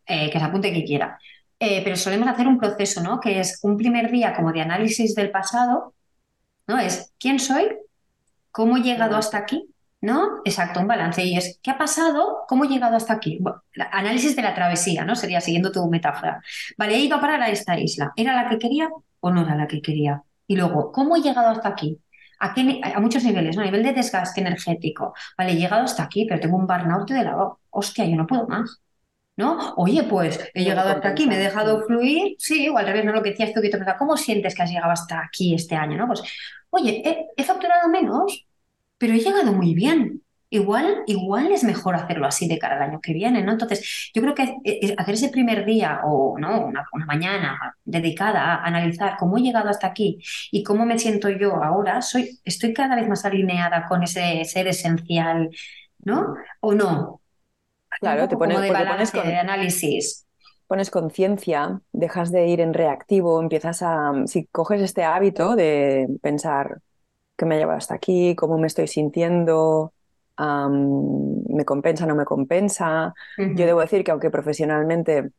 eh, 0.06 0.30
que 0.30 0.39
se 0.39 0.45
apunte 0.45 0.71
quien 0.71 0.86
quiera. 0.86 1.19
Eh, 1.60 1.82
pero 1.84 1.95
solemos 1.95 2.28
hacer 2.28 2.48
un 2.48 2.58
proceso, 2.58 3.02
¿no? 3.02 3.19
Que 3.19 3.39
es 3.39 3.60
un 3.63 3.78
primer 3.78 4.12
día 4.12 4.34
como 4.34 4.52
de 4.52 4.62
análisis 4.62 5.15
del 5.15 5.32
pasado, 5.32 5.93
¿no? 6.67 6.80
Es 6.80 7.13
quién 7.19 7.39
soy, 7.39 7.69
cómo 8.52 8.78
he 8.78 8.82
llegado 8.82 9.15
hasta 9.17 9.38
aquí, 9.38 9.74
¿no? 10.06 10.41
Exacto, 10.46 10.80
un 10.80 10.88
balance. 10.88 11.24
Y 11.24 11.36
es, 11.38 11.60
¿qué 11.62 11.72
ha 11.72 11.78
pasado? 11.78 12.46
¿Cómo 12.48 12.65
he 12.65 12.68
llegado 12.68 12.96
hasta 12.96 13.13
aquí? 13.13 13.39
análisis 13.91 14.36
de 14.36 14.41
la 14.44 14.54
travesía, 14.54 15.04
¿no? 15.04 15.15
Sería 15.15 15.41
siguiendo 15.41 15.72
tu 15.72 15.86
metáfora. 15.89 16.41
Vale, 16.78 16.96
he 16.96 17.00
ido 17.00 17.18
a 17.18 17.22
parar 17.22 17.41
a 17.41 17.50
esta 17.50 17.78
isla. 17.80 18.13
¿Era 18.15 18.34
la 18.34 18.50
que 18.50 18.60
quería 18.60 18.89
o 19.20 19.32
no 19.32 19.41
era 19.41 19.56
la 19.56 19.68
que 19.68 19.82
quería? 19.82 20.22
Y 20.48 20.56
luego, 20.56 20.91
¿cómo 20.91 21.18
he 21.18 21.22
llegado 21.22 21.50
hasta 21.50 21.70
aquí? 21.70 22.00
¿A, 22.39 22.54
qué, 22.54 22.82
a 22.84 23.00
muchos 23.00 23.24
niveles, 23.24 23.56
¿no? 23.56 23.63
A 23.63 23.65
nivel 23.65 23.84
de 23.84 23.94
desgaste 23.94 24.41
energético. 24.41 25.13
Vale, 25.38 25.54
he 25.54 25.56
llegado 25.56 25.84
hasta 25.84 26.04
aquí, 26.04 26.26
pero 26.26 26.39
tengo 26.39 26.58
un 26.58 26.68
burnout 26.68 27.10
de 27.10 27.24
la... 27.24 27.36
Hostia, 27.72 28.06
yo 28.06 28.15
no 28.15 28.28
puedo 28.28 28.48
más. 28.48 28.82
¿no? 29.38 29.74
Oye, 29.76 30.04
pues 30.04 30.39
he 30.54 30.63
llegado 30.63 30.89
hasta 30.91 31.10
aquí, 31.10 31.28
me 31.28 31.36
he 31.36 31.39
dejado 31.39 31.86
fluir, 31.86 32.36
sí, 32.39 32.70
o 32.70 32.78
al 32.78 32.86
revés, 32.86 33.04
no 33.04 33.12
lo 33.12 33.22
que 33.22 33.32
decías 33.32 33.52
tú, 33.54 33.62
que 33.62 33.70
te 33.70 33.78
¿cómo 33.98 34.15
sientes 34.15 34.56
que 34.56 34.62
has 34.63 34.72
llegado 34.72 34.94
hasta 34.94 35.20
aquí 35.20 35.54
este 35.54 35.76
año, 35.76 35.98
¿no? 35.98 36.08
Pues, 36.08 36.22
oye, 36.70 37.28
he 37.36 37.44
facturado 37.44 37.89
menos, 37.89 38.46
pero 39.06 39.18
he 39.18 39.22
llegado 39.22 39.54
muy 39.54 39.76
bien. 39.76 40.24
Igual, 40.50 41.04
igual 41.06 41.52
es 41.52 41.63
mejor 41.63 41.96
hacerlo 41.96 42.26
así 42.26 42.48
de 42.48 42.58
cara 42.58 42.78
al 42.78 42.89
año 42.89 43.00
que 43.02 43.13
viene, 43.13 43.44
¿no? 43.44 43.52
Entonces, 43.52 44.12
yo 44.15 44.22
creo 44.22 44.34
que 44.34 44.56
hacer 44.98 45.13
ese 45.13 45.30
primer 45.30 45.63
día 45.63 46.02
o 46.06 46.38
¿no? 46.39 46.65
una, 46.65 46.88
mañana 47.06 47.76
dedicada 47.84 48.56
a 48.56 48.63
analizar 48.63 49.15
cómo 49.20 49.38
he 49.38 49.41
llegado 49.41 49.70
hasta 49.70 49.86
aquí 49.86 50.18
y 50.52 50.63
cómo 50.63 50.88
me 50.88 50.98
siento 50.98 51.30
yo 51.30 51.63
ahora, 51.63 52.02
soy, 52.02 52.39
estoy 52.44 52.74
cada 52.74 52.96
vez 52.96 53.08
más 53.08 53.26
alineada 53.26 53.86
con 53.88 54.02
ese 54.02 54.44
ser 54.46 54.68
esencial, 54.68 55.52
¿no? 56.04 56.34
¿O 56.62 56.74
no? 56.74 57.22
Claro, 58.00 58.28
te 58.28 58.38
pones, 58.38 58.60
de 58.60 58.68
de 58.68 59.38
análisis. 59.38 60.26
Pones 60.65 60.89
conciencia, 60.89 61.80
dejas 61.91 62.32
de 62.32 62.48
ir 62.48 62.60
en 62.60 62.74
reactivo, 62.74 63.39
empiezas 63.39 63.84
a, 63.84 64.13
si 64.26 64.46
coges 64.48 64.82
este 64.82 65.04
hábito 65.04 65.56
de 65.56 66.08
pensar, 66.24 66.80
qué 67.36 67.45
me 67.45 67.56
ha 67.56 67.58
llevado 67.58 67.78
hasta 67.78 67.95
aquí, 67.95 68.36
cómo 68.36 68.58
me 68.58 68.67
estoy 68.67 68.88
sintiendo, 68.88 69.93
me 70.38 71.65
compensa, 71.65 72.06
no 72.06 72.15
me 72.15 72.26
compensa. 72.26 73.13
Yo 73.38 73.65
debo 73.65 73.82
decir 73.82 74.04
que 74.04 74.12
aunque 74.12 74.30
profesionalmente 74.30 75.32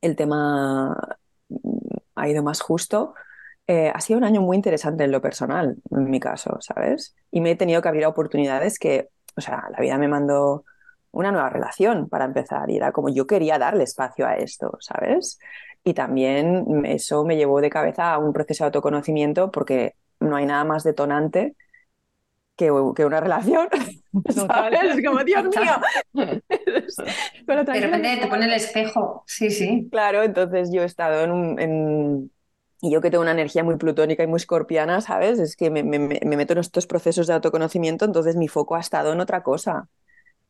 el 0.00 0.16
tema 0.16 0.96
mm, 1.48 1.96
ha 2.14 2.28
ido 2.28 2.42
más 2.42 2.60
justo, 2.60 3.14
eh, 3.66 3.90
ha 3.94 4.00
sido 4.00 4.18
un 4.18 4.24
año 4.24 4.40
muy 4.40 4.56
interesante 4.56 5.04
en 5.04 5.12
lo 5.12 5.20
personal, 5.20 5.76
en 5.90 6.10
mi 6.10 6.20
caso, 6.20 6.58
¿sabes? 6.60 7.14
Y 7.30 7.40
me 7.40 7.52
he 7.52 7.56
tenido 7.56 7.80
que 7.82 7.88
abrir 7.88 8.06
oportunidades 8.06 8.78
que, 8.78 9.10
o 9.36 9.40
sea, 9.40 9.68
la 9.70 9.78
vida 9.80 9.96
me 9.98 10.08
mandó 10.08 10.64
una 11.12 11.32
nueva 11.32 11.50
relación 11.50 12.08
para 12.08 12.24
empezar 12.24 12.70
y 12.70 12.76
era 12.76 12.92
como 12.92 13.08
yo 13.08 13.26
quería 13.26 13.58
darle 13.58 13.84
espacio 13.84 14.26
a 14.26 14.34
esto, 14.36 14.76
¿sabes? 14.80 15.38
Y 15.84 15.94
también 15.94 16.84
eso 16.84 17.24
me 17.24 17.36
llevó 17.36 17.60
de 17.60 17.70
cabeza 17.70 18.12
a 18.12 18.18
un 18.18 18.32
proceso 18.32 18.64
de 18.64 18.66
autoconocimiento 18.66 19.50
porque 19.50 19.94
no 20.20 20.36
hay 20.36 20.46
nada 20.46 20.64
más 20.64 20.84
detonante 20.84 21.56
que, 22.56 22.70
que 22.94 23.04
una 23.06 23.20
relación. 23.20 23.68
¿Sabes? 24.28 25.04
Como, 25.04 25.24
Dios 25.24 25.44
mío. 25.44 25.72
de 27.46 27.80
repente 27.80 28.18
te 28.20 28.26
pone 28.28 28.44
el 28.44 28.52
espejo. 28.52 29.24
Sí, 29.26 29.50
sí. 29.50 29.88
Claro, 29.90 30.22
entonces 30.22 30.70
yo 30.72 30.82
he 30.82 30.86
estado 30.86 31.24
en 31.24 31.30
un. 31.30 32.30
Y 32.82 32.90
yo 32.90 33.00
que 33.02 33.10
tengo 33.10 33.22
una 33.22 33.32
energía 33.32 33.62
muy 33.62 33.76
plutónica 33.76 34.22
y 34.22 34.26
muy 34.26 34.38
escorpiana, 34.38 35.02
¿sabes? 35.02 35.38
Es 35.38 35.54
que 35.54 35.70
me, 35.70 35.82
me, 35.82 35.98
me, 35.98 36.36
meto 36.36 36.54
en 36.54 36.60
estos 36.60 36.86
procesos 36.86 37.26
de 37.26 37.34
autoconocimiento, 37.34 38.06
entonces 38.06 38.36
mi 38.36 38.48
foco 38.48 38.74
ha 38.74 38.80
estado 38.80 39.12
en 39.12 39.20
otra 39.20 39.42
cosa 39.42 39.88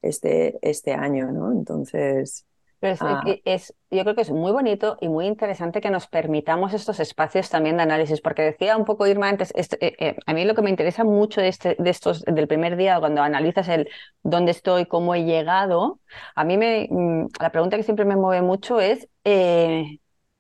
este, 0.01 0.59
este 0.63 0.93
año, 0.93 1.33
¿no? 1.33 1.51
Entonces, 1.51 2.47
Ah. 2.83 3.23
es, 3.45 3.75
yo 3.91 4.03
creo 4.05 4.15
que 4.15 4.23
es 4.23 4.31
muy 4.31 4.53
bonito 4.53 4.97
y 5.01 5.09
muy 5.09 5.27
interesante 5.27 5.83
que 5.83 5.91
nos 5.91 6.07
permitamos 6.07 6.73
estos 6.73 6.99
espacios 6.99 7.51
también 7.51 7.77
de 7.77 7.83
análisis, 7.83 8.23
porque 8.23 8.41
decía 8.43 8.77
un 8.77 8.87
poco 8.87 9.07
Irma 9.07 9.29
antes, 9.29 9.53
este, 9.55 9.85
eh, 9.85 9.97
eh, 9.99 10.17
a 10.25 10.33
mí 10.33 10.45
lo 10.47 10.55
que 10.55 10.63
me 10.63 10.71
interesa 10.71 11.05
mucho 11.05 11.43
de, 11.43 11.49
este, 11.49 11.77
de 11.79 11.91
estos, 11.91 12.23
del 12.23 12.49
primer 12.49 12.77
día, 12.77 12.99
cuando 12.99 13.23
analizas 13.23 13.69
el 13.69 13.89
dónde 14.23 14.53
estoy, 14.53 14.87
cómo 14.87 15.15
he 15.15 15.25
llegado, 15.25 16.01
a 16.35 16.45
mí 16.45 16.57
me, 16.57 16.89
mm, 16.91 17.27
la 17.39 17.53
pregunta 17.53 17.77
que 17.77 17.83
siempre 17.83 18.07
me 18.07 18.17
mueve 18.17 18.41
mucho 18.41 18.81
es, 18.81 19.09
eh, 19.25 19.99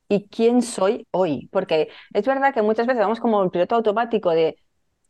¿y 0.08 0.28
quién 0.28 0.62
soy 0.62 1.06
hoy? 1.10 1.48
Porque 1.52 1.90
es 2.14 2.26
verdad 2.26 2.54
que 2.54 2.62
muchas 2.62 2.86
veces 2.86 3.02
vamos 3.02 3.20
como 3.20 3.40
un 3.40 3.50
piloto 3.50 3.74
automático 3.74 4.30
de 4.30 4.56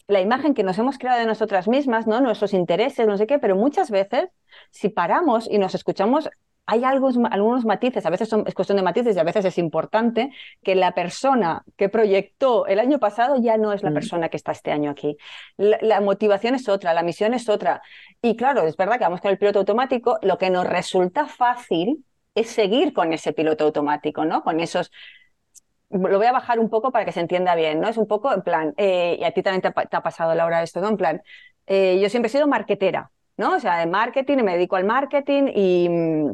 la 0.08 0.20
imagen 0.20 0.54
que 0.54 0.64
nos 0.64 0.76
hemos 0.78 0.98
creado 0.98 1.20
de 1.20 1.26
nosotras 1.26 1.68
mismas, 1.68 2.08
¿no? 2.08 2.20
nuestros 2.20 2.52
intereses, 2.54 3.06
no 3.06 3.16
sé 3.16 3.28
qué, 3.28 3.38
pero 3.38 3.54
muchas 3.54 3.90
veces 3.92 4.28
si 4.70 4.88
paramos 4.88 5.48
y 5.48 5.58
nos 5.58 5.76
escuchamos 5.76 6.28
hay 6.66 6.84
algunos 6.84 7.64
matices, 7.64 8.06
a 8.06 8.10
veces 8.10 8.28
son, 8.28 8.44
es 8.46 8.54
cuestión 8.54 8.76
de 8.76 8.84
matices 8.84 9.16
y 9.16 9.18
a 9.18 9.24
veces 9.24 9.44
es 9.44 9.58
importante 9.58 10.30
que 10.62 10.76
la 10.76 10.92
persona 10.94 11.64
que 11.76 11.88
proyectó 11.88 12.66
el 12.66 12.78
año 12.78 13.00
pasado 13.00 13.36
ya 13.42 13.56
no 13.56 13.72
es 13.72 13.82
la 13.82 13.90
mm. 13.90 13.94
persona 13.94 14.28
que 14.28 14.36
está 14.36 14.52
este 14.52 14.70
año 14.70 14.90
aquí. 14.90 15.16
La, 15.56 16.00
motivación 16.00 16.54
es 16.54 16.68
otra, 16.68 16.94
la 16.94 17.02
misión 17.02 17.34
es 17.34 17.48
otra. 17.48 17.82
Y 18.22 18.36
claro, 18.36 18.62
es 18.68 18.76
verdad 18.76 18.98
que 18.98 19.04
vamos 19.04 19.20
con 19.20 19.32
el 19.32 19.38
piloto 19.38 19.58
automático, 19.58 20.18
lo 20.22 20.38
que 20.38 20.48
nos 20.48 20.64
resulta 20.64 21.26
fácil 21.26 22.04
es 22.36 22.50
seguir 22.50 22.92
con 22.92 23.12
ese 23.12 23.32
piloto 23.32 23.64
automático, 23.64 24.24
¿no? 24.24 24.42
Con 24.44 24.60
esos 24.60 24.92
lo 25.90 26.18
voy 26.18 26.26
a 26.26 26.32
bajar 26.32 26.60
un 26.60 26.70
poco 26.70 26.92
para 26.92 27.04
que 27.04 27.12
se 27.12 27.20
entienda 27.20 27.56
bien, 27.56 27.80
¿no? 27.80 27.88
Es 27.88 27.96
un 27.96 28.06
poco 28.06 28.32
en 28.32 28.42
plan, 28.42 28.74
eh, 28.76 29.18
y 29.20 29.24
a 29.24 29.32
ti 29.32 29.42
también 29.42 29.60
te 29.62 29.96
ha, 29.96 30.02
pasado, 30.02 30.34
Laura, 30.36 30.62
esto, 30.62 30.80
¿no? 30.80 30.88
En 30.88 30.96
plan, 30.96 31.22
eh, 31.66 31.98
yo 32.00 32.08
siempre 32.08 32.28
he 32.28 32.30
sido 32.30 32.46
marketera, 32.46 33.10
¿no? 33.36 33.56
O 33.56 33.60
sea, 33.60 33.78
de 33.78 33.86
marketing, 33.86 34.38
me 34.38 34.52
dedico 34.52 34.76
al 34.76 34.84
marketing 34.84 35.50
y, 35.52 35.88
mm, 35.88 36.30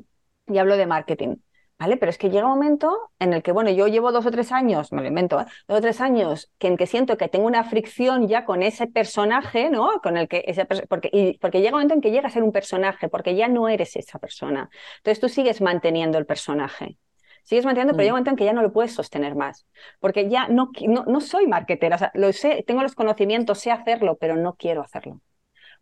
y 0.46 0.58
hablo 0.58 0.76
de 0.76 0.86
marketing. 0.86 1.36
¿Vale? 1.78 1.98
Pero 1.98 2.08
es 2.08 2.16
que 2.16 2.30
llega 2.30 2.46
un 2.46 2.52
momento 2.52 3.10
en 3.18 3.34
el 3.34 3.42
que, 3.42 3.52
bueno, 3.52 3.68
yo 3.70 3.86
llevo 3.86 4.10
dos 4.10 4.24
o 4.24 4.30
tres 4.30 4.50
años, 4.50 4.92
me 4.92 5.02
lo 5.02 5.08
invento, 5.08 5.38
¿eh? 5.38 5.44
dos 5.68 5.78
o 5.78 5.80
tres 5.82 6.00
años, 6.00 6.50
que 6.58 6.68
en 6.68 6.78
que 6.78 6.86
siento 6.86 7.18
que 7.18 7.28
tengo 7.28 7.46
una 7.46 7.64
fricción 7.64 8.28
ya 8.28 8.46
con 8.46 8.62
ese 8.62 8.86
personaje, 8.86 9.68
¿no? 9.68 10.00
Con 10.02 10.16
el 10.16 10.26
que 10.26 10.42
ese, 10.46 10.64
porque, 10.64 11.10
y, 11.12 11.36
porque 11.38 11.60
llega 11.60 11.72
un 11.72 11.80
momento 11.80 11.94
en 11.94 12.00
que 12.00 12.10
llega 12.10 12.28
a 12.28 12.30
ser 12.30 12.44
un 12.44 12.52
personaje, 12.52 13.10
porque 13.10 13.34
ya 13.34 13.48
no 13.48 13.68
eres 13.68 13.94
esa 13.96 14.18
persona. 14.18 14.70
Entonces 14.98 15.20
tú 15.20 15.28
sigues 15.28 15.60
manteniendo 15.60 16.16
el 16.16 16.24
personaje. 16.24 16.96
Sigues 17.42 17.66
manteniendo, 17.66 17.92
pero 17.92 18.04
llega 18.04 18.14
un 18.14 18.20
mm. 18.20 18.24
momento 18.24 18.30
en 18.30 18.36
que 18.36 18.44
ya 18.46 18.52
no 18.54 18.62
lo 18.62 18.72
puedes 18.72 18.94
sostener 18.94 19.34
más. 19.34 19.66
Porque 20.00 20.30
ya 20.30 20.48
no, 20.48 20.70
no, 20.88 21.04
no 21.04 21.20
soy 21.20 21.46
marketera, 21.46 21.96
o 21.96 21.98
sea, 21.98 22.10
lo 22.14 22.32
sé, 22.32 22.64
tengo 22.66 22.82
los 22.82 22.94
conocimientos, 22.94 23.58
sé 23.58 23.70
hacerlo, 23.70 24.16
pero 24.18 24.36
no 24.36 24.54
quiero 24.54 24.80
hacerlo. 24.80 25.20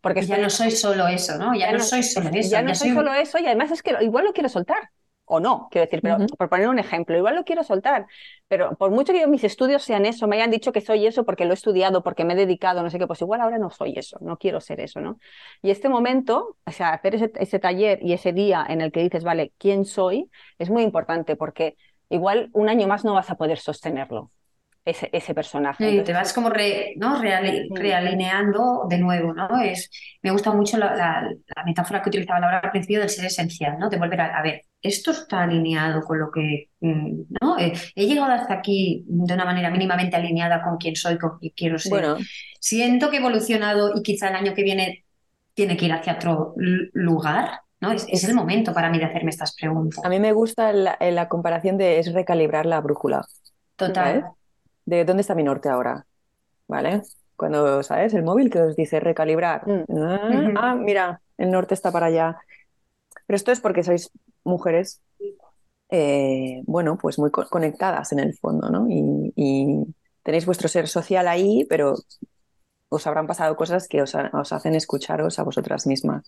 Porque 0.05 0.23
ya 0.23 0.37
no 0.37 0.51
soy 0.51 0.69
solo 0.69 1.07
eso, 1.07 1.35
¿no? 1.39 1.55
Ya, 1.55 1.71
no, 1.71 1.79
soy 1.79 2.03
solo 2.03 2.29
eso. 2.33 2.51
Ya 2.51 2.61
no 2.61 2.75
soy, 2.75 2.91
solo 2.91 3.11
eso 3.11 3.39
y 3.39 3.45
además 3.47 3.71
es 3.71 3.81
que 3.81 3.95
igual 4.01 4.25
lo 4.25 4.33
quiero 4.33 4.49
soltar. 4.49 4.91
O 5.27 5.39
no, 5.39 5.69
quiero 5.71 5.87
decir, 5.87 6.01
pero 6.03 6.17
por 6.37 6.49
poner 6.49 6.67
un 6.67 6.77
ejemplo, 6.77 7.17
igual 7.17 7.35
lo 7.35 7.43
quiero 7.43 7.63
soltar, 7.63 8.05
pero 8.47 8.75
por 8.77 8.91
mucho 8.91 9.11
que 9.11 9.25
mis 9.25 9.43
estudios 9.43 9.81
sean 9.81 10.05
eso, 10.05 10.27
me 10.27 10.35
hayan 10.35 10.51
dicho 10.51 10.71
que 10.71 10.81
soy 10.81 11.07
eso 11.07 11.25
porque 11.25 11.45
lo 11.45 11.51
he 11.51 11.53
estudiado, 11.55 12.03
porque 12.03 12.23
me 12.23 12.33
he 12.33 12.35
dedicado, 12.35 12.83
no 12.83 12.91
sé 12.91 12.99
qué, 12.99 13.07
pues 13.07 13.21
igual 13.21 13.41
ahora 13.41 13.57
no 13.57 13.71
soy 13.71 13.95
eso, 13.97 14.19
no 14.21 14.37
quiero 14.37 14.61
ser 14.61 14.79
eso, 14.81 15.01
¿no? 15.01 15.17
Y 15.63 15.71
este 15.71 15.89
momento, 15.89 16.57
o 16.63 16.71
sea, 16.71 16.89
hacer 16.93 17.15
ese, 17.15 17.31
ese 17.39 17.57
taller 17.57 17.97
y 18.03 18.13
ese 18.13 18.33
día 18.33 18.63
en 18.69 18.81
el 18.81 18.91
que 18.91 19.01
dices, 19.01 19.23
vale, 19.23 19.51
¿quién 19.57 19.85
soy? 19.85 20.29
Es 20.59 20.69
muy 20.69 20.83
importante 20.83 21.35
porque 21.35 21.75
igual 22.09 22.51
un 22.53 22.69
año 22.69 22.87
más 22.87 23.03
no 23.03 23.15
vas 23.15 23.31
a 23.31 23.35
poder 23.35 23.57
sostenerlo 23.57 24.29
ese, 24.85 25.09
ese 25.11 25.33
personaje. 25.33 25.89
Sí, 25.89 26.03
te 26.03 26.13
vas 26.13 26.31
como 26.31 26.49
¿no? 26.49 27.21
realineando 27.21 28.85
de 28.87 28.99
nuevo, 28.99 29.33
¿no? 29.33 29.59
Es, 29.59 29.89
me 30.21 30.29
gusta 30.29 30.51
mucho 30.51 30.77
la, 30.77 30.95
la, 30.95 31.63
metáfora 31.65 32.03
que 32.03 32.09
utilizaba 32.09 32.39
Laura 32.39 32.59
al 32.59 32.71
principio 32.71 32.99
del 32.99 33.09
ser 33.09 33.25
esencial, 33.25 33.79
¿no? 33.79 33.89
De 33.89 33.97
volver 33.97 34.21
a, 34.21 34.37
a 34.37 34.43
ver, 34.43 34.61
esto 34.79 35.09
está 35.09 35.41
alineado 35.41 36.01
con 36.01 36.19
lo 36.19 36.29
que, 36.29 36.69
mm, 36.81 37.21
¿no? 37.41 37.57
Eh, 37.57 37.73
he 37.95 38.05
llegado 38.05 38.31
hasta 38.31 38.53
aquí 38.53 39.03
de 39.07 39.33
una 39.33 39.45
manera 39.45 39.71
mínimamente 39.71 40.15
alineada 40.15 40.61
con 40.61 40.77
quién 40.77 40.95
soy, 40.95 41.17
con 41.17 41.39
quién 41.39 41.53
quiero 41.55 41.79
ser. 41.79 41.89
Bueno. 41.89 42.17
Siento 42.59 43.09
que 43.09 43.17
he 43.17 43.19
evolucionado 43.19 43.91
y 43.95 44.03
quizá 44.03 44.29
el 44.29 44.35
año 44.35 44.53
que 44.53 44.63
viene 44.63 45.05
tiene 45.55 45.77
que 45.77 45.85
ir 45.85 45.93
hacia 45.93 46.13
otro 46.13 46.53
lugar, 46.93 47.61
¿no? 47.79 47.91
Es, 47.91 48.23
el 48.23 48.35
momento 48.35 48.73
para 48.73 48.89
mí 48.91 48.99
de 48.99 49.05
hacerme 49.05 49.31
estas 49.31 49.55
preguntas. 49.55 50.03
A 50.05 50.09
mí 50.09 50.19
me 50.19 50.31
gusta 50.31 50.73
la, 50.73 50.97
la 50.99 51.27
comparación 51.27 51.77
de 51.77 51.97
es 51.97 52.13
recalibrar 52.13 52.67
la 52.67 52.81
brújula. 52.81 53.25
Total. 53.77 54.25
De 54.85 55.05
dónde 55.05 55.21
está 55.21 55.35
mi 55.35 55.43
norte 55.43 55.69
ahora, 55.69 56.05
¿vale? 56.67 57.01
Cuando, 57.35 57.83
¿sabes? 57.83 58.13
El 58.13 58.23
móvil 58.23 58.49
que 58.49 58.61
os 58.61 58.75
dice 58.75 58.99
recalibrar. 58.99 59.67
Mm. 59.67 59.83
Ah, 59.97 60.51
ah, 60.57 60.75
mira, 60.75 61.21
el 61.37 61.51
norte 61.51 61.73
está 61.73 61.91
para 61.91 62.07
allá. 62.07 62.37
Pero 63.25 63.35
esto 63.35 63.51
es 63.51 63.59
porque 63.59 63.83
sois 63.83 64.11
mujeres, 64.43 65.01
eh, 65.89 66.61
bueno, 66.65 66.97
pues 66.97 67.17
muy 67.17 67.31
conectadas 67.31 68.11
en 68.11 68.19
el 68.19 68.35
fondo, 68.37 68.69
¿no? 68.69 68.87
Y, 68.89 69.85
tenéis 70.23 70.47
vuestro 70.47 70.67
ser 70.67 70.87
social 70.87 71.27
ahí, 71.27 71.67
pero 71.69 71.93
os 72.89 73.05
habrán 73.05 73.27
pasado 73.27 73.55
cosas 73.55 73.87
que 73.87 74.01
os 74.01 74.15
hacen 74.15 74.73
escucharos 74.73 75.37
a 75.37 75.43
vosotras 75.43 75.85
mismas. 75.85 76.25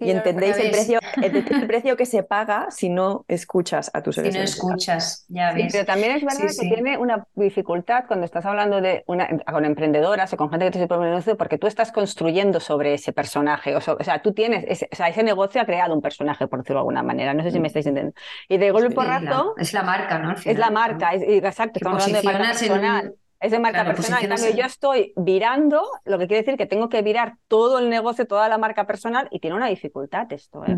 Y 0.00 0.10
entendéis 0.10 0.56
el 0.58 0.70
precio, 0.70 0.98
el 1.22 1.32
precio 1.68 1.96
que 1.96 2.04
se 2.04 2.24
paga 2.24 2.66
si 2.70 2.88
no 2.88 3.24
escuchas 3.28 3.90
a 3.94 4.02
tus 4.02 4.16
seres 4.16 4.32
Si 4.32 4.38
no 4.38 4.44
escuchas, 4.44 5.24
ya 5.28 5.52
ves. 5.52 5.72
pero 5.72 5.84
también 5.84 6.16
es 6.16 6.24
verdad 6.24 6.40
que 6.40 6.68
tiene 6.68 6.98
una 6.98 7.26
dificultad 7.34 8.04
cuando 8.08 8.24
estás 8.24 8.44
hablando 8.44 8.80
de 8.80 9.04
una, 9.06 9.28
con 9.50 9.64
emprendedoras 9.64 10.32
o 10.32 10.36
con 10.36 10.50
gente 10.50 10.70
que 10.70 10.78
te 10.80 10.88
propone 10.88 11.10
negocio, 11.10 11.36
porque 11.36 11.58
tú 11.58 11.68
estás 11.68 11.92
construyendo 11.92 12.58
sobre 12.58 12.94
ese 12.94 13.12
personaje. 13.12 13.76
O, 13.76 13.80
sea, 13.80 14.20
tú 14.20 14.32
tienes, 14.32 14.64
ese, 14.66 14.88
o 14.92 14.96
sea, 14.96 15.08
ese 15.08 15.22
negocio 15.22 15.60
ha 15.60 15.64
creado 15.64 15.94
un 15.94 16.02
personaje, 16.02 16.48
por 16.48 16.58
decirlo 16.60 16.78
de 16.78 16.80
alguna 16.80 17.02
manera. 17.04 17.32
No 17.32 17.44
sé 17.44 17.52
si 17.52 17.60
me 17.60 17.68
estáis 17.68 17.86
entendiendo. 17.86 18.20
Y 18.48 18.58
de 18.58 18.70
golpe 18.72 18.94
por 18.94 19.06
rato. 19.06 19.54
Es 19.58 19.72
la 19.72 19.84
marca, 19.84 20.18
¿no? 20.18 20.32
es 20.32 20.58
la 20.58 20.70
marca, 20.70 21.10
es, 21.10 21.22
exacto. 21.22 21.78
Estamos 21.78 22.02
hablando 22.02 22.28
de 22.28 22.38
marca 22.38 22.48
personal 22.48 23.14
es 23.44 23.50
de 23.50 23.58
marca 23.58 23.84
personal. 23.84 24.22
En 24.24 24.30
cambio, 24.30 24.50
yo 24.54 24.64
estoy 24.64 25.12
virando, 25.16 25.82
lo 26.06 26.18
que 26.18 26.26
quiere 26.26 26.42
decir 26.42 26.56
que 26.56 26.64
tengo 26.64 26.88
que 26.88 27.02
virar 27.02 27.34
todo 27.46 27.78
el 27.78 27.90
negocio, 27.90 28.26
toda 28.26 28.48
la 28.48 28.56
marca 28.56 28.86
personal, 28.86 29.28
y 29.30 29.38
tiene 29.38 29.54
una 29.54 29.66
dificultad 29.66 30.32
esto. 30.32 30.64
¿eh? 30.64 30.74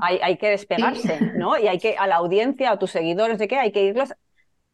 hay, 0.00 0.36
que 0.36 0.50
despegarse, 0.50 1.32
¿no? 1.36 1.58
Y 1.58 1.66
hay 1.66 1.80
que, 1.80 1.96
a 1.96 2.06
la 2.06 2.16
audiencia, 2.16 2.70
a 2.70 2.78
tus 2.78 2.92
seguidores, 2.92 3.38
de 3.38 3.48
qué, 3.48 3.58
hay 3.58 3.72
que 3.72 3.82
irlos 3.82 4.14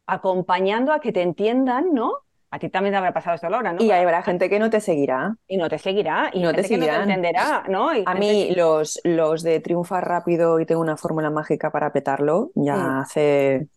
acompañando 0.05 0.93
a 0.93 0.99
que 0.99 1.11
te 1.11 1.23
entiendan, 1.23 1.91
¿no? 1.91 2.13
A 2.51 2.59
ti 2.59 2.69
también 2.69 2.93
te 2.93 2.97
habrá 2.97 3.13
pasado 3.13 3.35
esto, 3.35 3.49
Laura, 3.49 3.73
¿no? 3.73 3.83
Y 3.83 3.91
habrá 3.91 4.21
gente 4.21 4.47
que 4.47 4.59
no 4.59 4.69
te 4.69 4.79
seguirá. 4.79 5.35
Y 5.47 5.57
no 5.57 5.69
te 5.69 5.79
seguirá. 5.79 6.29
Y 6.33 6.41
no 6.41 6.53
te 6.53 6.63
seguirá. 6.63 6.99
no 6.99 7.05
te 7.05 7.13
entenderá, 7.13 7.63
¿no? 7.67 7.89
a 7.89 8.13
mí, 8.13 8.51
los, 8.55 8.99
los 9.03 9.41
de 9.41 9.59
triunfar 9.59 10.07
rápido 10.07 10.59
y 10.59 10.67
tengo 10.67 10.81
una 10.81 10.97
fórmula 10.97 11.31
mágica 11.31 11.71
para 11.71 11.91
petarlo, 11.91 12.51
ya 12.53 12.99
hace 12.99 13.67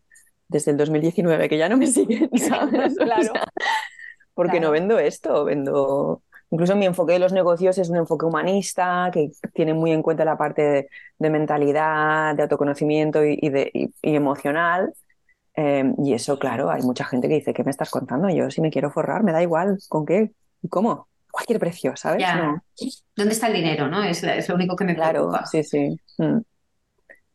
desde 0.53 0.71
el 0.71 0.77
2019 0.77 1.49
que 1.49 1.59
ya 1.59 1.69
no 1.69 1.77
me 1.77 1.87
siguen, 1.89 2.31
¿sabes? 2.39 2.95
claro. 2.97 3.33
porque 4.35 4.61
no 4.61 4.71
vendo 4.71 4.99
esto, 4.99 5.45
vendo... 5.45 6.23
Incluso 6.51 6.77
mi 6.77 6.85
enfoque 6.85 7.15
de 7.15 7.19
los 7.19 7.33
negocios 7.33 7.79
es 7.79 7.89
un 7.89 7.97
enfoque 7.97 8.27
humanista 8.27 9.11
que 9.11 9.31
tiene 9.55 9.73
muy 9.73 9.91
en 9.91 10.03
cuenta 10.03 10.23
la 10.23 10.37
parte 10.37 10.87
de, 11.19 11.31
mentalidad, 11.31 12.37
de 12.37 12.43
autoconocimiento 12.43 13.25
y, 13.25 13.49
de, 13.49 13.91
emocional. 14.03 14.93
Em, 15.55 15.95
y 16.05 16.13
eso, 16.13 16.39
claro, 16.39 16.71
hay 16.71 16.83
mucha 16.83 17.07
gente 17.07 17.27
que 17.27 17.37
dice, 17.37 17.55
¿qué 17.55 17.65
me 17.65 17.71
estás 17.71 17.89
contando? 17.89 18.29
Yo 18.29 18.51
si 18.51 18.61
me 18.61 18.71
quiero 18.71 18.91
forrar, 18.91 19.23
me 19.23 19.33
da 19.33 19.43
igual, 19.43 19.79
¿con 19.89 20.05
qué? 20.05 20.33
¿Y 20.61 20.69
cómo? 20.69 21.09
Cualquier 21.31 21.59
precio, 21.59 21.97
¿sabes? 21.97 22.23
¿Dónde 23.17 23.33
está 23.33 23.47
el 23.47 23.55
dinero? 23.55 23.89
¿no? 23.89 24.05
Es, 24.05 24.23
lo 24.47 24.55
único 24.55 24.77
que 24.77 24.85
me 24.85 24.95
preocupa. 24.95 25.39
Claro, 25.39 25.47
sí, 25.51 25.65
sí. 25.65 25.97
Mm. 26.19 26.41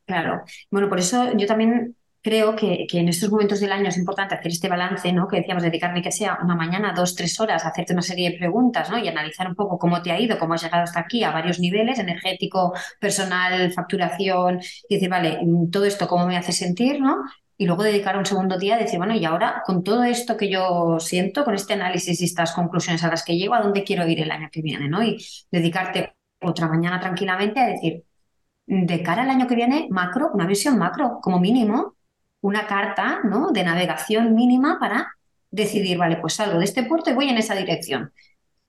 Claro. 0.07 0.43
Bueno, 0.71 0.89
por 0.89 0.99
eso 0.99 1.33
yo 1.35 1.45
también 1.45 1.95
creo 2.21 2.55
que, 2.55 2.87
en 2.91 3.09
estos 3.09 3.29
momentos 3.29 3.59
del 3.59 3.71
año 3.71 3.89
es 3.89 3.97
importante 3.97 4.35
hacer 4.35 4.51
este 4.51 4.69
balance, 4.69 5.11
¿no? 5.13 5.27
Que 5.27 5.37
decíamos, 5.37 5.63
dedicarme 5.63 6.01
que 6.01 6.11
sea 6.11 6.37
una 6.43 6.55
mañana, 6.55 6.93
dos, 6.95 7.15
tres 7.15 7.39
horas, 7.39 7.65
a 7.65 7.69
hacerte 7.69 7.93
una 7.93 8.01
serie 8.01 8.31
de 8.31 8.37
preguntas, 8.37 8.89
¿no? 8.89 8.97
Y 8.97 9.07
analizar 9.07 9.47
un 9.47 9.55
poco 9.55 9.77
cómo 9.77 10.01
te 10.01 10.11
ha 10.11 10.19
ido, 10.19 10.37
cómo 10.37 10.53
has 10.53 10.63
llegado 10.63 10.83
hasta 10.83 10.99
aquí 10.99 11.23
a 11.23 11.31
varios 11.31 11.59
niveles, 11.59 11.99
energético, 11.99 12.73
personal, 12.99 13.71
facturación, 13.71 14.59
y 14.89 14.95
decir, 14.95 15.09
vale, 15.09 15.39
todo 15.71 15.85
esto 15.85 16.07
cómo 16.07 16.27
me 16.27 16.37
hace 16.37 16.51
sentir, 16.51 17.01
¿no? 17.01 17.17
Y 17.59 17.65
luego 17.65 17.83
dedicar 17.83 18.17
un 18.17 18.25
segundo 18.25 18.57
día 18.57 18.75
a 18.75 18.77
decir, 18.77 18.99
bueno, 18.99 19.15
y 19.15 19.25
ahora 19.25 19.63
con 19.65 19.83
todo 19.83 20.03
esto 20.03 20.37
que 20.37 20.49
yo 20.49 20.99
siento, 20.99 21.43
con 21.43 21.55
este 21.55 21.73
análisis 21.73 22.21
y 22.21 22.25
estas 22.25 22.51
conclusiones 22.53 23.03
a 23.03 23.09
las 23.09 23.23
que 23.23 23.35
llego, 23.35 23.55
¿a 23.55 23.61
dónde 23.61 23.83
quiero 23.83 24.07
ir 24.07 24.21
el 24.21 24.31
año 24.31 24.49
que 24.51 24.61
viene, 24.61 24.87
¿no? 24.87 25.03
Y 25.03 25.17
dedicarte 25.51 26.13
otra 26.39 26.67
mañana 26.67 26.99
tranquilamente 26.99 27.59
a 27.59 27.67
decir, 27.67 28.03
de 28.67 29.01
cara 29.01 29.23
al 29.23 29.29
año 29.29 29.47
que 29.47 29.55
viene, 29.55 29.87
macro, 29.89 30.29
una 30.33 30.45
visión 30.45 30.77
macro, 30.77 31.19
como 31.21 31.39
mínimo, 31.39 31.96
una 32.47 32.65
carta 32.65 33.19
¿no? 33.23 33.51
de 33.51 33.63
navegación 33.63 34.33
mínima 34.35 34.77
para 34.79 35.15
decidir, 35.51 35.97
vale, 35.97 36.17
pues 36.17 36.33
salgo 36.33 36.59
de 36.59 36.65
este 36.65 36.83
puerto 36.83 37.09
y 37.09 37.13
voy 37.13 37.29
en 37.29 37.37
esa 37.37 37.55
dirección. 37.55 38.11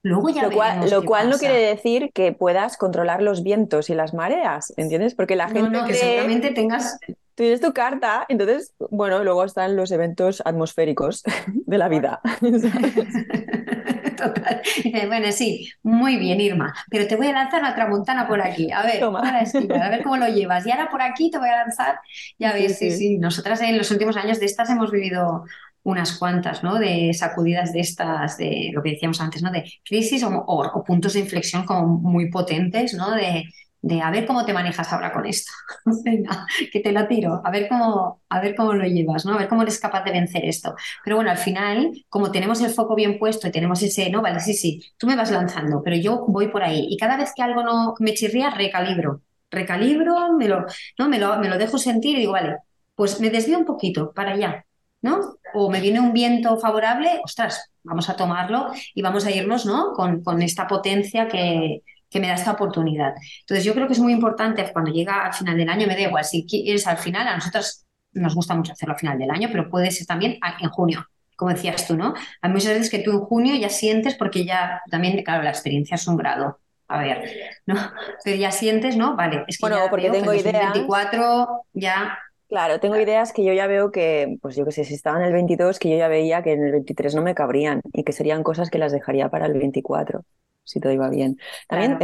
Luego 0.03 0.29
ya 0.31 0.45
lo 0.45 0.53
cual, 0.53 0.89
lo 0.89 1.05
cual 1.05 1.29
no 1.29 1.39
quiere 1.39 1.59
decir 1.59 2.11
que 2.15 2.33
puedas 2.33 2.77
controlar 2.77 3.21
los 3.21 3.43
vientos 3.43 3.91
y 3.91 3.95
las 3.95 4.15
mareas, 4.15 4.73
¿entiendes? 4.77 5.15
Porque 5.15 5.35
la 5.35 5.49
gente 5.49 5.71
no, 5.71 5.87
que 5.87 5.95
seguramente 5.95 6.51
tengas 6.51 6.99
tú 7.39 7.45
tienes 7.45 7.61
tu 7.61 7.73
carta, 7.73 8.27
entonces, 8.29 8.75
bueno, 8.91 9.23
luego 9.23 9.45
están 9.45 9.77
los 9.77 9.93
eventos 9.93 10.43
atmosféricos 10.45 11.23
de 11.55 11.79
la 11.79 11.89
vida. 11.89 12.21
Total. 14.17 14.61
Bueno, 15.07 15.31
sí, 15.31 15.71
muy 15.85 16.17
bien, 16.17 16.41
Irma, 16.41 16.75
pero 16.91 17.07
te 17.07 17.15
voy 17.15 17.29
a 17.29 17.33
lanzar 17.33 17.61
una 17.61 17.77
tramontana 17.77 18.27
por 18.27 18.41
aquí. 18.43 18.73
A 18.73 18.83
ver, 18.83 19.05
a 19.05 19.89
ver 19.89 20.03
cómo 20.03 20.17
lo 20.17 20.27
llevas. 20.27 20.67
Y 20.67 20.73
ahora 20.73 20.91
por 20.91 21.01
aquí 21.01 21.31
te 21.31 21.39
voy 21.39 21.49
a 21.49 21.59
lanzar, 21.59 22.01
ya 22.41 22.53
ves, 22.53 22.77
sí, 22.77 22.91
sí, 22.91 23.19
Nosotras 23.19 23.61
en 23.63 23.79
los 23.79 23.93
últimos 23.93 24.17
años 24.17 24.41
de 24.41 24.47
estas 24.47 24.69
hemos 24.71 24.91
vivido 24.91 25.45
unas 25.85 26.19
cuantas, 26.19 26.65
¿no? 26.65 26.81
De 26.81 27.15
sacudidas 27.15 27.73
de 27.73 27.81
estas, 27.81 28.37
de 28.37 28.71
lo 28.75 28.83
que 28.83 28.91
decíamos 28.91 29.21
antes, 29.21 29.43
¿no? 29.45 29.53
De 29.53 29.63
crisis 29.85 30.25
o, 30.25 30.29
o 30.29 30.83
puntos 30.85 31.13
de 31.13 31.21
inflexión 31.21 31.65
como 31.65 31.87
muy 31.87 32.31
potentes, 32.33 32.95
¿no? 32.95 33.13
De, 33.13 33.45
de 33.81 34.01
a 34.01 34.11
ver 34.11 34.27
cómo 34.27 34.45
te 34.45 34.53
manejas 34.53 34.93
ahora 34.93 35.13
con 35.13 35.27
esto. 35.27 35.53
Venga, 36.05 36.47
que 36.73 36.81
te 36.81 36.93
lo 36.93 37.07
tiro, 37.07 37.41
a 37.45 37.51
ver 37.51 37.69
cómo, 37.69 38.23
a 38.29 38.41
ver 38.41 38.55
cómo 38.57 38.75
lo 38.75 38.85
llevas, 38.85 39.25
¿no? 39.25 39.35
A 39.35 39.39
ver 39.39 39.49
cómo 39.49 39.63
eres 39.63 39.79
capaz 39.79 40.05
de 40.05 40.13
vencer 40.13 40.45
esto. 40.45 40.75
Pero 41.05 41.17
bueno, 41.17 41.31
al 41.31 41.39
final, 41.39 41.93
como 42.09 42.31
tenemos 42.31 42.61
el 42.61 42.71
foco 42.71 42.95
bien 42.95 43.19
puesto 43.19 43.49
y 43.49 43.53
tenemos 43.53 43.83
ese, 43.83 44.11
no, 44.11 44.23
vale, 44.23 44.41
sí, 44.41 44.55
sí, 44.55 44.83
tú 44.97 45.07
me 45.07 45.17
vas 45.17 45.31
lanzando, 45.31 45.83
pero 45.83 45.97
yo 45.97 46.25
voy 46.27 46.49
por 46.49 46.63
ahí. 46.63 46.87
Y 46.91 46.97
cada 46.97 47.17
vez 47.17 47.33
que 47.35 47.43
algo 47.43 47.63
no 47.63 47.95
me 48.01 48.15
chirría, 48.15 48.51
recalibro. 48.51 49.23
Recalibro, 49.51 50.35
me 50.37 50.49
lo, 50.49 50.67
¿no? 50.99 51.09
me 51.09 51.19
lo, 51.19 51.39
me 51.39 51.49
lo 51.49 51.57
dejo 51.57 51.79
sentir 51.79 52.17
y 52.17 52.21
digo, 52.21 52.33
vale, 52.33 52.57
pues 52.95 53.21
me 53.21 53.31
desvío 53.31 53.59
un 53.59 53.65
poquito 53.65 54.13
para 54.13 54.33
allá, 54.33 54.67
¿no? 55.03 55.39
O 55.55 55.71
me 55.71 55.81
viene 55.81 56.01
un 56.01 56.13
viento 56.13 56.59
favorable, 56.59 57.21
ostras, 57.25 57.71
vamos 57.83 58.11
a 58.11 58.17
tomarlo 58.17 58.71
y 58.95 59.01
vamos 59.03 59.25
a 59.25 59.31
irnos, 59.31 59.65
¿no? 59.65 59.93
Con, 59.95 60.23
con 60.23 60.43
esta 60.43 60.67
potencia 60.67 61.29
que, 61.29 61.83
que 62.11 62.21
me 62.21 62.29
da 62.29 62.35
esta 62.35 62.53
oportunidad. 62.53 63.15
Entonces 63.41 63.65
yo 63.65 63.75
creo 63.75 63.87
que 63.87 63.93
es 63.93 64.01
muy 64.01 64.13
importante 64.13 64.69
cuando 64.73 64.91
llega 64.91 65.27
al 65.27 65.35
final 65.35 65.57
del 65.57 65.69
año, 65.69 65.87
me 65.87 65.95
da 65.95 66.03
igual, 66.03 66.25
si 66.25 66.47
quieres 66.47 66.87
al 66.87 66.99
final, 66.99 67.27
a 67.29 67.35
nosotros 67.35 67.85
nos 68.13 68.35
gusta 68.35 68.55
mucho 68.55 68.73
hacerlo 68.73 68.95
al 68.95 69.01
final 69.01 69.19
del 69.19 69.31
año, 69.31 69.49
pero 69.53 69.69
puede 69.69 69.91
ser 69.91 70.07
también 70.07 70.39
en 70.61 70.71
junio, 70.71 71.07
como 71.37 71.53
decías 71.53 71.87
tú, 71.87 71.97
¿no? 71.97 72.15
Hay 72.41 72.51
muchas 72.51 72.73
veces 72.73 72.91
que 72.91 73.01
tú 73.01 73.13
en 73.13 73.21
junio 73.21 73.55
ya 73.57 73.69
sientes, 73.69 74.15
porque 74.15 74.45
ya 74.45 74.83
también, 74.91 75.23
claro, 75.23 75.43
la 75.43 75.51
experiencia 75.51 75.95
es 75.97 76.07
un 76.07 76.17
grado, 76.17 76.61
a 76.89 76.99
ver, 76.99 77.31
¿no? 77.67 77.77
Pero 78.25 78.37
ya 78.37 78.51
sientes, 78.51 78.97
¿no? 78.97 79.15
Vale, 79.15 79.45
es 79.47 79.59
que 79.59 79.69
bueno, 79.69 79.87
porque 79.91 80.11
tengo 80.11 80.33
ideas. 80.33 80.73
24 80.73 81.65
ya... 81.75 82.19
Claro, 82.49 82.81
tengo 82.81 82.97
ideas 82.97 83.33
que 83.33 83.45
yo 83.45 83.53
ya 83.53 83.67
veo 83.67 83.91
que, 83.91 84.39
pues 84.41 84.57
yo 84.57 84.65
que 84.65 84.73
sé, 84.73 84.85
si 84.85 84.95
estaba 84.95 85.19
en 85.19 85.25
el 85.25 85.33
22, 85.33 85.79
que 85.79 85.91
yo 85.91 85.97
ya 85.99 86.09
veía 86.09 86.43
que 86.43 86.53
en 86.53 86.65
el 86.65 86.73
23 86.73 87.15
no 87.15 87.23
me 87.23 87.35
cabrían 87.35 87.83
y 87.93 88.05
que 88.05 88.13
serían 88.13 88.43
cosas 88.43 88.71
que 88.71 88.79
las 88.79 88.93
dejaría 88.93 89.29
para 89.29 89.47
el 89.47 89.53
24 89.53 90.25
si 90.69 90.81
todo 90.81 90.93
iba 90.93 91.09
bien. 91.09 91.39
También, 91.67 91.99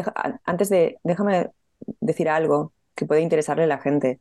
antes 0.44 0.70
de, 0.70 0.98
déjame 1.04 1.50
decir 2.00 2.30
algo 2.30 2.72
que 2.94 3.04
puede 3.04 3.20
interesarle 3.20 3.64
a 3.64 3.66
la 3.68 3.78
gente. 3.78 4.20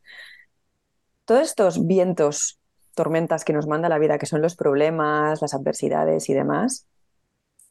Todos 1.25 1.43
estos 1.43 1.87
vientos, 1.87 2.59
tormentas 2.93 3.45
que 3.45 3.53
nos 3.53 3.67
manda 3.67 3.87
la 3.87 3.99
vida, 3.99 4.17
que 4.17 4.25
son 4.25 4.41
los 4.41 4.55
problemas, 4.55 5.41
las 5.41 5.53
adversidades 5.53 6.29
y 6.29 6.33
demás, 6.33 6.85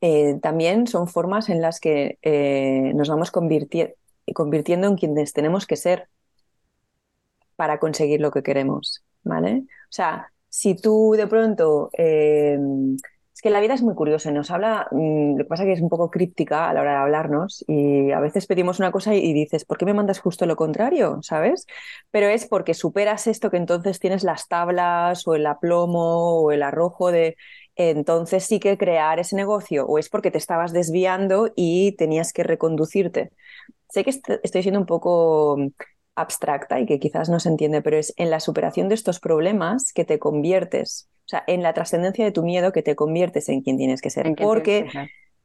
eh, 0.01 0.39
también 0.41 0.87
son 0.87 1.09
formas 1.09 1.51
en 1.51 1.61
las 1.61 1.79
que 1.79 2.19
eh, 2.23 2.93
nos 2.95 3.09
vamos 3.11 3.31
convirtiendo 3.31 4.89
en 4.89 4.97
quienes 4.97 5.35
tenemos 5.35 5.67
que 5.67 5.77
ser 5.77 6.09
para 7.57 7.79
conseguir 7.79 8.21
lo 8.21 8.31
que 8.31 8.43
queremos, 8.43 9.05
¿vale? 9.23 9.65
O 9.67 9.93
sea, 9.93 10.33
si 10.49 10.75
tú 10.75 11.15
de 11.17 11.27
pronto 11.27 11.91
eh, 11.97 12.59
que 13.43 13.51
la 13.51 13.61
vida 13.61 13.75
es 13.75 13.83
muy 13.83 13.95
curiosa 13.95 14.31
y 14.31 14.35
nos 14.35 14.53
habla, 14.53 14.87
mm, 14.93 15.37
lo 15.37 15.45
que 15.45 15.49
pasa 15.49 15.65
es 15.65 15.67
que 15.67 15.73
es 15.73 15.81
un 15.81 15.89
poco 15.89 16.11
críptica 16.11 16.71
a 16.71 16.73
la 16.75 16.81
hora 16.81 16.93
de 16.93 16.99
hablarnos 16.99 17.65
y 17.67 18.13
a 18.13 18.21
veces 18.21 18.47
pedimos 18.47 18.79
una 18.79 18.93
cosa 18.93 19.15
y, 19.17 19.33
dices, 19.33 19.65
¿por 19.65 19.79
qué 19.79 19.85
me 19.85 19.95
mandas 19.95 20.21
justo 20.21 20.47
lo 20.47 20.55
contrario? 20.55 21.19
¿Sabes? 21.23 21.67
Pero 22.13 22.29
es 22.29 22.47
porque 22.47 22.73
superas 22.73 23.27
esto 23.27 23.51
que 23.51 23.57
entonces 23.57 23.99
tienes 23.99 24.23
las 24.23 24.47
tablas 24.47 25.27
o 25.27 25.35
el 25.35 25.45
aplomo 25.47 26.41
o 26.41 26.53
el 26.53 26.63
arrojo 26.63 27.11
de 27.11 27.37
entonces 27.75 28.45
sí 28.45 28.61
que 28.61 28.79
crear 28.79 29.19
ese 29.19 29.35
negocio 29.35 29.87
o 29.87 29.99
es 29.99 30.09
porque 30.09 30.31
te 30.31 30.39
estabas 30.39 30.73
desviando 30.73 31.53
y 31.57 31.93
tenías 31.97 32.33
que 32.33 32.45
reconducirte. 32.45 33.33
Sé 33.91 34.05
que 34.05 34.11
estoy 34.11 34.63
siendo 34.63 34.81
un 34.81 34.87
poco 34.87 35.57
abstracta 36.15 36.81
y 36.81 36.87
que 36.87 36.99
quizás 36.99 37.29
no 37.29 37.41
se 37.41 37.49
entiende, 37.49 37.83
pero 37.83 37.97
es 37.97 38.13
en 38.17 38.31
la 38.31 38.41
superación 38.41 38.89
de 38.89 38.95
estos 38.95 39.21
problemas 39.21 39.93
que 39.93 40.05
te 40.05 40.19
conviertes 40.19 41.09
o 41.25 41.29
sea, 41.29 41.45
en 41.47 41.63
la 41.63 41.73
trascendencia 41.73 42.25
de 42.25 42.33
tu 42.33 42.43
miedo 42.43 42.73
que 42.73 42.83
te 42.83 42.97
conviertes 42.97 43.49
en 43.49 43.63
quien 43.63 43.77
tienes 43.79 44.03
que 44.03 44.11
ser. 44.11 44.35
Porque 44.37 44.89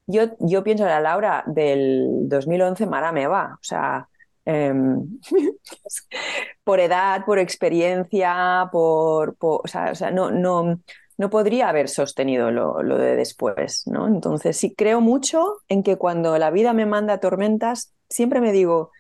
yo, 0.08 0.24
yo 0.40 0.64
pienso 0.64 0.84
en 0.84 0.90
la 0.90 1.00
Laura 1.00 1.44
del 1.46 2.28
2011, 2.28 2.88
Mara 2.88 3.12
me 3.12 3.28
va. 3.28 3.54
O 3.54 3.64
sea, 3.64 4.10
em, 4.46 5.20
por 6.64 6.80
edad, 6.80 7.24
por 7.26 7.38
experiencia, 7.38 8.68
por, 8.72 9.38
o 9.40 9.64
sea, 9.68 9.94
no, 10.12 10.32
no, 10.32 10.80
no 11.18 11.30
podría 11.30 11.70
haber 11.70 11.90
sostenido 11.90 12.50
lo, 12.50 12.82
lo, 12.82 12.98
de 12.98 13.16
después, 13.16 13.84
¿no? 13.86 14.08
Entonces 14.08 14.58
sí 14.58 14.74
creo 14.76 15.00
mucho 15.00 15.58
en 15.68 15.84
que 15.84 15.98
cuando 15.98 16.38
la 16.40 16.50
vida 16.50 16.74
me 16.74 16.86
manda 16.86 17.20
tormentas, 17.20 17.94
siempre 18.10 18.42
me 18.42 18.52
digo, 18.52 18.92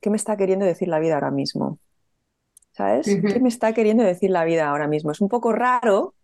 ¿qué 0.00 0.10
me 0.10 0.16
está 0.16 0.36
queriendo 0.36 0.64
decir 0.64 0.88
la 0.88 0.98
vida 0.98 1.14
ahora 1.14 1.30
mismo? 1.30 1.78
¿Sabes? 2.72 3.06
¿Qué 3.06 3.40
me 3.40 3.48
está 3.48 3.72
queriendo 3.72 4.04
decir 4.04 4.30
la 4.30 4.44
vida 4.44 4.68
ahora 4.68 4.86
mismo? 4.86 5.10
Es 5.10 5.20
un 5.20 5.28
poco 5.28 5.52
raro. 5.52 6.14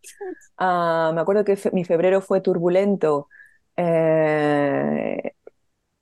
Ah, 0.56 1.10
me 1.12 1.20
acuerdo 1.20 1.44
que 1.44 1.58
mi 1.72 1.84
febrero 1.84 2.20
fue 2.20 2.40
turbulento 2.40 3.28
eh, 3.76 5.32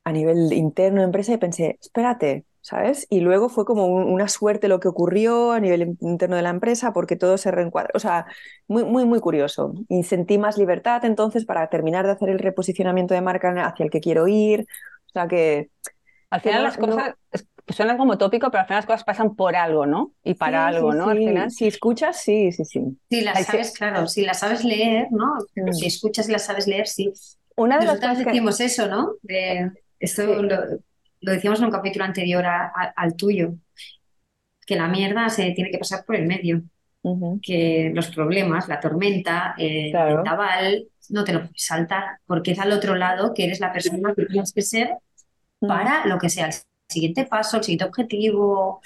a 0.05 0.13
nivel 0.13 0.53
interno 0.53 1.01
de 1.01 1.07
empresa 1.07 1.33
y 1.33 1.39
pensé, 1.39 1.79
espérate, 1.81 2.45
¿sabes? 2.61 3.07
Y 3.09 3.21
luego 3.21 3.49
fue 3.49 3.65
como 3.65 3.87
una 3.87 4.29
suerte 4.29 4.69
lo 4.69 4.79
que 4.79 4.89
ocurrió 4.89 5.53
a 5.53 5.61
nivel 5.61 5.97
interno 6.01 6.37
de 6.37 6.43
la 6.43 6.51
empresa 6.51 6.93
porque 6.93 7.17
todo 7.17 7.39
se 7.39 7.51
reencuadra. 7.51 7.91
O 7.95 7.99
sea, 7.99 8.27
muy, 8.69 8.85
muy, 8.85 9.05
muy 9.05 9.21
curioso. 9.21 9.75
Y 9.89 10.03
sentí 10.03 10.39
más 10.39 10.59
libertad 10.59 11.05
entonces 11.05 11.45
para 11.45 11.69
terminar 11.69 12.05
de 12.05 12.13
hacer 12.13 12.29
el 12.29 12.39
reposicionamiento 12.39 13.15
de 13.15 13.23
marca 13.23 13.51
hacia 13.67 13.85
el 13.85 13.91
que 13.91 14.01
quiero 14.01 14.29
ir. 14.29 14.67
O 15.07 15.11
sea 15.13 15.29
que... 15.29 15.71
Al 16.31 16.41
final 16.41 16.63
las 16.63 16.79
cosas 16.79 17.15
suenan 17.69 17.97
como 17.97 18.19
tópico, 18.19 18.51
pero 18.51 18.63
al 18.63 18.67
final 18.67 18.79
las 18.79 18.87
cosas 18.87 19.05
pasan 19.05 19.35
por 19.35 19.57
algo, 19.57 19.87
¿no? 19.87 20.13
Y 20.25 20.35
para 20.35 20.67
algo, 20.67 20.93
¿no? 20.93 21.09
Al 21.09 21.19
final. 21.19 21.51
Si 21.51 21.67
escuchas, 21.67 22.21
sí, 22.21 22.53
sí, 22.53 22.65
sí. 22.65 22.81
Si 23.09 23.21
las 23.21 23.47
sabes, 23.47 23.73
claro, 23.73 24.07
si 24.09 24.25
las 24.25 24.41
sabes 24.41 24.65
leer, 24.65 25.09
¿no? 25.11 25.35
Mm. 25.55 25.73
Si 25.73 25.87
escuchas 25.87 26.29
y 26.29 26.33
las 26.33 26.45
sabes 26.45 26.67
leer, 26.67 26.87
sí. 26.87 27.13
Una 27.57 27.79
de 27.79 27.87
las 27.87 27.97
cosas 27.97 28.19
decimos 28.19 28.61
eso, 28.61 28.89
¿no? 28.89 29.15
esto 29.99 30.43
lo, 30.43 30.57
decíamos 31.21 31.61
en 31.61 31.67
un 31.67 31.71
capítulo 31.71 32.05
anterior 32.05 32.45
al 32.45 33.17
tuyo, 33.17 33.55
que 34.67 34.75
la 34.77 34.89
mierda 34.89 35.29
se 35.29 35.53
tiene 35.53 35.71
que 35.71 35.79
pasar 35.79 36.05
por 36.05 36.17
el 36.17 36.27
medio. 36.27 36.63
Que 37.43 37.91
los 37.93 38.11
problemas, 38.11 38.69
la 38.69 38.79
tormenta, 38.79 39.55
el 39.59 39.93
vendaval, 39.93 40.87
no 41.11 41.25
te 41.25 41.33
lo 41.33 41.41
puedes 41.41 41.65
saltar, 41.65 42.05
porque 42.27 42.53
es 42.53 42.59
al 42.59 42.73
otro 42.73 42.95
lado 42.95 43.35
que 43.35 43.45
eres 43.45 43.61
la 43.61 43.73
persona 43.73 44.15
que 44.15 44.27
tienes 44.27 44.53
que 44.53 44.63
ser 44.63 44.91
para 45.61 46.07
lo 46.07 46.19
que 46.19 46.29
sea 46.29 46.47
el 46.47 46.53
siguiente 46.93 47.25
paso, 47.25 47.57
el 47.57 47.65
siguiente 47.65 47.85
objetivo. 47.85 48.81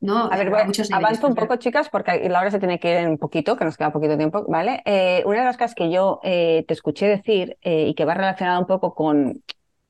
No, 0.00 0.28
a 0.30 0.36
ver, 0.36 0.50
bueno, 0.50 0.72
avanzo 0.92 1.28
un 1.28 1.34
poco, 1.36 1.56
chicas, 1.56 1.88
porque 1.88 2.28
la 2.28 2.40
hora 2.40 2.50
se 2.50 2.58
tiene 2.58 2.80
que 2.80 3.00
ir 3.00 3.08
un 3.08 3.16
poquito, 3.16 3.56
que 3.56 3.64
nos 3.64 3.76
queda 3.76 3.92
poquito 3.92 4.16
tiempo, 4.16 4.44
¿vale? 4.48 4.82
Eh, 4.84 5.22
una 5.24 5.38
de 5.38 5.44
las 5.44 5.56
cosas 5.56 5.74
que 5.76 5.90
yo 5.90 6.20
eh, 6.24 6.64
te 6.66 6.74
escuché 6.74 7.06
decir 7.06 7.56
eh, 7.62 7.86
y 7.88 7.94
que 7.94 8.04
va 8.04 8.14
relacionada 8.14 8.58
un 8.58 8.66
poco 8.66 8.94
con 8.94 9.42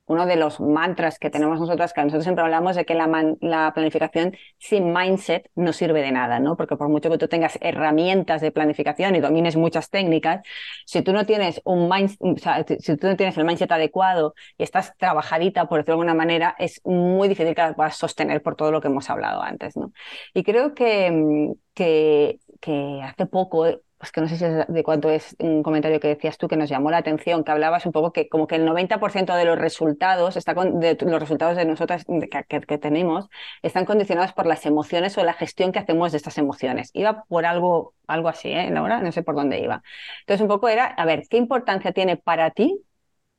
uno 0.06 0.24
de 0.26 0.36
los 0.36 0.60
mantras 0.60 1.18
que 1.18 1.30
tenemos 1.30 1.58
nosotras, 1.58 1.92
que 1.92 2.00
nosotros 2.00 2.24
siempre 2.24 2.44
hablamos 2.44 2.76
de 2.76 2.84
que 2.84 2.94
la, 2.94 3.34
la, 3.40 3.72
planificación 3.74 4.36
sin 4.58 4.92
mindset 4.92 5.50
no 5.56 5.72
sirve 5.72 6.00
de 6.00 6.12
nada, 6.12 6.38
¿no? 6.38 6.56
Porque 6.56 6.76
por 6.76 6.88
mucho 6.88 7.10
que 7.10 7.18
tú 7.18 7.28
tengas 7.28 7.58
herramientas 7.60 8.40
de 8.40 8.52
planificación 8.52 9.16
y 9.16 9.20
domines 9.20 9.56
muchas 9.56 9.90
técnicas, 9.90 10.42
si 10.86 11.02
tú 11.02 11.12
no 11.12 11.26
tienes 11.26 11.60
un 11.64 11.88
mindset, 11.88 12.80
si 12.80 12.96
tú 12.96 13.08
no 13.08 13.16
tienes 13.16 13.36
el 13.36 13.44
mindset 13.44 13.72
adecuado 13.72 14.34
y 14.56 14.62
estás 14.62 14.96
trabajadita, 14.96 15.68
por 15.68 15.78
decirlo 15.78 15.96
de 15.96 16.02
alguna 16.02 16.14
manera, 16.14 16.54
es 16.58 16.80
muy 16.84 17.28
difícil 17.28 17.54
que 17.54 17.62
la 17.62 17.74
puedas 17.74 17.96
sostener 17.96 18.42
por 18.42 18.54
todo 18.54 18.70
lo 18.70 18.80
que 18.80 18.88
hemos 18.88 19.10
hablado 19.10 19.42
antes, 19.42 19.76
¿no? 19.76 19.92
Y 20.34 20.44
creo 20.44 20.74
que, 20.74 21.52
que, 21.74 22.38
que 22.60 23.00
hace 23.02 23.26
poco 23.26 23.66
pues 24.06 24.12
que 24.12 24.20
no 24.20 24.28
sé 24.28 24.36
si 24.36 24.44
es 24.44 24.66
de 24.68 24.82
cuánto 24.84 25.10
es 25.10 25.34
un 25.40 25.64
comentario 25.64 25.98
que 25.98 26.06
decías 26.06 26.38
tú 26.38 26.46
que 26.46 26.56
nos 26.56 26.68
llamó 26.68 26.92
la 26.92 26.98
atención, 26.98 27.42
que 27.42 27.50
hablabas 27.50 27.86
un 27.86 27.92
poco 27.92 28.12
que 28.12 28.28
como 28.28 28.46
que 28.46 28.54
el 28.54 28.64
90% 28.64 29.34
de 29.34 29.44
los 29.44 29.58
resultados, 29.58 30.36
está 30.36 30.54
de 30.54 30.96
los 31.00 31.20
resultados 31.20 31.56
de 31.56 31.64
nosotras 31.64 32.04
que, 32.04 32.78
tenemos, 32.78 33.28
están 33.62 33.84
condicionados 33.84 34.32
por 34.32 34.46
las 34.46 34.64
emociones 34.64 35.18
o 35.18 35.24
la 35.24 35.32
gestión 35.32 35.72
que 35.72 35.80
hacemos 35.80 36.12
de 36.12 36.18
estas 36.18 36.38
emociones. 36.38 36.90
Iba 36.94 37.24
por 37.24 37.46
algo, 37.46 37.94
algo 38.06 38.28
así, 38.28 38.52
¿eh, 38.52 38.70
Laura? 38.70 39.00
No 39.00 39.10
sé 39.10 39.24
por 39.24 39.34
dónde 39.34 39.58
iba. 39.58 39.82
Entonces 40.20 40.40
un 40.40 40.48
poco 40.48 40.68
era, 40.68 40.86
a 40.86 41.04
ver, 41.04 41.24
¿qué 41.28 41.36
importancia 41.36 41.90
tiene 41.90 42.16
para 42.16 42.52
ti 42.52 42.80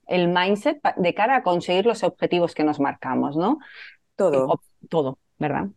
el 0.06 0.28
mindset 0.28 0.82
de 0.98 1.14
cara 1.14 1.38
a 1.38 1.44
conseguir 1.44 1.86
los 1.86 2.04
objetivos 2.04 2.54
que 2.54 2.66
nos 2.66 2.82
marcamos, 2.82 3.38
¿no? 3.38 3.60
Todo. 4.18 4.60
todo, 4.90 5.18
¿verdad? 5.38 5.68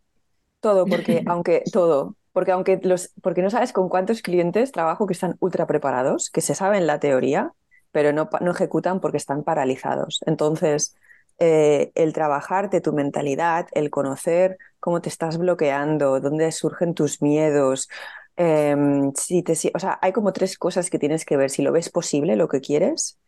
Todo, 0.58 0.84
porque 0.84 1.22
aunque 1.26 1.62
todo, 1.72 2.16
porque 2.32 2.52
aunque 2.52 2.80
los, 2.82 3.12
porque 3.22 3.42
no 3.42 3.50
sabes 3.50 3.72
con 3.72 3.88
cuántos 3.88 4.22
clientes 4.22 4.72
trabajo 4.72 5.06
que 5.06 5.12
están 5.12 5.36
ultra 5.40 5.66
preparados, 5.66 6.30
que 6.30 6.40
se 6.40 6.54
saben 6.54 6.86
la 6.86 7.00
teoría, 7.00 7.52
pero 7.92 8.12
no, 8.12 8.28
no 8.40 8.52
ejecutan 8.52 9.00
porque 9.00 9.16
están 9.16 9.42
paralizados. 9.42 10.20
Entonces, 10.26 10.96
eh, 11.38 11.90
el 11.94 12.12
trabajarte 12.12 12.80
tu 12.80 12.92
mentalidad, 12.92 13.66
el 13.72 13.90
conocer 13.90 14.58
cómo 14.78 15.00
te 15.00 15.08
estás 15.08 15.38
bloqueando, 15.38 16.20
dónde 16.20 16.52
surgen 16.52 16.94
tus 16.94 17.20
miedos, 17.20 17.88
em, 18.36 19.12
si 19.14 19.42
te, 19.42 19.54
o 19.74 19.78
sea, 19.78 19.98
hay 20.00 20.12
como 20.12 20.32
tres 20.32 20.56
cosas 20.56 20.88
que 20.88 20.98
tienes 20.98 21.24
que 21.24 21.36
ver. 21.36 21.50
Si 21.50 21.62
lo 21.62 21.72
ves 21.72 21.90
posible, 21.90 22.36
lo 22.36 22.48
que 22.48 22.60
quieres, 22.60 23.18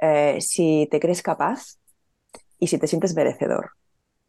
eh, 0.00 0.38
si 0.40 0.88
te 0.90 0.98
crees 0.98 1.22
capaz 1.22 1.76
y 2.58 2.68
si 2.68 2.78
te 2.78 2.86
sientes 2.86 3.14
merecedor. 3.14 3.72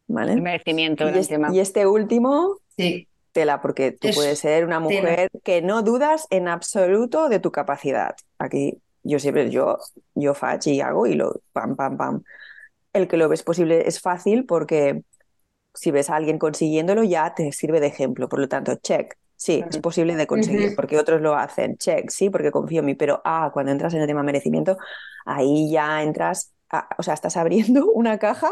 ¿Vale? 0.08 0.32
El 0.32 0.42
merecimiento. 0.42 1.08
Y, 1.08 1.56
y 1.56 1.60
este 1.60 1.86
último, 1.86 2.58
sí 2.76 3.08
tela, 3.32 3.60
porque 3.60 3.92
tú 3.92 4.08
puedes 4.14 4.38
ser 4.38 4.64
una 4.64 4.78
mujer 4.78 5.30
que 5.42 5.62
no 5.62 5.82
dudas 5.82 6.26
en 6.30 6.48
absoluto 6.48 7.28
de 7.28 7.40
tu 7.40 7.50
capacidad. 7.50 8.14
Aquí 8.38 8.80
yo 9.02 9.18
siempre, 9.18 9.50
yo, 9.50 9.78
yo 10.14 10.34
fach 10.34 10.66
y 10.66 10.80
hago 10.80 11.06
y 11.06 11.14
lo 11.14 11.40
pam, 11.52 11.74
pam, 11.76 11.96
pam. 11.96 12.22
El 12.92 13.08
que 13.08 13.16
lo 13.16 13.28
ves 13.28 13.42
posible 13.42 13.88
es 13.88 14.00
fácil 14.00 14.44
porque 14.44 15.02
si 15.74 15.90
ves 15.90 16.10
a 16.10 16.16
alguien 16.16 16.38
consiguiéndolo 16.38 17.02
ya 17.02 17.34
te 17.34 17.50
sirve 17.52 17.80
de 17.80 17.86
ejemplo. 17.88 18.28
Por 18.28 18.38
lo 18.38 18.48
tanto, 18.48 18.76
check. 18.76 19.14
Sí, 19.34 19.64
es 19.68 19.78
posible 19.78 20.14
de 20.14 20.28
conseguir 20.28 20.76
porque 20.76 20.96
otros 20.98 21.20
lo 21.20 21.34
hacen. 21.34 21.76
Check, 21.76 22.10
sí, 22.10 22.30
porque 22.30 22.52
confío 22.52 22.78
en 22.78 22.86
mí. 22.86 22.94
Pero 22.94 23.20
ah, 23.24 23.50
cuando 23.52 23.72
entras 23.72 23.92
en 23.94 24.00
el 24.00 24.06
tema 24.06 24.22
merecimiento, 24.22 24.76
ahí 25.24 25.68
ya 25.68 26.00
entras, 26.02 26.52
o 26.96 27.02
sea, 27.02 27.14
estás 27.14 27.36
abriendo 27.36 27.86
una 27.92 28.18
caja 28.18 28.50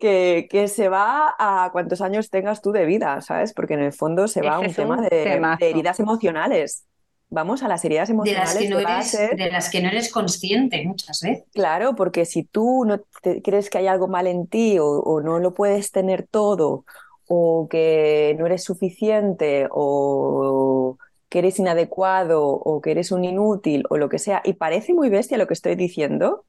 que, 0.00 0.66
se 0.68 0.88
va 0.88 1.34
a 1.38 1.70
cuántos 1.72 2.00
años 2.00 2.30
tengas 2.30 2.62
tú 2.62 2.72
de 2.72 2.86
vida, 2.86 3.20
¿sabes? 3.20 3.52
Porque 3.52 3.74
en 3.74 3.80
el 3.80 3.92
fondo 3.92 4.26
se 4.26 4.42
va 4.42 4.56
a 4.56 4.60
un 4.60 4.74
tema 4.74 5.00
de, 5.02 5.22
heridas 5.60 6.00
emocionales. 6.00 6.84
Vamos 7.28 7.62
a 7.62 7.68
las 7.68 7.84
heridas 7.84 8.10
emocionales. 8.10 8.54
De 8.54 8.70
las 8.70 8.80
que, 8.80 8.84
no 8.84 8.90
eres, 8.90 9.36
de 9.36 9.50
las 9.50 9.70
que 9.70 9.82
no 9.82 9.88
eres 9.88 10.10
consciente 10.10 10.84
muchas 10.84 11.20
veces. 11.20 11.44
Claro, 11.52 11.94
porque 11.94 12.24
si 12.24 12.42
tú 12.42 12.84
no 12.84 13.02
crees 13.44 13.70
que 13.70 13.78
hay 13.78 13.86
algo 13.86 14.08
mal 14.08 14.26
en 14.26 14.48
ti 14.48 14.78
o, 14.80 15.20
no 15.20 15.38
lo 15.38 15.54
puedes 15.54 15.92
tener 15.92 16.26
todo 16.26 16.84
o 17.28 17.68
que 17.70 18.34
no 18.38 18.46
eres 18.46 18.64
suficiente 18.64 19.68
o 19.70 20.96
que 21.28 21.38
eres 21.38 21.60
inadecuado 21.60 22.44
o 22.44 22.80
que 22.80 22.90
eres 22.90 23.12
un 23.12 23.24
inútil 23.24 23.84
o 23.90 23.98
lo 23.98 24.08
que 24.08 24.18
sea, 24.18 24.42
y 24.44 24.54
parece 24.54 24.94
muy 24.94 25.10
bestia 25.10 25.38
lo 25.38 25.46
que 25.46 25.54
estoy 25.54 25.76
diciendo, 25.76 26.44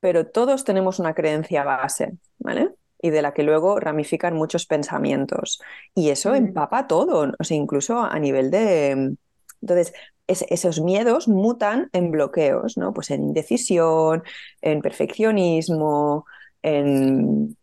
pero 0.00 0.26
todos 0.26 0.64
tenemos 0.64 0.98
una 0.98 1.14
creencia 1.14 1.64
base, 1.64 2.16
¿vale? 2.38 2.70
Y 3.00 3.10
de 3.10 3.22
la 3.22 3.32
que 3.32 3.42
luego 3.42 3.78
ramifican 3.78 4.34
muchos 4.34 4.66
pensamientos. 4.66 5.60
Y 5.94 6.10
eso 6.10 6.34
empapa 6.34 6.86
todo, 6.86 7.32
o 7.38 7.44
sea, 7.44 7.56
incluso 7.56 8.00
a 8.00 8.18
nivel 8.18 8.50
de... 8.50 9.16
Entonces, 9.60 9.92
esos 10.26 10.80
miedos 10.80 11.26
mutan 11.26 11.88
en 11.92 12.10
bloqueos, 12.10 12.76
¿no? 12.76 12.92
Pues 12.92 13.10
en 13.10 13.22
indecisión, 13.22 14.22
en 14.60 14.82
perfeccionismo, 14.82 16.26
en, 16.62 17.56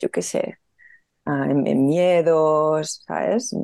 yo 0.00 0.10
qué 0.10 0.22
sé, 0.22 0.58
ah, 1.26 1.46
en, 1.48 1.86
miedos, 1.86 3.02
¿sabes? 3.06 3.54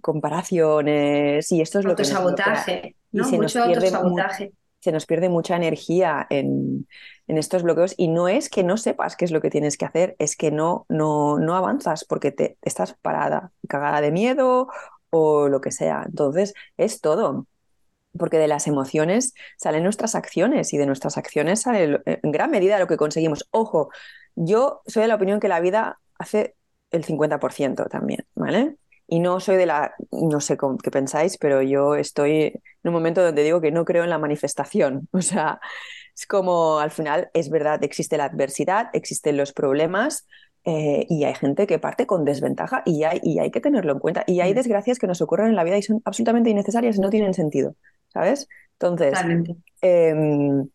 Comparaciones, 0.00 1.50
y 1.50 1.60
esto 1.60 1.78
es 1.78 1.86
lo 1.86 1.96
que... 1.96 2.02
Autosabotaje, 2.02 2.96
¿no? 3.10 3.28
Mucho 3.30 3.64
autosabotaje 3.64 4.52
se 4.80 4.92
nos 4.92 5.06
pierde 5.06 5.28
mucha 5.28 5.56
energía 5.56 6.26
en, 6.30 6.86
estos 7.26 7.62
bloqueos 7.62 7.94
y 7.96 8.08
no 8.08 8.28
es 8.28 8.48
que 8.48 8.64
no 8.64 8.76
sepas 8.78 9.14
qué 9.16 9.24
es 9.26 9.32
lo 9.32 9.40
que 9.42 9.50
tienes 9.50 9.76
que 9.76 9.84
hacer, 9.84 10.16
es 10.18 10.34
que 10.36 10.50
no, 10.50 10.86
no, 10.88 11.38
no 11.38 11.56
avanzas 11.56 12.04
porque 12.04 12.32
te, 12.32 12.56
estás 12.62 12.94
parada, 13.02 13.52
cagada 13.68 14.00
de 14.00 14.10
miedo 14.10 14.68
o 15.10 15.48
lo 15.48 15.60
que 15.60 15.70
sea. 15.70 16.04
Entonces, 16.06 16.54
es 16.76 17.00
todo. 17.00 17.46
Porque 18.18 18.38
de 18.38 18.48
las 18.48 18.66
emociones 18.66 19.34
salen 19.58 19.82
nuestras 19.84 20.14
acciones 20.14 20.72
y 20.72 20.78
de 20.78 20.86
nuestras 20.86 21.18
acciones 21.18 21.62
sale 21.62 22.00
en 22.06 22.32
gran 22.32 22.50
medida 22.50 22.78
lo 22.78 22.86
que 22.86 22.96
conseguimos. 22.96 23.46
Ojo, 23.50 23.90
yo 24.34 24.82
soy 24.86 25.02
de 25.02 25.08
la 25.08 25.16
opinión 25.16 25.40
que 25.40 25.48
la 25.48 25.60
vida 25.60 26.00
hace 26.18 26.56
el 26.90 27.04
50% 27.04 27.88
también, 27.88 28.26
¿vale? 28.34 28.76
Y 29.10 29.20
no 29.20 29.40
soy 29.40 29.56
de 29.56 29.66
la, 29.66 29.94
no 30.12 30.40
sé 30.40 30.58
qué 30.82 30.90
pensáis, 30.90 31.38
pero 31.38 31.62
yo 31.62 31.94
estoy 31.94 32.42
en 32.42 32.60
un 32.84 32.92
momento 32.92 33.22
donde 33.22 33.42
digo 33.42 33.60
que 33.60 33.72
no 33.72 33.86
creo 33.86 34.04
en 34.04 34.10
la 34.10 34.18
manifestación. 34.18 35.08
O 35.12 35.22
sea, 35.22 35.60
es 36.14 36.26
como 36.26 36.78
al 36.78 36.90
final 36.90 37.30
es 37.32 37.48
verdad, 37.48 37.82
existe 37.82 38.18
la 38.18 38.24
adversidad, 38.24 38.90
existen 38.92 39.36
los 39.36 39.52
problemas 39.52 40.26
eh, 40.64 41.06
y 41.08 41.24
hay 41.24 41.34
gente 41.34 41.66
que 41.66 41.78
parte 41.78 42.06
con 42.06 42.24
desventaja 42.24 42.82
y 42.84 43.04
hay, 43.04 43.20
y 43.22 43.38
hay 43.38 43.50
que 43.50 43.60
tenerlo 43.60 43.92
en 43.92 43.98
cuenta. 43.98 44.24
Y 44.26 44.40
hay 44.40 44.52
mm. 44.52 44.56
desgracias 44.56 44.98
que 44.98 45.06
nos 45.06 45.22
ocurren 45.22 45.48
en 45.48 45.56
la 45.56 45.64
vida 45.64 45.78
y 45.78 45.82
son 45.82 46.02
absolutamente 46.04 46.50
innecesarias 46.50 46.96
y 46.96 47.00
no 47.00 47.08
tienen 47.08 47.32
sentido, 47.32 47.76
¿sabes? 48.12 48.48
Entonces, 48.72 49.18
em, 49.80 50.68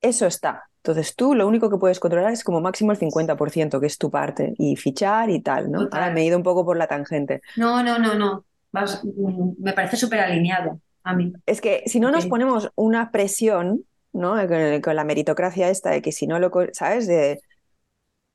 eso 0.00 0.26
está. 0.26 0.67
Entonces 0.78 1.14
tú 1.16 1.34
lo 1.34 1.46
único 1.48 1.70
que 1.70 1.76
puedes 1.78 2.00
controlar 2.00 2.32
es 2.32 2.44
como 2.44 2.60
máximo 2.60 2.92
el 2.92 2.98
50%, 2.98 3.80
que 3.80 3.86
es 3.86 3.98
tu 3.98 4.10
parte, 4.10 4.54
y 4.58 4.76
fichar 4.76 5.30
y 5.30 5.40
tal, 5.42 5.70
¿no? 5.70 5.80
Total. 5.80 6.02
Ahora 6.02 6.10
me 6.10 6.22
he 6.22 6.24
ido 6.26 6.36
un 6.36 6.42
poco 6.44 6.64
por 6.64 6.76
la 6.76 6.86
tangente. 6.86 7.42
No, 7.54 7.82
no, 7.82 7.98
no, 7.98 8.14
no. 8.14 8.44
Vas- 8.72 9.02
mm, 9.04 9.52
me 9.58 9.72
parece 9.72 9.96
súper 9.96 10.20
alineado 10.20 10.80
a 11.02 11.14
mí. 11.14 11.32
Es 11.46 11.60
que 11.60 11.82
si 11.86 12.00
no 12.00 12.10
nos 12.10 12.26
Ok. 12.26 12.30
ponemos 12.30 12.70
una 12.76 13.10
presión, 13.10 13.84
¿no? 14.12 14.32
Con, 14.48 14.80
con 14.82 14.96
la 14.96 15.04
meritocracia 15.04 15.70
esta 15.70 15.90
de 15.90 16.02
que 16.02 16.12
si 16.12 16.26
no 16.26 16.38
lo, 16.38 16.50
¿sabes? 16.72 17.06
De 17.06 17.40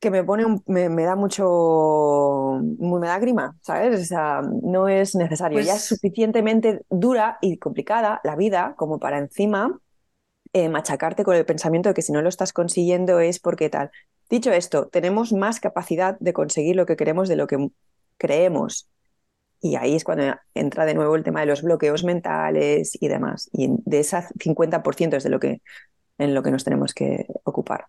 que 0.00 0.10
me 0.10 0.24
pone 0.24 0.44
un- 0.46 0.62
me, 0.66 0.88
me 0.90 1.04
da 1.04 1.16
mucho, 1.16 2.60
me 2.78 3.06
da 3.08 3.18
grima, 3.18 3.56
¿sabes? 3.62 4.00
O 4.02 4.04
sea, 4.04 4.42
no 4.62 4.88
es 4.88 5.14
necesario. 5.14 5.60
Ya 5.62 5.76
es 5.76 5.84
Pues- 5.84 5.88
suficientemente 5.88 6.82
dura 6.90 7.38
y 7.40 7.58
complicada 7.58 8.20
la 8.24 8.36
vida 8.36 8.74
como 8.76 8.98
para 8.98 9.18
encima 9.18 9.78
eh, 10.54 10.68
machacarte 10.68 11.24
con 11.24 11.36
el 11.36 11.44
pensamiento 11.44 11.90
de 11.90 11.94
que 11.94 12.02
si 12.02 12.12
no 12.12 12.22
lo 12.22 12.28
estás 12.28 12.52
consiguiendo 12.52 13.20
es 13.20 13.40
porque 13.40 13.68
tal. 13.68 13.90
Dicho 14.30 14.52
esto, 14.52 14.88
tenemos 14.88 15.32
más 15.32 15.60
capacidad 15.60 16.16
de 16.20 16.32
conseguir 16.32 16.76
lo 16.76 16.86
que 16.86 16.96
queremos 16.96 17.28
de 17.28 17.36
lo 17.36 17.46
que 17.46 17.68
creemos. 18.18 18.88
Y 19.60 19.76
ahí 19.76 19.96
es 19.96 20.04
cuando 20.04 20.36
entra 20.54 20.86
de 20.86 20.94
nuevo 20.94 21.16
el 21.16 21.24
tema 21.24 21.40
de 21.40 21.46
los 21.46 21.62
bloqueos 21.62 22.04
mentales 22.04 22.96
y 23.00 23.08
demás. 23.08 23.50
Y 23.52 23.68
de 23.84 24.00
ese 24.00 24.18
50% 24.38 25.16
es 25.16 25.24
de 25.24 25.30
lo 25.30 25.40
que, 25.40 25.60
en 26.18 26.34
lo 26.34 26.42
que 26.42 26.50
nos 26.52 26.64
tenemos 26.64 26.94
que 26.94 27.26
ocupar. 27.44 27.86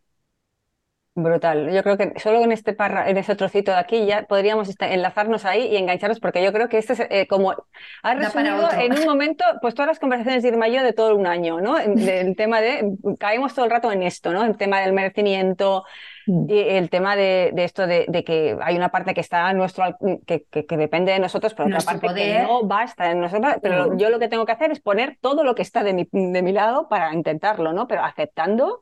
Brutal. 1.18 1.72
Yo 1.72 1.82
creo 1.82 1.97
que 1.97 2.11
solo 2.20 2.43
en 2.43 2.51
este 2.51 2.74
parra, 2.74 3.09
en 3.09 3.16
ese 3.16 3.38
trocito 3.38 3.72
de 3.72 3.78
aquí 3.78 4.05
ya 4.05 4.24
podríamos 4.24 4.70
enlazarnos 4.82 5.45
ahí 5.45 5.68
y 5.68 5.78
engancharnos, 5.78 6.20
porque 6.20 6.43
yo 6.43 6.51
creo 6.51 6.68
que 6.68 6.78
este 6.78 6.91
es 6.91 6.99
eh, 7.09 7.26
como 7.26 7.55
ha 8.03 8.13
resumido 8.16 8.70
en 8.74 8.91
un 8.99 9.05
momento, 9.05 9.45
pues 9.61 9.74
todas 9.76 9.88
las 9.88 9.99
conversaciones 9.99 10.43
de 10.43 10.49
Irma 10.49 10.68
y 10.68 10.74
yo 10.74 10.84
de 10.84 10.91
todo 10.91 11.16
un 11.16 11.26
año, 11.26 11.61
¿no? 11.61 11.76
Del 11.78 12.36
tema 12.36 12.59
de 12.59 12.97
caemos 13.18 13.53
todo 13.55 13.63
el 13.63 13.72
rato 13.72 13.93
en 13.93 14.03
esto, 14.03 14.34
¿no? 14.34 14.43
El 14.43 14.57
tema 14.57 14.82
del 14.82 14.91
merecimiento 14.91 15.86
Mm. 16.28 16.49
y 16.49 16.57
el 16.59 16.89
tema 16.89 17.16
de, 17.16 17.51
de 17.53 17.63
esto 17.66 17.86
de, 17.86 18.05
de 18.07 18.24
que 18.24 18.57
hay 18.59 18.76
una 18.76 18.89
parte 18.89 19.13
que 19.13 19.22
está 19.22 19.53
nuestro 19.53 19.84
que, 20.26 20.43
que- 20.49 20.66
que 20.66 20.76
depende 20.76 21.11
de 21.11 21.20
nosotros, 21.20 21.53
pero 21.53 21.68
otra 21.68 21.82
parte 21.82 22.07
que 22.16 22.39
no 22.41 22.68
va 22.68 22.80
a 22.80 22.84
estar 22.86 23.11
en 23.11 23.22
nosotros. 23.22 23.53
Pero 23.61 23.91
Mm. 23.91 23.97
yo 23.99 24.09
lo 24.09 24.18
que 24.18 24.28
tengo 24.28 24.43
que 24.43 24.51
hacer 24.53 24.72
es 24.72 24.80
poner 24.82 25.20
todo 25.22 25.43
lo 25.43 25.53
que 25.53 25.61
está 25.61 25.84
de 25.84 25.93
mi, 25.93 26.07
de 26.11 26.41
mi 26.41 26.51
lado 26.51 26.89
para 26.89 27.13
intentarlo, 27.13 27.74
¿no? 27.74 27.86
Pero 27.88 28.03
aceptando 28.03 28.82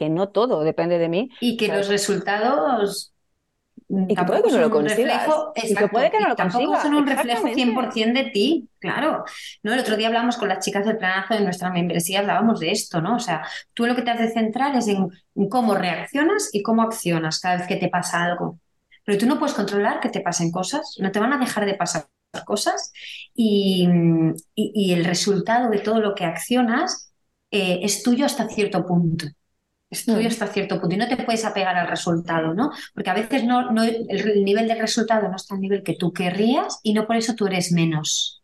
que 0.00 0.10
no 0.10 0.30
todo 0.30 0.64
depende 0.64 0.98
de 0.98 1.08
mí. 1.10 1.30
Y 1.38 1.56
que 1.56 1.68
los 1.68 1.88
resultados 1.88 3.14
Y 4.06 4.16
que 4.16 4.24
puede 4.24 4.42
tampoco 4.42 4.42
que 4.42 4.50
no 4.50 4.58
lo 4.60 4.70
son 4.70 4.72
un 4.72 4.84
consigas. 4.84 4.88
reflejo, 4.88 5.52
Y 5.60 5.76
que 5.76 5.76
exacto, 5.76 5.88
puede 5.88 6.10
que 6.10 6.20
no 6.20 6.28
lo 6.28 6.36
tampoco 6.36 6.66
consiga, 6.66 6.80
son 6.80 6.94
un 6.94 7.06
reflejo 7.06 7.48
exactamente. 7.48 7.54
100% 7.54 8.20
de 8.24 8.30
ti, 8.30 8.68
claro. 8.80 9.24
¿No? 9.62 9.72
El 9.74 9.80
otro 9.80 9.96
día 9.96 10.08
hablamos 10.08 10.36
con 10.36 10.48
las 10.48 10.64
chicas 10.64 10.84
del 10.86 10.98
planazo 10.98 11.34
de 11.34 11.40
nuestra 11.42 11.70
membresía, 11.70 12.20
hablábamos 12.20 12.60
de 12.60 12.72
esto, 12.72 13.00
¿no? 13.00 13.16
O 13.16 13.20
sea, 13.20 13.44
tú 13.74 13.86
lo 13.86 13.94
que 13.96 14.02
te 14.02 14.10
has 14.10 14.18
de 14.20 14.30
centrar 14.32 14.76
es 14.76 14.88
en, 14.88 15.08
en 15.36 15.48
cómo 15.48 15.74
reaccionas 15.74 16.50
y 16.52 16.62
cómo 16.62 16.82
accionas 16.82 17.40
cada 17.40 17.58
vez 17.58 17.66
que 17.68 17.76
te 17.76 17.88
pasa 17.88 18.24
algo. 18.24 18.58
Pero 19.04 19.18
tú 19.18 19.26
no 19.26 19.38
puedes 19.38 19.54
controlar 19.54 20.00
que 20.00 20.08
te 20.10 20.20
pasen 20.20 20.50
cosas, 20.52 20.96
no 21.00 21.12
te 21.12 21.20
van 21.20 21.32
a 21.32 21.38
dejar 21.38 21.66
de 21.66 21.74
pasar 21.74 22.06
cosas 22.46 22.92
y, 23.34 23.88
y- 24.54 24.72
y 24.74 24.92
el 24.94 25.04
resultado 25.04 25.70
de 25.70 25.78
todo 25.80 26.00
lo 26.00 26.14
que 26.14 26.24
accionas 26.24 27.12
eh, 27.50 27.80
es 27.82 28.02
tuyo 28.02 28.26
hasta 28.26 28.48
cierto 28.48 28.86
punto. 28.86 29.26
Es 29.90 30.04
tuyo 30.06 30.28
hasta 30.28 30.46
cierto 30.46 30.80
punto 30.80 30.94
y 30.94 30.98
no 30.98 31.08
te 31.08 31.16
puedes 31.16 31.44
apegar 31.44 31.74
al 31.76 31.88
resultado, 31.88 32.54
¿no? 32.54 32.70
Porque 32.94 33.10
a 33.10 33.14
veces 33.14 33.44
no, 33.44 33.72
no, 33.72 33.82
el, 33.82 34.06
el 34.08 34.44
nivel 34.44 34.68
del 34.68 34.78
resultado 34.78 35.28
no 35.28 35.34
está 35.36 35.54
al 35.56 35.60
nivel 35.60 35.82
que 35.82 35.96
tú 35.96 36.12
querrías 36.12 36.78
y 36.84 36.94
no 36.94 37.06
por 37.06 37.16
eso 37.16 37.34
tú 37.34 37.46
eres 37.48 37.72
menos. 37.72 38.42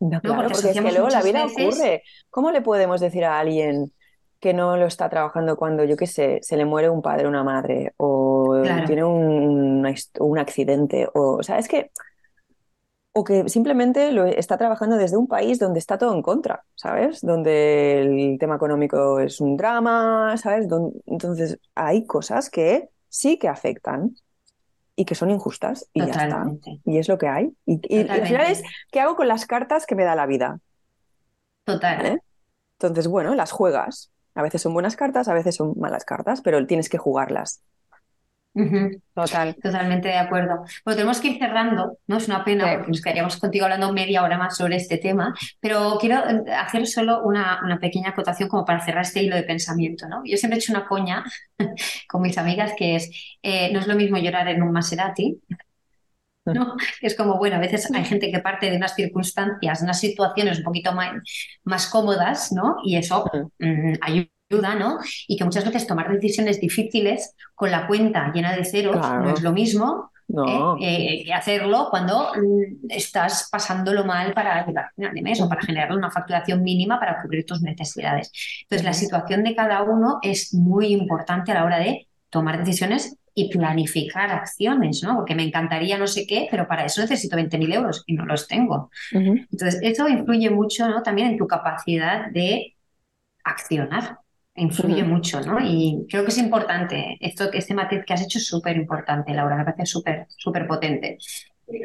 No, 0.00 0.20
claro, 0.20 0.42
porque 0.42 0.54
porque 0.54 0.68
es 0.70 0.74
que 0.80 0.92
luego 0.92 1.08
la 1.08 1.22
vida 1.22 1.44
veces- 1.44 1.74
ocurre. 1.74 2.02
¿Cómo 2.30 2.50
le 2.50 2.62
podemos 2.62 3.00
decir 3.00 3.24
a 3.24 3.38
alguien 3.38 3.92
que 4.40 4.54
no 4.54 4.76
lo 4.76 4.86
está 4.86 5.08
trabajando 5.10 5.56
cuando, 5.56 5.82
yo 5.84 5.96
qué 5.96 6.06
sé, 6.06 6.38
se 6.42 6.56
le 6.56 6.64
muere 6.64 6.88
un 6.88 7.02
padre 7.02 7.26
o 7.26 7.28
una 7.28 7.42
madre 7.42 7.92
o 7.96 8.60
Claro. 8.62 8.86
tiene 8.86 9.04
un, 9.04 9.84
un 10.20 10.38
accidente 10.38 11.08
o, 11.14 11.38
o 11.38 11.42
sea, 11.42 11.58
es 11.58 11.66
que 11.68 11.90
o 13.12 13.24
que 13.24 13.48
simplemente 13.48 14.12
lo 14.12 14.26
está 14.26 14.56
trabajando 14.56 14.96
desde 14.96 15.16
un 15.16 15.26
país 15.26 15.58
donde 15.58 15.78
está 15.78 15.98
todo 15.98 16.14
en 16.14 16.22
contra, 16.22 16.64
¿sabes? 16.74 17.20
Donde 17.20 18.02
el 18.02 18.38
tema 18.38 18.56
económico 18.56 19.18
es 19.20 19.40
un 19.40 19.56
drama, 19.56 20.36
¿sabes? 20.36 20.68
Entonces, 21.06 21.58
hay 21.74 22.06
cosas 22.06 22.50
que 22.50 22.90
sí 23.08 23.38
que 23.38 23.48
afectan 23.48 24.14
y 24.94 25.04
que 25.04 25.14
son 25.14 25.30
injustas 25.30 25.88
y 25.92 26.00
ya 26.00 26.12
está. 26.12 26.46
Y 26.84 26.98
es 26.98 27.08
lo 27.08 27.18
que 27.18 27.28
hay. 27.28 27.52
Y, 27.66 28.08
al 28.08 28.26
final 28.26 28.50
es 28.50 28.62
¿qué 28.90 29.00
hago 29.00 29.16
con 29.16 29.28
las 29.28 29.46
cartas 29.46 29.86
que 29.86 29.94
me 29.94 30.04
da 30.04 30.14
la 30.14 30.26
vida? 30.26 30.60
Total. 31.64 31.96
¿Vale? 31.96 32.22
Entonces, 32.78 33.08
bueno, 33.08 33.34
las 33.34 33.50
juegas. 33.50 34.12
A 34.34 34.42
veces 34.42 34.62
son 34.62 34.72
buenas 34.72 34.94
cartas, 34.94 35.26
a 35.26 35.34
veces 35.34 35.56
son 35.56 35.74
malas 35.78 36.04
cartas, 36.04 36.40
pero 36.40 36.64
tienes 36.66 36.88
que 36.88 36.98
jugarlas. 36.98 37.62
Total. 39.14 39.54
Totalmente 39.62 40.08
de 40.08 40.16
acuerdo. 40.16 40.64
Bueno, 40.84 40.96
tenemos 40.96 41.20
que 41.20 41.28
ir 41.28 41.38
cerrando, 41.38 41.98
¿no? 42.06 42.16
Es 42.16 42.26
una 42.28 42.44
pena 42.44 42.64
Sí. 42.66 42.76
porque 42.76 42.90
nos 42.92 43.00
quedaríamos 43.02 43.36
contigo 43.36 43.64
hablando 43.64 43.92
media 43.92 44.22
hora 44.22 44.38
más 44.38 44.56
sobre 44.56 44.76
este 44.76 44.98
tema, 44.98 45.34
pero 45.60 45.96
quiero 46.00 46.18
eh, 46.28 46.52
hacer 46.52 46.86
solo 46.86 47.22
una, 47.24 47.60
una 47.64 47.78
pequeña 47.78 48.10
acotación 48.10 48.48
como 48.48 48.64
para 48.64 48.80
cerrar 48.84 49.02
este 49.02 49.22
hilo 49.22 49.36
de 49.36 49.42
pensamiento, 49.44 50.08
¿no? 50.08 50.22
Yo 50.24 50.36
siempre 50.36 50.58
he 50.58 50.60
hecho 50.62 50.72
una 50.72 50.86
coña 50.86 51.24
con 52.08 52.22
mis 52.22 52.38
amigas 52.38 52.72
que 52.76 52.96
es, 52.96 53.10
eh, 53.42 53.72
no 53.72 53.80
es 53.80 53.86
lo 53.88 53.96
mismo 53.96 54.18
llorar 54.18 54.48
en 54.48 54.62
un 54.62 54.72
Maserati, 54.72 55.40
¿no? 56.50 56.76
Es 57.02 57.14
como, 57.14 57.36
bueno, 57.38 57.56
a 57.56 57.58
veces 57.60 57.88
hay 57.94 58.04
gente 58.04 58.30
que 58.30 58.38
parte 58.40 58.70
de 58.70 58.76
unas 58.76 58.94
circunstancias, 58.94 59.82
unas 59.82 60.00
situaciones 60.00 60.58
un 60.58 60.64
poquito 60.64 60.92
más, 60.92 61.12
más 61.64 61.86
cómodas, 61.88 62.52
¿no? 62.52 62.76
Y 62.84 62.96
eso 62.96 63.24
mm, 63.58 63.94
ayuda, 64.00 64.28
¿no? 64.50 64.98
Y 65.26 65.36
que 65.36 65.44
muchas 65.44 65.64
veces 65.64 65.86
tomar 65.86 66.10
decisiones 66.10 66.60
difíciles 66.60 67.34
con 67.54 67.70
la 67.70 67.86
cuenta 67.86 68.32
llena 68.32 68.56
de 68.56 68.64
ceros 68.64 68.96
Claro. 68.96 69.24
no 69.24 69.34
es 69.34 69.42
lo 69.42 69.52
mismo 69.52 70.10
No. 70.28 70.76
¿eh? 70.78 71.20
Eh, 71.20 71.24
que 71.24 71.32
hacerlo 71.34 71.88
cuando 71.90 72.32
mm, 72.34 72.86
estás 72.90 73.48
pasándolo 73.50 74.04
mal 74.04 74.32
para 74.34 74.66
llegar 74.66 74.86
a 74.86 74.90
final 74.94 75.14
de 75.14 75.22
mes 75.22 75.40
o 75.40 75.48
para 75.48 75.62
generar 75.62 75.92
una 75.92 76.10
facturación 76.10 76.62
mínima 76.62 76.98
para 76.98 77.22
cubrir 77.22 77.44
tus 77.46 77.62
necesidades. 77.62 78.30
Entonces, 78.62 78.84
la 78.84 78.92
situación 78.92 79.42
de 79.42 79.54
cada 79.54 79.82
uno 79.82 80.18
es 80.22 80.52
muy 80.54 80.88
importante 80.88 81.52
a 81.52 81.54
la 81.54 81.64
hora 81.64 81.78
de 81.78 82.08
tomar 82.30 82.58
decisiones 82.58 83.16
y 83.34 83.48
planificar 83.50 84.30
acciones, 84.32 85.02
¿no? 85.02 85.14
Porque 85.14 85.34
me 85.34 85.44
encantaría 85.44 85.96
no 85.96 86.06
sé 86.08 86.26
qué, 86.26 86.48
pero 86.50 86.66
para 86.66 86.84
eso 86.84 87.00
necesito 87.00 87.36
20.000 87.36 87.72
euros 87.72 88.02
y 88.06 88.14
no 88.14 88.26
los 88.26 88.48
tengo. 88.48 88.90
Entonces, 89.12 89.78
eso 89.82 90.08
influye 90.08 90.50
mucho, 90.50 90.88
¿no? 90.88 91.02
También 91.02 91.28
en 91.28 91.38
tu 91.38 91.46
capacidad 91.46 92.30
de 92.32 92.74
accionar. 93.44 94.18
Influye 94.58 95.02
mucho, 95.04 95.40
¿no? 95.40 95.58
Y 95.62 96.06
creo 96.08 96.24
que 96.24 96.30
es 96.30 96.38
importante. 96.38 97.16
Esto, 97.20 97.50
este 97.52 97.74
matiz 97.74 98.04
que 98.04 98.14
has 98.14 98.22
hecho 98.22 98.38
es 98.38 98.46
súper 98.46 98.76
importante, 98.76 99.32
Laura. 99.34 99.56
Me 99.56 99.64
parece 99.64 99.86
súper, 99.86 100.26
súper 100.28 100.66
potente. 100.66 101.18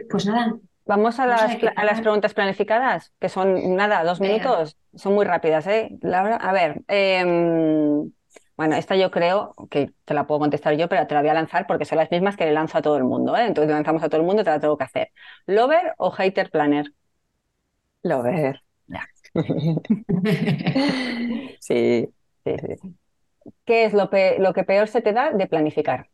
Pues 0.10 0.26
nada, 0.26 0.56
Vamos 0.86 1.20
a 1.20 1.26
las, 1.26 1.58
a 1.76 1.86
las 1.86 2.02
preguntas 2.02 2.34
planificadas, 2.34 3.14
que 3.20 3.30
son 3.30 3.76
nada, 3.76 4.04
dos 4.04 4.20
Venga. 4.20 4.34
minutos. 4.34 4.78
Son 4.96 5.14
muy 5.14 5.26
rápidas, 5.26 5.66
¿eh? 5.68 5.90
Laura, 6.02 6.36
a 6.36 6.52
ver. 6.52 6.82
em, 6.88 8.12
bueno, 8.58 8.76
esta 8.76 8.96
yo 8.96 9.10
creo 9.10 9.56
que 9.72 9.92
te 10.06 10.14
la 10.14 10.28
puedo 10.28 10.40
contestar 10.42 10.76
yo, 10.76 10.90
pero 10.90 11.08
te 11.08 11.16
la 11.16 11.22
voy 11.22 11.30
a 11.30 11.34
lanzar 11.34 11.66
porque 11.68 11.86
son 11.86 11.98
las 12.00 12.12
mismas 12.12 12.36
que 12.38 12.46
le 12.46 12.52
lanzo 12.54 12.78
a 12.78 12.82
todo 12.82 12.98
el 12.98 13.06
mundo, 13.06 13.36
¿eh? 13.38 13.46
Entonces 13.48 13.72
lanzamos 13.74 14.04
a 14.04 14.10
todo 14.10 14.20
el 14.22 14.28
mundo, 14.28 14.44
te 14.44 14.50
la 14.52 14.60
tengo 14.60 14.78
que 14.78 14.84
hacer. 14.84 15.12
¿Lover 15.48 15.94
o 15.98 16.12
hater 16.12 16.52
planner? 16.52 16.94
Lo 18.04 18.22
ver. 18.24 18.62
Ya. 18.88 19.08
Sí. 21.60 22.14
Sí, 22.46 22.56
sí, 22.60 22.76
sí. 22.82 22.96
¿Qué 23.66 23.86
es 23.86 23.94
lo, 23.94 24.10
pe- 24.10 24.40
lo 24.40 24.54
que 24.54 24.64
peor 24.64 24.88
se 24.88 25.02
te 25.02 25.14
da 25.14 25.32
de 25.32 25.48
planificar? 25.48 26.10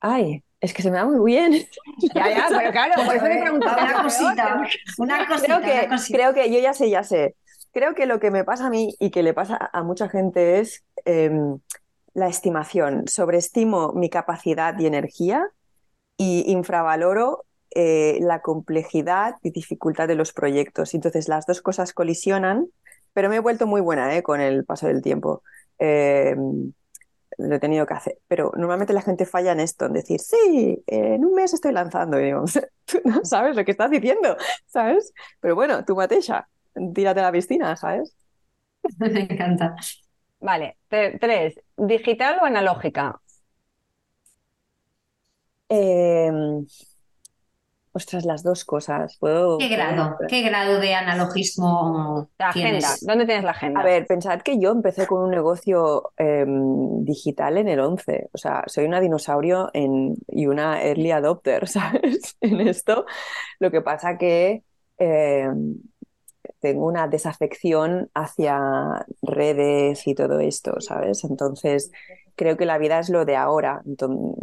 Ay, 0.00 0.42
es 0.60 0.72
que 0.74 0.82
se 0.82 0.90
me 0.90 0.96
da 0.98 1.04
muy 1.06 1.32
bien. 1.32 1.52
Ya, 2.14 2.30
ya, 2.30 2.52
pero 2.54 2.70
claro, 2.72 3.04
por 3.04 3.16
eso 3.16 3.26
te 3.26 3.38
pregunto. 3.38 3.66
¿qué 3.74 3.82
es 3.84 3.90
lo 3.90 3.94
una 3.98 4.02
cosita, 4.02 4.60
una 4.98 5.26
cosita, 5.26 5.46
Creo 5.46 5.62
que, 5.62 5.86
una 5.86 5.88
cosita. 5.88 6.18
creo 6.18 6.34
que 6.34 6.52
yo 6.52 6.58
ya 6.60 6.74
sé, 6.74 6.90
ya 6.90 7.02
sé. 7.02 7.36
Creo 7.72 7.94
que 7.94 8.06
lo 8.06 8.20
que 8.20 8.30
me 8.30 8.44
pasa 8.44 8.66
a 8.66 8.70
mí 8.70 8.94
y 8.98 9.10
que 9.10 9.22
le 9.22 9.34
pasa 9.34 9.70
a 9.72 9.82
mucha 9.82 10.08
gente 10.08 10.60
es 10.60 10.84
em, 11.04 11.58
la 12.14 12.28
estimación. 12.28 13.06
Sobreestimo 13.08 13.92
mi 13.94 14.10
capacidad 14.10 14.78
y 14.78 14.86
energía 14.86 15.46
y 16.16 16.50
infravaloro 16.52 17.44
eh, 17.74 18.18
la 18.22 18.40
complejidad 18.42 19.36
y 19.42 19.50
dificultad 19.50 20.08
de 20.08 20.14
los 20.16 20.32
proyectos. 20.32 20.94
Entonces 20.94 21.28
las 21.28 21.46
dos 21.46 21.62
cosas 21.62 21.92
colisionan, 21.92 22.68
pero 23.16 23.30
me 23.30 23.36
he 23.36 23.40
vuelto 23.40 23.66
muy 23.66 23.80
buena 23.80 24.14
eh, 24.14 24.22
con 24.22 24.42
el 24.42 24.66
paso 24.66 24.88
del 24.88 25.00
tiempo. 25.00 25.42
Em, 25.78 26.70
lo 27.38 27.54
he 27.54 27.58
tenido 27.58 27.86
que 27.86 27.94
hacer. 27.94 28.18
Pero 28.28 28.52
normalmente 28.58 28.92
la 28.92 29.00
gente 29.00 29.24
falla 29.24 29.52
en 29.52 29.60
esto, 29.60 29.86
en 29.86 29.94
decir, 29.94 30.20
sí, 30.20 30.84
en 30.86 31.24
un 31.24 31.34
mes 31.34 31.54
estoy 31.54 31.72
lanzando. 31.72 32.20
Y 32.20 32.26
digo, 32.26 32.44
tú 32.84 32.98
no 33.06 33.24
sabes 33.24 33.56
lo 33.56 33.64
que 33.64 33.70
estás 33.70 33.90
diciendo, 33.90 34.36
¿sabes? 34.66 35.14
Pero 35.40 35.54
bueno, 35.54 35.82
tú 35.86 35.96
Matesha, 35.96 36.46
tírate 36.94 37.20
a 37.20 37.22
la 37.22 37.32
piscina, 37.32 37.74
¿sabes? 37.74 38.14
Me 38.98 39.20
encanta. 39.20 39.74
Vale, 40.38 40.76
tres. 40.90 41.58
¿Digital 41.78 42.40
o 42.42 42.44
analógica? 42.44 43.18
Em, 45.70 46.66
Ostras, 47.96 48.26
las 48.26 48.42
dos 48.42 48.66
cosas. 48.66 49.16
¿Puedo, 49.18 49.56
¿Qué 49.56 49.68
grado? 49.68 50.18
¿Qué 50.28 50.42
grado 50.42 50.78
de 50.80 50.94
analogismo 50.94 52.28
La 52.38 52.50
agenda. 52.50 52.68
tienes? 52.68 53.06
¿Dónde 53.06 53.24
tienes 53.24 53.42
la 53.42 53.52
agenda? 53.52 53.80
A 53.80 53.84
ver, 53.84 54.06
pensad 54.06 54.42
que 54.42 54.58
yo 54.60 54.70
empecé 54.70 55.06
con 55.06 55.22
un 55.22 55.30
negocio 55.30 56.12
em, 56.18 57.02
digital 57.04 57.56
en 57.56 57.68
el 57.68 57.80
11. 57.80 58.28
O 58.32 58.36
sea, 58.38 58.64
soy 58.66 58.84
una 58.84 59.00
dinosaurio 59.00 59.70
en, 59.72 60.14
y 60.28 60.46
una 60.46 60.82
early 60.84 61.10
adopter, 61.10 61.66
¿sabes? 61.68 62.36
En 62.42 62.60
esto. 62.60 63.06
Lo 63.60 63.70
que 63.70 63.80
pasa 63.80 64.18
que 64.18 64.62
em, 64.98 65.76
tengo 66.60 66.86
una 66.86 67.08
desafección 67.08 68.10
hacia 68.14 69.06
redes 69.22 70.06
y 70.06 70.14
todo 70.14 70.38
esto, 70.40 70.80
¿sabes? 70.80 71.24
Entonces, 71.24 71.90
creo 72.34 72.58
que 72.58 72.66
la 72.66 72.76
vida 72.76 72.98
es 72.98 73.08
lo 73.08 73.24
de 73.24 73.36
ahora. 73.36 73.80
Enton- 73.86 74.34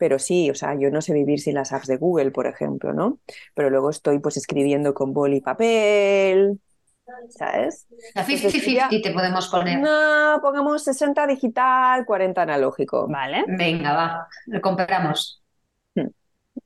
pero 0.00 0.18
sí, 0.18 0.50
o 0.50 0.54
sea, 0.56 0.74
yo 0.76 0.90
no 0.90 1.02
sé 1.02 1.12
vivir 1.14 1.40
sin 1.40 1.54
las 1.56 1.72
apps 1.72 1.86
de 1.88 1.98
Google, 1.98 2.32
por 2.32 2.46
ejemplo, 2.48 2.94
¿no? 2.94 3.20
Pero 3.54 3.70
luego 3.70 3.90
estoy 3.90 4.18
pues 4.20 4.38
escribiendo 4.38 4.94
con 4.94 5.12
boli 5.12 5.36
y 5.38 5.40
papel, 5.42 6.60
¿sabes? 7.28 7.86
La 8.14 8.24
Entonces, 8.24 8.64
ya- 8.74 8.88
50-50 8.88 9.02
te 9.02 9.14
podemos 9.14 9.48
poner. 9.48 9.80
No, 9.82 10.40
pongamos 10.42 10.84
60 10.84 11.26
digital, 11.26 12.06
40 12.06 12.42
analógico. 12.42 13.08
Vale. 13.08 13.44
Venga, 13.46 13.92
va, 13.94 14.28
lo 14.46 14.60
compramos. 14.62 15.42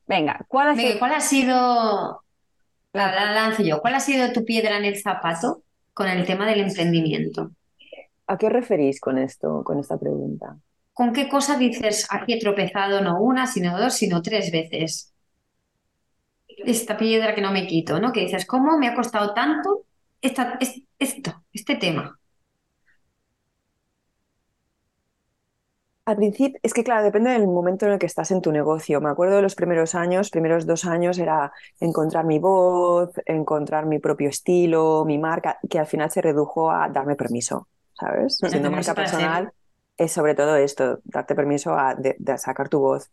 Venga, 0.07 0.45
¿cuál 0.47 0.69
ha 0.69 0.75
Venga, 0.75 0.89
sido? 0.89 0.99
¿cuál 0.99 1.11
ha 1.13 1.21
sido, 1.21 2.23
la, 2.93 3.15
la 3.15 3.31
lanzo 3.33 3.63
yo, 3.63 3.81
cuál 3.81 3.95
ha 3.95 3.99
sido 4.01 4.31
tu 4.33 4.45
piedra 4.45 4.77
en 4.77 4.85
el 4.85 5.01
zapato 5.01 5.63
con 5.93 6.07
el 6.09 6.25
tema 6.25 6.47
del 6.47 6.61
emprendimiento? 6.61 7.51
¿A 8.31 8.37
qué 8.37 8.45
os 8.47 8.53
referís 8.59 8.99
con 9.05 9.17
esto, 9.17 9.63
con 9.63 9.79
esta 9.79 9.97
pregunta? 9.97 10.47
¿Con 10.97 11.13
qué 11.13 11.29
cosa 11.29 11.57
dices, 11.59 12.07
aquí 12.09 12.33
he 12.33 12.39
tropezado 12.39 12.99
no 13.01 13.21
una, 13.21 13.45
sino 13.45 13.77
dos, 13.79 13.93
sino 13.93 14.23
tres 14.23 14.51
veces? 14.51 15.13
Esta 16.75 16.97
piedra 16.97 17.33
que 17.35 17.41
no 17.41 17.51
me 17.51 17.67
quito, 17.67 17.99
¿no? 17.99 18.11
Que 18.11 18.21
dices, 18.21 18.45
¿cómo 18.45 18.77
me 18.77 18.87
ha 18.87 18.95
costado 18.95 19.33
tanto 19.33 19.85
esta, 20.21 20.57
es- 20.59 20.81
esto, 20.99 21.45
este 21.53 21.75
tema? 21.75 22.19
Al 26.05 26.17
principio, 26.17 26.59
es 26.61 26.73
que 26.73 26.83
claro, 26.83 27.03
depende 27.03 27.31
del 27.31 27.47
momento 27.47 27.87
en 27.87 27.93
el 27.93 27.99
que 27.99 28.05
estás 28.05 28.29
en 28.29 28.41
tu 28.41 28.51
negocio. 28.51 29.01
Me 29.01 29.09
acuerdo 29.09 29.37
de 29.37 29.41
los 29.41 29.55
primeros 29.55 29.95
años, 29.95 30.29
primeros 30.29 30.67
dos 30.67 30.85
años 30.85 31.17
era 31.17 31.51
encontrar 31.79 32.25
mi 32.25 32.37
voz, 32.37 33.09
encontrar 33.25 33.87
mi 33.87 33.97
propio 33.99 34.29
estilo, 34.29 35.03
mi 35.05 35.17
marca, 35.17 35.57
que 35.67 35.79
al 35.79 35.87
final 35.87 36.11
se 36.11 36.21
redujo 36.21 36.69
a 36.71 36.89
darme 36.89 37.15
permiso, 37.15 37.67
¿sabes? 37.99 38.37
Siendo 38.45 38.69
marca 38.69 38.93
personal, 38.93 39.51
es 39.97 40.11
sobre 40.11 40.35
todo 40.35 40.55
esto, 40.55 40.99
darte 41.03 41.35
permiso 41.35 41.77
a, 41.77 41.95
de, 41.95 42.15
de 42.19 42.37
sacar 42.37 42.69
tu 42.69 42.79
voz. 42.79 43.09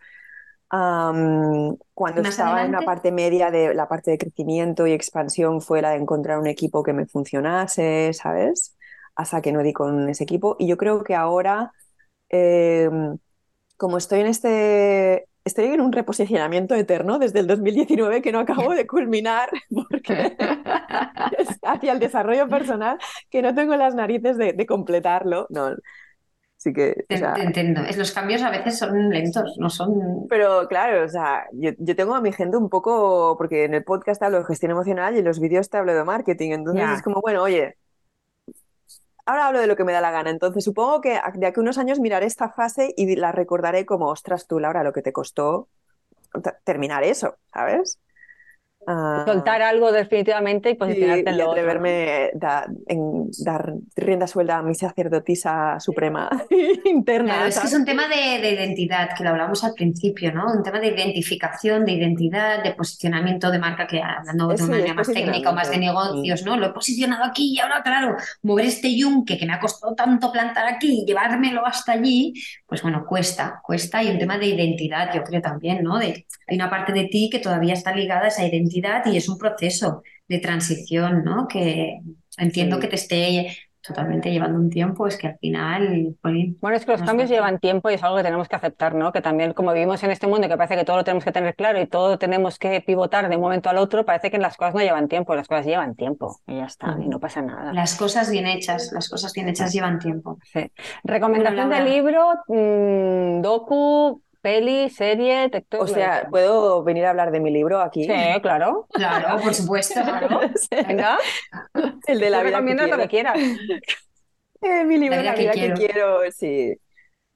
Cuando 1.94 2.22
estaba 2.22 2.64
en 2.64 2.72
la 2.72 2.80
parte 2.80 3.12
media 3.12 3.50
de 3.50 3.74
la 3.74 3.88
parte 3.88 4.10
de 4.10 4.18
crecimiento 4.18 4.86
y 4.86 4.92
expansión 4.92 5.60
fue 5.60 5.82
la 5.82 5.90
de 5.90 5.96
encontrar 5.96 6.38
un 6.38 6.46
equipo 6.46 6.82
que 6.82 6.94
me 6.94 7.06
funcionase, 7.06 8.12
¿sabes? 8.14 8.76
Hasta 9.14 9.42
que 9.42 9.52
no 9.52 9.62
di 9.62 9.74
con 9.74 10.08
ese 10.08 10.24
equipo. 10.24 10.56
Y 10.58 10.66
yo 10.68 10.78
creo 10.78 11.04
que 11.04 11.14
ahora 11.14 11.72
eh, 12.30 12.88
como 13.76 13.98
estoy 13.98 14.20
en 14.20 14.26
este, 14.26 15.28
estoy 15.44 15.66
en 15.66 15.80
un 15.80 15.92
reposicionamiento 15.92 16.74
eterno 16.74 17.18
desde 17.18 17.40
el 17.40 17.46
2019 17.46 18.22
que 18.22 18.32
no 18.32 18.40
acabo 18.40 18.74
de 18.74 18.86
culminar 18.86 19.50
porque 19.70 20.36
hacia 21.62 21.92
el 21.92 21.98
desarrollo 21.98 22.48
personal 22.48 22.98
que 23.30 23.42
no 23.42 23.54
tengo 23.54 23.76
las 23.76 23.94
narices 23.94 24.36
de, 24.38 24.52
de 24.52 24.66
completarlo. 24.66 25.46
No, 25.50 25.74
sí 26.62 26.72
que, 26.72 26.92
o 26.92 27.06
Te, 27.08 27.18
sea, 27.18 27.34
te 27.34 27.42
entiendo. 27.42 27.80
Es, 27.82 27.96
los 27.96 28.12
cambios 28.12 28.40
a 28.42 28.50
veces 28.50 28.78
son 28.78 29.10
lentos, 29.10 29.56
no 29.58 29.68
son... 29.68 30.26
pero 30.28 30.68
claro, 30.68 31.04
o 31.04 31.08
sea, 31.08 31.46
yo, 31.52 31.72
yo 31.78 31.96
tengo 31.96 32.14
a 32.14 32.20
mi 32.20 32.32
gente 32.32 32.56
un 32.56 32.68
poco, 32.68 33.34
porque 33.36 33.64
en 33.64 33.74
el 33.74 33.82
podcast 33.82 34.22
hablo 34.22 34.38
de 34.38 34.44
gestión 34.44 34.70
emocional 34.70 35.16
y 35.16 35.18
en 35.18 35.24
los 35.24 35.40
vídeos 35.40 35.68
te 35.68 35.78
hablo 35.78 35.92
de 35.92 36.04
marketing, 36.04 36.52
entonces 36.52 36.88
es 36.88 37.02
como, 37.02 37.20
bueno, 37.20 37.42
oye, 37.42 37.76
ahora 39.26 39.48
hablo 39.48 39.60
de 39.60 39.66
lo 39.66 39.74
que 39.74 39.84
me 39.84 39.92
da 39.92 40.00
la 40.00 40.12
gana, 40.12 40.30
entonces 40.30 40.62
supongo 40.62 41.00
que 41.00 41.18
de 41.34 41.46
aquí 41.46 41.58
a 41.58 41.62
unos 41.62 41.78
años 41.78 41.98
miraré 41.98 42.26
esta 42.26 42.48
fase 42.48 42.94
y 42.96 43.16
la 43.16 43.32
recordaré 43.32 43.84
como, 43.84 44.06
ostras, 44.06 44.46
tú, 44.46 44.60
Laura, 44.60 44.84
lo 44.84 44.92
que 44.92 45.02
te 45.02 45.12
costó 45.12 45.68
terminar 46.64 47.02
eso, 47.02 47.36
¿sabes? 47.52 47.98
Ah, 48.86 49.22
Soltar 49.26 49.62
algo 49.62 49.92
definitivamente 49.92 50.70
y 50.70 50.72
y, 50.72 50.76
posicionarte 50.76 51.30
en 51.30 51.36
y 51.36 51.38
lo 51.38 51.54
en 52.88 53.30
dar 53.38 53.74
rienda 53.94 54.26
suelta 54.26 54.58
a 54.58 54.62
mi 54.62 54.74
sacerdotisa 54.74 55.78
suprema 55.78 56.28
interna, 56.84 57.34
Claro, 57.34 57.48
es 57.48 57.60
que 57.60 57.66
es 57.68 57.74
un 57.74 57.84
tema 57.84 58.08
de, 58.08 58.40
de 58.40 58.50
identidad, 58.50 59.10
que 59.16 59.22
lo 59.22 59.30
hablamos 59.30 59.62
al 59.62 59.74
principio, 59.74 60.32
¿no? 60.32 60.52
Un 60.52 60.64
tema 60.64 60.80
de 60.80 60.88
identificación, 60.88 61.84
de 61.84 61.92
identidad, 61.92 62.62
de 62.64 62.72
posicionamiento 62.72 63.50
de 63.52 63.58
marca, 63.60 63.86
que 63.86 64.02
hablando 64.02 64.50
Eh, 64.50 64.52
de 64.52 64.58
sí, 64.58 64.64
una 64.64 64.72
manera 64.72 64.94
más 64.94 65.06
técnica 65.06 65.50
o 65.50 65.54
más 65.54 65.70
de 65.70 65.78
negocios, 65.78 66.42
¿no? 66.42 66.56
Lo 66.56 66.66
he 66.66 66.72
posicionado 66.72 67.24
aquí 67.24 67.54
y 67.54 67.60
ahora, 67.60 67.82
claro, 67.82 68.16
mover 68.42 68.66
este 68.66 68.94
yunque 68.96 69.38
que 69.38 69.46
me 69.46 69.52
ha 69.52 69.60
costado 69.60 69.94
tanto 69.94 70.32
plantar 70.32 70.66
aquí 70.66 71.02
y 71.02 71.06
llevármelo 71.06 71.64
hasta 71.64 71.92
allí, 71.92 72.34
pues 72.66 72.82
bueno, 72.82 73.04
cuesta, 73.06 73.60
cuesta. 73.62 74.02
Y 74.02 74.10
un 74.10 74.18
tema 74.18 74.38
de 74.38 74.46
identidad, 74.46 75.14
yo 75.14 75.22
creo 75.22 75.40
también, 75.40 75.84
¿no? 75.84 75.98
De, 75.98 76.26
hay 76.48 76.56
una 76.56 76.68
parte 76.68 76.92
de 76.92 77.04
ti 77.04 77.28
que 77.30 77.38
todavía 77.38 77.74
está 77.74 77.94
ligada 77.94 78.24
a 78.24 78.28
esa 78.28 78.44
identidad 78.44 78.71
y 78.74 79.16
es 79.16 79.28
un 79.28 79.38
proceso 79.38 80.02
de 80.28 80.38
transición, 80.38 81.24
¿no? 81.24 81.46
Que 81.48 82.00
entiendo 82.38 82.76
Sí. 82.76 82.82
que 82.82 82.88
te 82.88 82.96
esté 82.96 83.56
totalmente 83.84 84.30
llevando 84.30 84.60
un 84.60 84.70
tiempo, 84.70 85.08
es 85.08 85.16
que 85.16 85.26
al 85.26 85.38
final, 85.38 86.14
Bueno, 86.22 86.76
es 86.76 86.84
que 86.84 86.92
los 86.92 87.00
no 87.00 87.06
cambios 87.06 87.28
llevan 87.28 87.58
tiempo 87.58 87.90
y 87.90 87.94
es 87.94 88.02
algo 88.04 88.16
que 88.16 88.22
tenemos 88.22 88.48
que 88.48 88.54
aceptar, 88.54 88.94
¿no? 88.94 89.10
Que 89.10 89.20
también, 89.20 89.54
como 89.54 89.72
vivimos 89.72 90.00
en 90.04 90.12
este 90.12 90.28
mundo 90.28 90.48
que 90.48 90.56
parece 90.56 90.76
que 90.76 90.84
todo 90.84 90.98
lo 90.98 91.02
tenemos 91.04 91.24
que 91.24 91.32
tener 91.32 91.56
claro 91.56 91.80
y 91.80 91.88
todo 91.88 92.16
tenemos 92.16 92.60
que 92.60 92.80
pivotar 92.80 93.28
de 93.28 93.34
un 93.34 93.42
momento 93.42 93.70
al 93.70 93.78
otro, 93.78 94.04
parece 94.04 94.30
que 94.30 94.38
las 94.38 94.56
cosas 94.56 94.74
no 94.74 94.80
llevan 94.82 95.08
tiempo, 95.08 95.34
las 95.34 95.48
cosas 95.48 95.66
llevan 95.66 95.96
tiempo 95.96 96.38
y 96.46 96.58
ya 96.58 96.66
está, 96.66 96.96
y 97.02 97.08
no 97.08 97.18
pasa 97.18 97.42
nada. 97.42 97.72
Las 97.72 97.96
cosas 97.96 98.30
bien 98.30 98.46
hechas, 98.46 98.92
las 98.92 99.08
cosas 99.08 99.32
bien 99.32 99.48
hechas 99.48 99.72
llevan 99.72 99.98
tiempo. 99.98 100.38
Sí. 100.44 100.70
Recomendación 101.02 101.68
Bueno, 101.68 101.84
de 101.84 101.90
libro, 101.90 102.34
mm, 102.46 103.42
docu, 103.42 104.22
peli, 104.42 104.90
serie, 104.90 105.48
TikTok. 105.50 105.80
O 105.82 105.86
sea, 105.86 106.28
¿puedo 106.30 106.82
venir 106.84 107.06
a 107.06 107.10
hablar 107.10 107.30
de 107.32 107.40
mi 107.40 107.50
libro 107.50 107.80
aquí? 107.80 108.04
sí, 108.04 108.12
claro. 108.42 108.86
Claro, 108.92 109.40
por 109.42 109.54
supuesto. 109.54 110.00
Venga, 110.70 111.18
El 112.06 112.20
de 112.20 112.30
la 112.30 112.42
vida 112.42 112.50
que 112.64 112.74
recomiendas 112.74 112.90
lo 112.90 112.98
que 112.98 113.08
quieras. 113.08 113.38
Eh, 114.64 114.84
mi 114.84 114.96
libro 114.96 115.16
La 115.16 115.22
vida 115.22 115.30
La 115.32 115.34
que 115.34 115.40
vida 115.42 115.52
que 115.52 115.58
quiero. 115.58 115.74
quiero, 115.74 116.18
sí. 116.30 116.74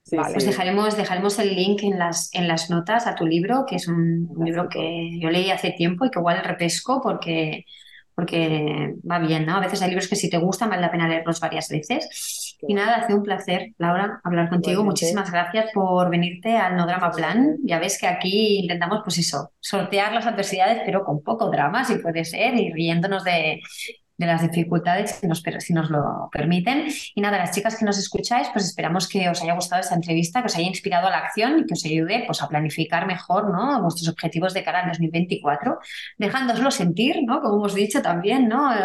Sí, 0.05 0.17
Vale. 0.17 0.35
Pues 0.35 0.47
dejaremos, 0.47 0.97
dejaremos 0.97 1.39
el 1.41 1.55
link 1.57 1.83
en 1.83 1.99
las, 1.99 2.31
en 2.33 2.47
las 2.47 2.71
notas 2.71 3.07
a 3.09 3.17
tu 3.17 3.27
libro, 3.27 3.65
que 3.69 3.75
es 3.77 3.89
un, 3.89 4.29
un 4.31 4.45
libro 4.45 4.69
que 4.69 5.19
yo 5.21 5.31
leí 5.31 5.51
hace 5.51 5.73
tiempo 5.73 6.05
y 6.07 6.11
que 6.11 6.21
igual 6.21 6.45
repesco 6.45 7.01
porque, 7.03 7.65
porque 8.17 8.95
va 9.09 9.19
bien, 9.19 9.45
¿no? 9.45 9.57
A 9.57 9.61
veces 9.61 9.83
hay 9.83 9.91
libros 9.91 10.09
que 10.09 10.17
si 10.17 10.31
te 10.31 10.39
gustan 10.39 10.71
vale 10.71 10.81
la 10.81 10.91
pena 10.91 11.07
leerlos 11.07 11.39
varias 11.39 11.69
veces. 11.69 12.57
Y 12.67 12.73
nada, 12.73 12.97
ha 12.97 13.07
sido 13.07 13.19
un 13.19 13.25
placer, 13.25 13.75
Laura, 13.77 14.23
hablar 14.25 14.49
contigo. 14.49 14.81
Igualmente. 14.81 15.05
Muchísimas 15.05 15.31
gracias 15.31 15.67
por 15.75 16.09
venirte 16.09 16.57
al 16.57 16.77
No 16.77 16.87
Drama 16.87 17.11
Plan. 17.11 17.59
Ya 17.63 17.79
ves 17.79 17.99
que 18.01 18.07
aquí 18.07 18.61
intentamos, 18.61 19.03
pues 19.05 19.19
eso, 19.19 19.53
sortear 19.61 20.15
las 20.15 20.27
adversidades, 20.27 20.81
pero 20.87 21.05
con 21.05 21.23
poco 21.23 21.51
drama, 21.51 21.85
si 21.85 21.97
puede 21.97 22.25
ser, 22.25 22.55
y 22.55 22.73
riéndonos 22.73 23.23
de, 23.23 23.61
de 24.19 24.27
las 24.27 24.43
dificultades 24.43 25.17
si 25.21 25.27
nos, 25.27 25.43
si 25.59 25.73
nos 25.73 25.91
lo 25.91 26.29
permiten. 26.33 26.87
Y 27.15 27.21
nada, 27.21 27.39
las 27.39 27.53
chicas 27.53 27.77
que 27.77 27.85
nos 27.85 27.99
escucháis, 27.99 28.49
pues 28.53 28.65
esperamos 28.65 29.09
que 29.09 29.29
os 29.29 29.43
haya 29.43 29.55
gustado 29.55 29.81
esta 29.81 29.95
entrevista, 29.95 30.41
que 30.41 30.47
os 30.47 30.57
haya 30.57 30.67
inspirado 30.67 31.07
a 31.07 31.11
la 31.11 31.19
acción 31.19 31.61
y 31.61 31.67
que 31.67 31.75
os 31.75 31.85
ayude 31.85 32.25
pues, 32.27 32.43
a 32.43 32.49
planificar 32.49 33.07
mejor 33.07 33.51
¿no? 33.51 33.83
vuestros 33.83 34.09
objetivos 34.09 34.55
de 34.55 34.65
cara 34.65 34.81
al 34.81 34.89
2024, 34.89 35.79
dejándoslo 36.19 36.71
sentir, 36.71 37.23
¿no? 37.25 37.41
como 37.41 37.57
hemos 37.57 37.75
dicho 37.75 38.03
también, 38.03 38.49
¿no? 38.49 38.73
Eh, 38.73 38.79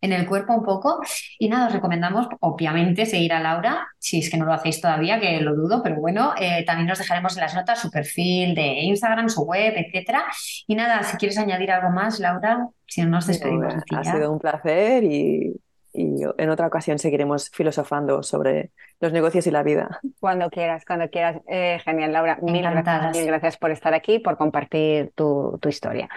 en 0.00 0.12
el 0.12 0.26
cuerpo 0.26 0.54
un 0.54 0.64
poco. 0.64 1.00
Y 1.38 1.48
nada, 1.48 1.68
os 1.68 1.72
recomendamos, 1.72 2.28
obviamente, 2.40 3.06
seguir 3.06 3.32
a 3.32 3.40
Laura, 3.40 3.88
si 3.98 4.18
es 4.20 4.30
que 4.30 4.36
no 4.36 4.44
lo 4.44 4.52
hacéis 4.52 4.80
todavía, 4.80 5.20
que 5.20 5.40
lo 5.40 5.54
dudo, 5.54 5.82
pero 5.82 5.96
bueno, 5.96 6.34
eh, 6.38 6.64
también 6.64 6.90
os 6.90 6.98
dejaremos 6.98 7.36
en 7.36 7.42
las 7.42 7.54
notas 7.54 7.80
su 7.80 7.90
perfil 7.90 8.54
de 8.54 8.80
Instagram, 8.82 9.28
su 9.28 9.42
web, 9.42 9.74
etcétera. 9.76 10.24
Y 10.66 10.74
nada, 10.74 11.02
si 11.02 11.16
quieres 11.16 11.38
añadir 11.38 11.70
algo 11.70 11.90
más, 11.90 12.18
Laura, 12.20 12.68
si 12.88 13.02
no 13.02 13.08
nos 13.10 13.26
despedimos 13.26 13.74
Ha 13.94 14.04
sido 14.04 14.32
un 14.32 14.38
placer 14.38 15.04
y, 15.04 15.60
y 15.92 16.22
en 16.36 16.50
otra 16.50 16.66
ocasión 16.66 16.98
seguiremos 16.98 17.50
filosofando 17.50 18.22
sobre 18.22 18.70
los 19.00 19.12
negocios 19.12 19.46
y 19.46 19.50
la 19.50 19.62
vida. 19.62 20.00
Cuando 20.18 20.50
quieras, 20.50 20.84
cuando 20.84 21.08
quieras. 21.08 21.40
Eh, 21.46 21.78
genial, 21.84 22.12
Laura. 22.12 22.38
Mil 22.42 22.62
gracias, 22.62 23.16
mil 23.16 23.26
gracias 23.26 23.56
por 23.56 23.70
estar 23.70 23.94
aquí, 23.94 24.18
por 24.18 24.36
compartir 24.36 25.12
tu, 25.14 25.58
tu 25.60 25.68
historia. 25.68 26.08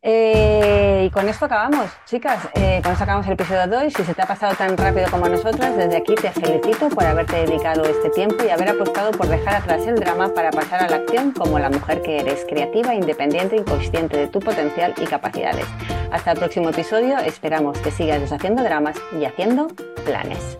Eh, 0.00 1.04
y 1.06 1.10
con 1.10 1.28
esto 1.28 1.46
acabamos, 1.46 1.90
chicas. 2.06 2.48
Eh, 2.54 2.80
con 2.82 2.92
esto 2.92 3.04
acabamos 3.04 3.26
el 3.26 3.32
episodio 3.32 3.66
de 3.66 3.76
hoy. 3.76 3.90
Si 3.90 4.04
se 4.04 4.14
te 4.14 4.22
ha 4.22 4.26
pasado 4.26 4.54
tan 4.54 4.76
rápido 4.76 5.10
como 5.10 5.26
a 5.26 5.28
nosotras, 5.28 5.76
desde 5.76 5.96
aquí 5.96 6.14
te 6.14 6.30
felicito 6.30 6.88
por 6.88 7.04
haberte 7.04 7.36
dedicado 7.36 7.84
este 7.84 8.10
tiempo 8.10 8.44
y 8.44 8.50
haber 8.50 8.70
apostado 8.70 9.10
por 9.10 9.26
dejar 9.26 9.56
atrás 9.56 9.86
el 9.86 9.96
drama 9.96 10.28
para 10.34 10.50
pasar 10.50 10.84
a 10.84 10.88
la 10.88 10.96
acción 10.96 11.32
como 11.32 11.58
la 11.58 11.70
mujer 11.70 12.02
que 12.02 12.20
eres, 12.20 12.44
creativa, 12.48 12.94
independiente 12.94 13.56
y 13.56 13.64
consciente 13.64 14.16
de 14.16 14.28
tu 14.28 14.38
potencial 14.40 14.94
y 14.96 15.04
capacidades. 15.04 15.66
Hasta 16.12 16.32
el 16.32 16.38
próximo 16.38 16.70
episodio. 16.70 17.18
Esperamos 17.18 17.78
que 17.78 17.90
sigas 17.90 18.20
deshaciendo 18.20 18.62
dramas 18.62 18.96
y 19.18 19.24
haciendo 19.24 19.68
planes. 20.04 20.58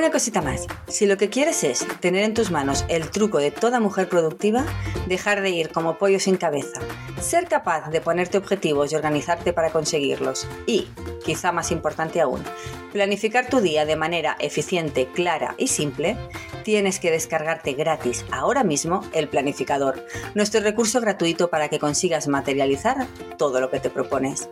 Una 0.00 0.10
cosita 0.10 0.40
más, 0.40 0.66
si 0.88 1.04
lo 1.04 1.18
que 1.18 1.28
quieres 1.28 1.62
es 1.62 1.86
tener 2.00 2.24
en 2.24 2.32
tus 2.32 2.50
manos 2.50 2.86
el 2.88 3.10
truco 3.10 3.36
de 3.36 3.50
toda 3.50 3.80
mujer 3.80 4.08
productiva, 4.08 4.64
dejar 5.06 5.42
de 5.42 5.50
ir 5.50 5.68
como 5.68 5.98
pollo 5.98 6.18
sin 6.18 6.38
cabeza, 6.38 6.80
ser 7.20 7.48
capaz 7.48 7.90
de 7.90 8.00
ponerte 8.00 8.38
objetivos 8.38 8.90
y 8.90 8.96
organizarte 8.96 9.52
para 9.52 9.68
conseguirlos 9.68 10.48
y, 10.64 10.88
quizá 11.22 11.52
más 11.52 11.70
importante 11.70 12.22
aún, 12.22 12.42
planificar 12.94 13.50
tu 13.50 13.60
día 13.60 13.84
de 13.84 13.96
manera 13.96 14.38
eficiente, 14.40 15.06
clara 15.06 15.54
y 15.58 15.66
simple, 15.66 16.16
tienes 16.64 16.98
que 16.98 17.10
descargarte 17.10 17.74
gratis 17.74 18.24
ahora 18.32 18.64
mismo 18.64 19.02
el 19.12 19.28
planificador, 19.28 20.06
nuestro 20.34 20.62
recurso 20.62 21.02
gratuito 21.02 21.50
para 21.50 21.68
que 21.68 21.78
consigas 21.78 22.26
materializar 22.26 23.06
todo 23.36 23.60
lo 23.60 23.70
que 23.70 23.80
te 23.80 23.90
propones. 23.90 24.48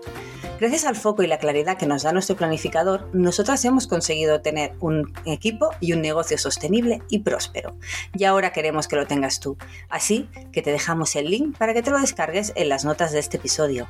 Gracias 0.61 0.87
al 0.87 0.97
foco 0.97 1.23
y 1.23 1.29
la 1.29 1.39
claridad 1.39 1.79
que 1.79 1.87
nos 1.87 2.03
da 2.03 2.13
nuestro 2.13 2.35
planificador, 2.35 3.09
nosotras 3.13 3.65
hemos 3.65 3.87
conseguido 3.87 4.41
tener 4.41 4.73
un 4.81 5.13
equipo 5.39 5.71
y 5.81 5.93
un 5.95 6.03
negocio 6.03 6.37
sostenible 6.37 7.01
y 7.09 7.21
próspero. 7.21 7.77
Y 8.15 8.25
ahora 8.25 8.53
queremos 8.53 8.89
que 8.89 8.97
lo 8.97 9.07
tengas 9.07 9.41
tú. 9.41 9.57
Así 9.89 10.29
que 10.53 10.63
te 10.63 10.71
dejamos 10.71 11.17
el 11.17 11.31
link 11.31 11.57
para 11.57 11.73
que 11.73 11.83
te 11.83 11.91
lo 11.91 11.99
descargues 11.99 12.53
en 12.57 12.69
las 12.69 12.85
notas 12.85 13.13
de 13.13 13.21
este 13.21 13.39
episodio. 13.39 13.89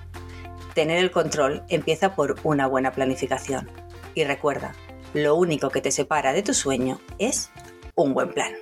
Tener 0.75 0.99
el 0.99 1.11
control 1.11 1.65
empieza 1.69 2.15
por 2.15 2.37
una 2.45 2.67
buena 2.67 2.93
planificación. 2.93 3.69
Y 4.15 4.25
recuerda, 4.25 4.75
lo 5.15 5.35
único 5.35 5.71
que 5.71 5.81
te 5.81 5.91
separa 5.91 6.33
de 6.33 6.43
tu 6.43 6.55
sueño 6.55 7.01
es 7.19 7.51
un 7.95 8.15
buen 8.15 8.33
plan. 8.33 8.53